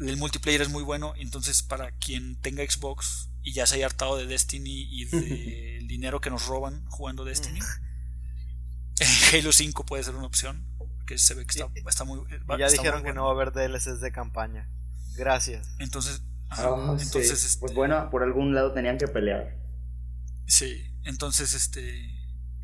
[0.00, 4.16] el multiplayer es muy bueno, entonces para quien tenga Xbox y ya se haya hartado
[4.16, 7.60] de Destiny y del dinero que nos roban jugando Destiny,
[9.32, 10.66] Halo 5 puede ser una opción,
[11.10, 11.58] que se ve que
[11.88, 12.20] está, muy...
[12.56, 14.70] ya dijeron que no va a haber DLCs de campaña.
[15.16, 15.74] Gracias.
[15.80, 16.22] Entonces...
[16.50, 19.56] Ah, entonces este, pues bueno, por algún lado tenían que pelear.
[20.46, 22.16] Sí, entonces este...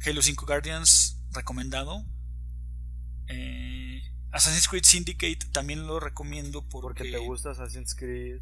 [0.05, 2.05] Halo 5 Guardians recomendado.
[3.27, 4.01] Eh,
[4.31, 8.41] Assassin's Creed Syndicate también lo recomiendo porque, porque te gusta Assassin's Creed.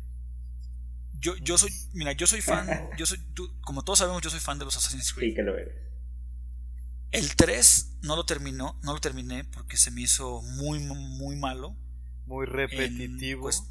[1.14, 3.24] Yo, yo soy, mira, yo soy fan, yo soy,
[3.62, 5.30] como todos sabemos, yo soy fan de los Assassin's Creed.
[5.30, 5.74] Sí, que lo eres.
[7.14, 11.76] El 3 no lo terminó, no lo terminé porque se me hizo muy, muy malo.
[12.26, 13.42] Muy repetitivo.
[13.42, 13.62] Pues,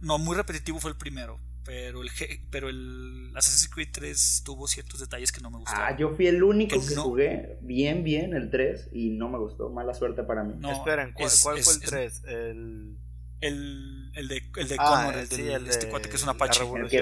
[0.00, 1.38] no, muy repetitivo fue el primero.
[1.64, 2.10] Pero el,
[2.50, 5.86] pero el Assassin's Creed 3 tuvo ciertos detalles que no me gustaron.
[5.86, 9.70] Ah, yo fui el único que, jugué bien, bien el 3 y no me gustó.
[9.70, 10.54] Mala suerte para mí.
[10.58, 12.22] No, Esperen, ¿cuál, fue el 3?
[12.26, 12.96] el...
[13.40, 15.28] el el de, el de ah, Connor, el,
[15.64, 16.64] de, este cuate que es una Apache.
[16.76, 16.98] El que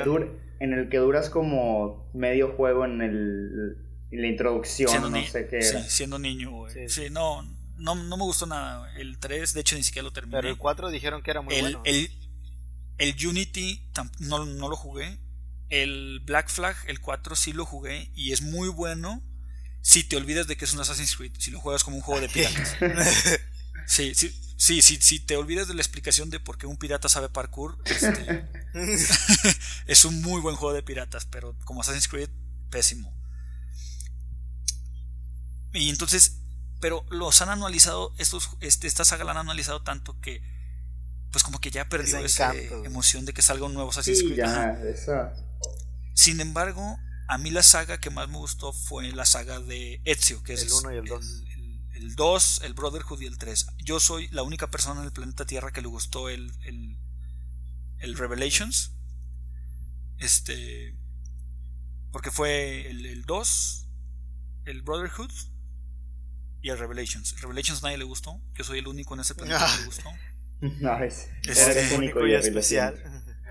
[0.60, 5.62] en el que duras como medio juego en, el, en la introducción, no sé qué.
[5.62, 6.88] Sí, siendo niño, güey.
[6.88, 7.42] Sí, no,
[7.76, 8.92] no, no, me gustó nada.
[8.96, 10.38] El 3, de hecho, ni siquiera lo terminé.
[10.38, 11.82] Pero el 4 dijeron que era muy el, bueno.
[11.84, 12.10] El,
[12.98, 13.88] el Unity
[14.18, 15.18] no, no lo jugué.
[15.68, 19.22] El Black Flag, el 4, sí lo jugué y es muy bueno
[19.82, 22.20] si te olvidas de que es un Assassin's Creed, si lo juegas como un juego
[22.20, 22.76] de piratas.
[23.86, 27.08] sí, sí, Sí, sí, si te olvidas de la explicación de por qué un pirata
[27.08, 28.46] sabe parkour, este,
[29.86, 32.28] es un muy buen juego de piratas, pero como Assassin's Creed,
[32.68, 33.10] pésimo.
[35.72, 36.40] Y entonces,
[36.80, 40.42] pero los han anualizado, estos, este, esta saga la han anualizado tanto que
[41.30, 42.52] pues como que ya perdió esa
[42.84, 44.44] emoción de que salga un nuevo Assassin's Creed.
[46.14, 46.98] Sin embargo,
[47.28, 50.62] a mí la saga que más me gustó fue la saga de Ezio, que es
[50.62, 51.42] el 1 y el 2.
[51.94, 53.66] El 2, el, Brotherhood y el 3.
[53.78, 56.98] Yo soy la única persona en el planeta Tierra que le gustó el, el,
[57.98, 58.92] el Revelations.
[60.18, 60.96] Este.
[62.10, 63.88] Porque fue el, el 2,
[64.64, 65.30] el Brotherhood
[66.62, 67.32] y el Revelations.
[67.34, 68.40] El Revelations nadie le gustó.
[68.54, 70.10] Yo soy el único en ese planeta que le gustó.
[70.60, 73.02] No, es, este, único y especial.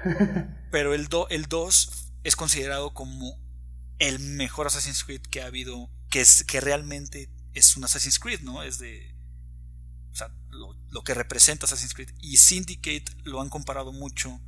[0.72, 1.48] Pero el 2 el
[2.23, 3.36] es considerado como
[3.98, 8.41] el mejor Assassin's Creed que ha habido, que, es, que realmente es un Assassin's Creed,
[8.41, 8.61] ¿no?
[8.61, 9.15] Es de...
[10.11, 12.11] O sea, lo, que representa Assassin's Creed.
[12.22, 14.40] Y Syndicate lo han comparado mucho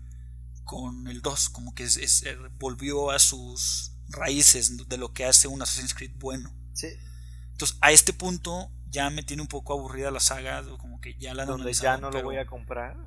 [0.64, 5.48] con el 2, como que es, eh, volvió a sus raíces de lo que hace
[5.48, 6.54] un Assassin's Creed bueno.
[6.74, 6.90] Sí.
[7.52, 11.34] Entonces, a este punto ya me tiene un poco aburrida la saga, como que ya
[11.34, 12.98] la Donde ya no lo voy a comprar.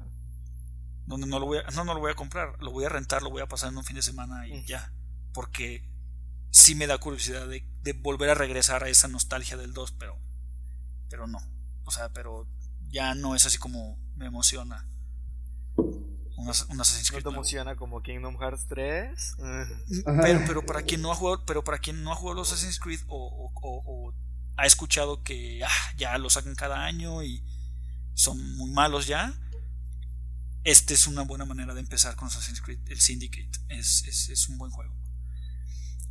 [1.07, 3.23] Donde no lo voy a, no, no lo voy a comprar, lo voy a rentar,
[3.23, 4.93] lo voy a pasar en un fin de semana y ya.
[5.35, 5.87] Porque
[6.51, 10.19] sí me da curiosidad de, volver a regresar a esa nostalgia del 2, pero,
[11.11, 11.39] pero no.
[11.85, 12.49] O sea, pero
[12.91, 14.89] ya no es así como me emociona.
[15.77, 17.25] Un, Assassin's Creed.
[17.25, 19.37] ¿No te emociona como Kingdom Hearts 3?
[20.05, 22.79] Pero, pero para quien no ha jugado, pero para quien no ha jugado los Assassin's
[22.79, 24.15] Creed o,
[24.57, 27.45] ha escuchado que ah, ya lo sacan cada año y
[28.15, 29.35] son muy malos ya,
[30.63, 33.51] este es una buena manera de empezar con Assassin's Creed, el Syndicate.
[33.69, 34.95] Es, es un buen juego.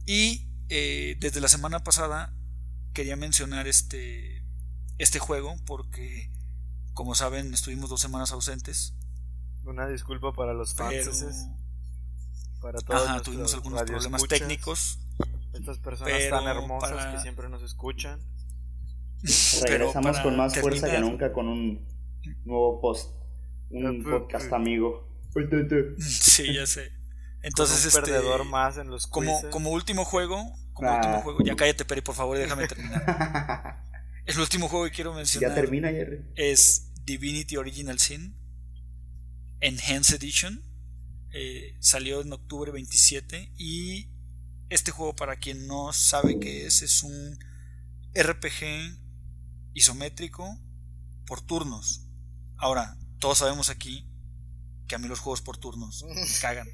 [0.06, 2.34] Y eh, desde la semana pasada
[2.94, 4.44] quería mencionar este,
[4.98, 6.32] este juego porque,
[6.94, 8.94] como saben, estuvimos dos semanas ausentes.
[9.66, 11.48] Una disculpa para los fans.
[12.62, 13.08] Para todos.
[13.08, 15.00] Ajá, tuvimos algunos problemas técnicos.
[15.54, 18.20] Estas personas tan hermosas que siempre nos escuchan.
[19.24, 21.88] Regresamos con más fuerza que nunca con un
[22.46, 23.12] nuevo post.
[23.70, 25.10] Un podcast amigo.
[26.00, 26.92] Sí, ya sé.
[27.42, 30.38] Entonces, un este, perdedor más en los como, como último juego,
[30.74, 30.96] como ah.
[30.96, 33.84] último juego, ya cállate, Peri, por favor, déjame terminar.
[34.26, 36.26] el último juego que quiero mencionar ya termina, Jerry.
[36.36, 38.38] es Divinity Original Sin
[39.60, 40.62] Enhanced Edition.
[41.32, 44.12] Eh, salió en octubre 27 y
[44.70, 47.40] este juego para quien no sabe qué es es un
[48.14, 49.03] RPG
[49.74, 50.60] isométrico
[51.26, 52.08] por turnos.
[52.58, 54.10] Ahora, todos sabemos aquí
[54.88, 56.68] que a mí los juegos por turnos me cagan.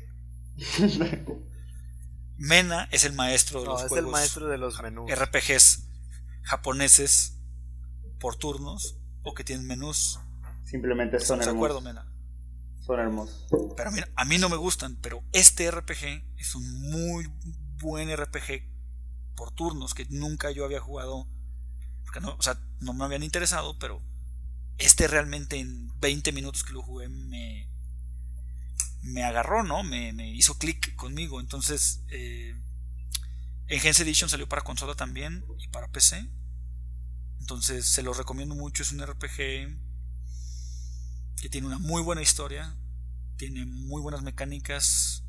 [2.37, 5.11] Mena es el maestro de los es el maestro de los menús.
[5.13, 5.89] RPGs
[6.43, 7.37] japoneses
[8.19, 10.19] por turnos o que tienen menús.
[10.63, 11.83] Simplemente son hermosos.
[11.83, 12.11] Mena?
[12.81, 13.47] Son hermosos.
[13.75, 17.31] Pero mira, a mí no me gustan, pero este RPG es un muy
[17.77, 18.67] buen RPG
[19.35, 21.27] por turnos que nunca yo había jugado.
[22.19, 24.01] No, o sea, no me habían interesado, pero
[24.79, 27.69] este realmente en 20 minutos que lo jugué me,
[29.01, 29.83] me agarró, ¿no?
[29.83, 31.39] Me, hizo clic conmigo.
[31.39, 32.55] Entonces, eh,
[33.67, 36.27] Enhanced Edition salió para consola también y para PC.
[37.41, 38.83] Entonces, se lo recomiendo mucho.
[38.83, 39.77] Es un RPG
[41.41, 42.75] que tiene una muy buena historia.
[43.37, 45.23] Tiene muy buenas mecánicas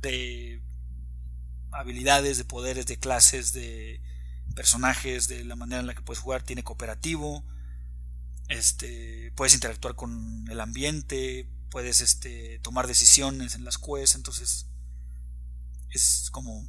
[0.00, 0.62] de
[1.72, 4.00] habilidades, de poderes, de clases, de
[4.54, 6.42] personajes, de la manera en la que puedes jugar.
[6.42, 7.44] Tiene cooperativo
[8.48, 14.68] este, puedes interactuar con el ambiente, puedes este, tomar decisiones en las quests, entonces
[15.90, 16.66] es como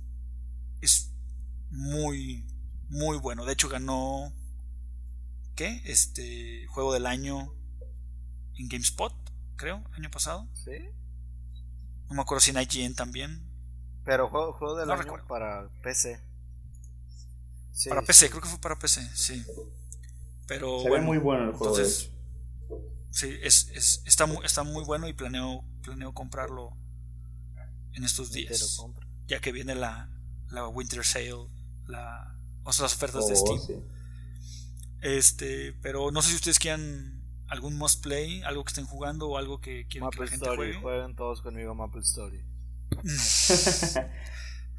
[0.81, 1.11] es
[1.69, 2.45] muy
[2.89, 3.45] muy bueno.
[3.45, 4.33] De hecho ganó
[5.55, 5.81] ¿qué?
[5.85, 7.53] Este juego del año
[8.57, 9.13] en GameSpot,
[9.57, 10.47] creo, año pasado.
[10.53, 10.71] Sí.
[12.07, 13.43] No me acuerdo si en IGN también.
[14.05, 16.21] Pero juego, juego del año para PC.
[17.89, 19.43] Para PC, creo que fue para PC, sí.
[20.47, 21.77] Pero Se ve muy bueno el juego.
[21.77, 22.11] Entonces,
[23.11, 26.77] sí, es, es, está, muy, está muy bueno y planeo, planeo comprarlo
[27.93, 28.79] en estos días.
[29.27, 30.09] Ya que viene la,
[30.49, 31.47] la Winter Sale,
[31.87, 33.83] la, o sea, las ofertas de oh, Steam.
[35.01, 39.37] Este, pero no sé si ustedes quieran algún must play, algo que estén jugando o
[39.37, 42.43] algo que quieran que la gente Story, jueguen todos conmigo Maple Story.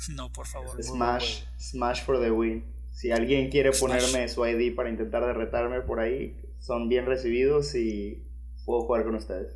[0.11, 0.83] no, por favor.
[0.83, 2.65] Smash, Smash for the win.
[2.97, 8.23] Si alguien quiere ponerme su ID para intentar derretarme por ahí, son bien recibidos y
[8.65, 9.55] puedo jugar con ustedes.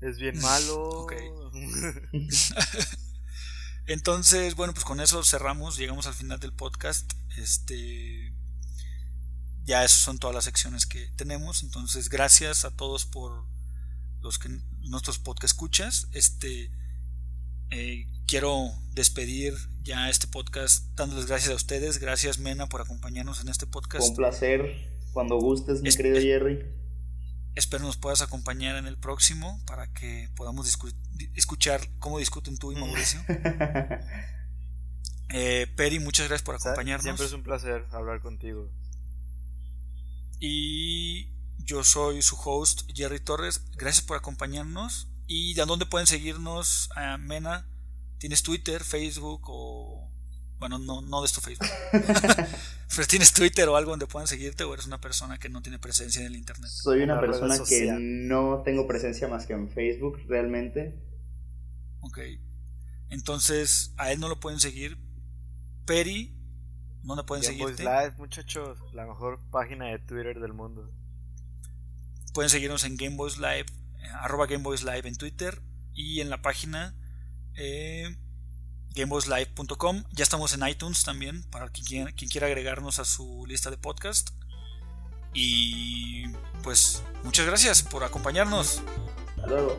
[0.00, 1.08] Es bien malo.
[3.88, 7.14] Entonces, bueno, pues con eso cerramos, llegamos al final del podcast.
[7.36, 8.32] Este
[9.64, 11.64] ya esas son todas las secciones que tenemos.
[11.64, 13.44] Entonces, gracias a todos por
[14.20, 14.50] los que
[14.82, 16.06] nuestros podcast escuchas.
[16.12, 16.70] Este
[17.70, 21.98] eh, quiero despedir ya este podcast dándoles gracias a ustedes.
[21.98, 24.10] Gracias, Mena, por acompañarnos en este podcast.
[24.10, 24.88] Un placer.
[25.12, 26.64] Cuando gustes, mi querido Jerry.
[27.54, 30.72] Espero nos puedas acompañar en el próximo para que podamos
[31.34, 33.20] escuchar cómo discuten tú y Mauricio.
[35.30, 37.02] eh, Peri, muchas gracias por acompañarnos.
[37.02, 38.70] Siempre es un placer hablar contigo.
[40.38, 43.62] Y yo soy su host, Jerry Torres.
[43.76, 45.08] Gracias por acompañarnos.
[45.28, 46.88] ¿Y de dónde pueden seguirnos,
[47.20, 47.68] Mena?
[48.18, 50.08] ¿Tienes Twitter, Facebook o
[50.58, 51.68] bueno, no, no de tu Facebook.
[52.96, 55.78] Pero tienes Twitter o algo donde puedan seguirte o eres una persona que no tiene
[55.78, 56.68] presencia en el Internet.
[56.68, 60.98] Soy una, persona que no tengo presencia más que en Facebook realmente.
[62.00, 62.18] Ok.
[63.10, 64.98] Entonces, a él no lo pueden seguir.
[65.86, 66.34] Peri,
[67.04, 67.78] no le pueden seguir.
[67.78, 70.90] Live, muchachos, la mejor página de Twitter del mundo.
[72.34, 73.66] Pueden seguirnos en Gameboys Live,
[74.00, 75.62] eh, arroba Gameboys Live en Twitter
[75.94, 76.94] y en la página
[77.54, 78.16] eh,
[78.94, 80.04] gameboyslive.com.
[80.12, 84.30] Ya estamos en iTunes también para quien quiera, agregarnos a su lista de podcast.
[85.34, 86.26] Y
[86.62, 88.82] pues muchas gracias por acompañarnos.
[89.36, 89.76] Hasta luego.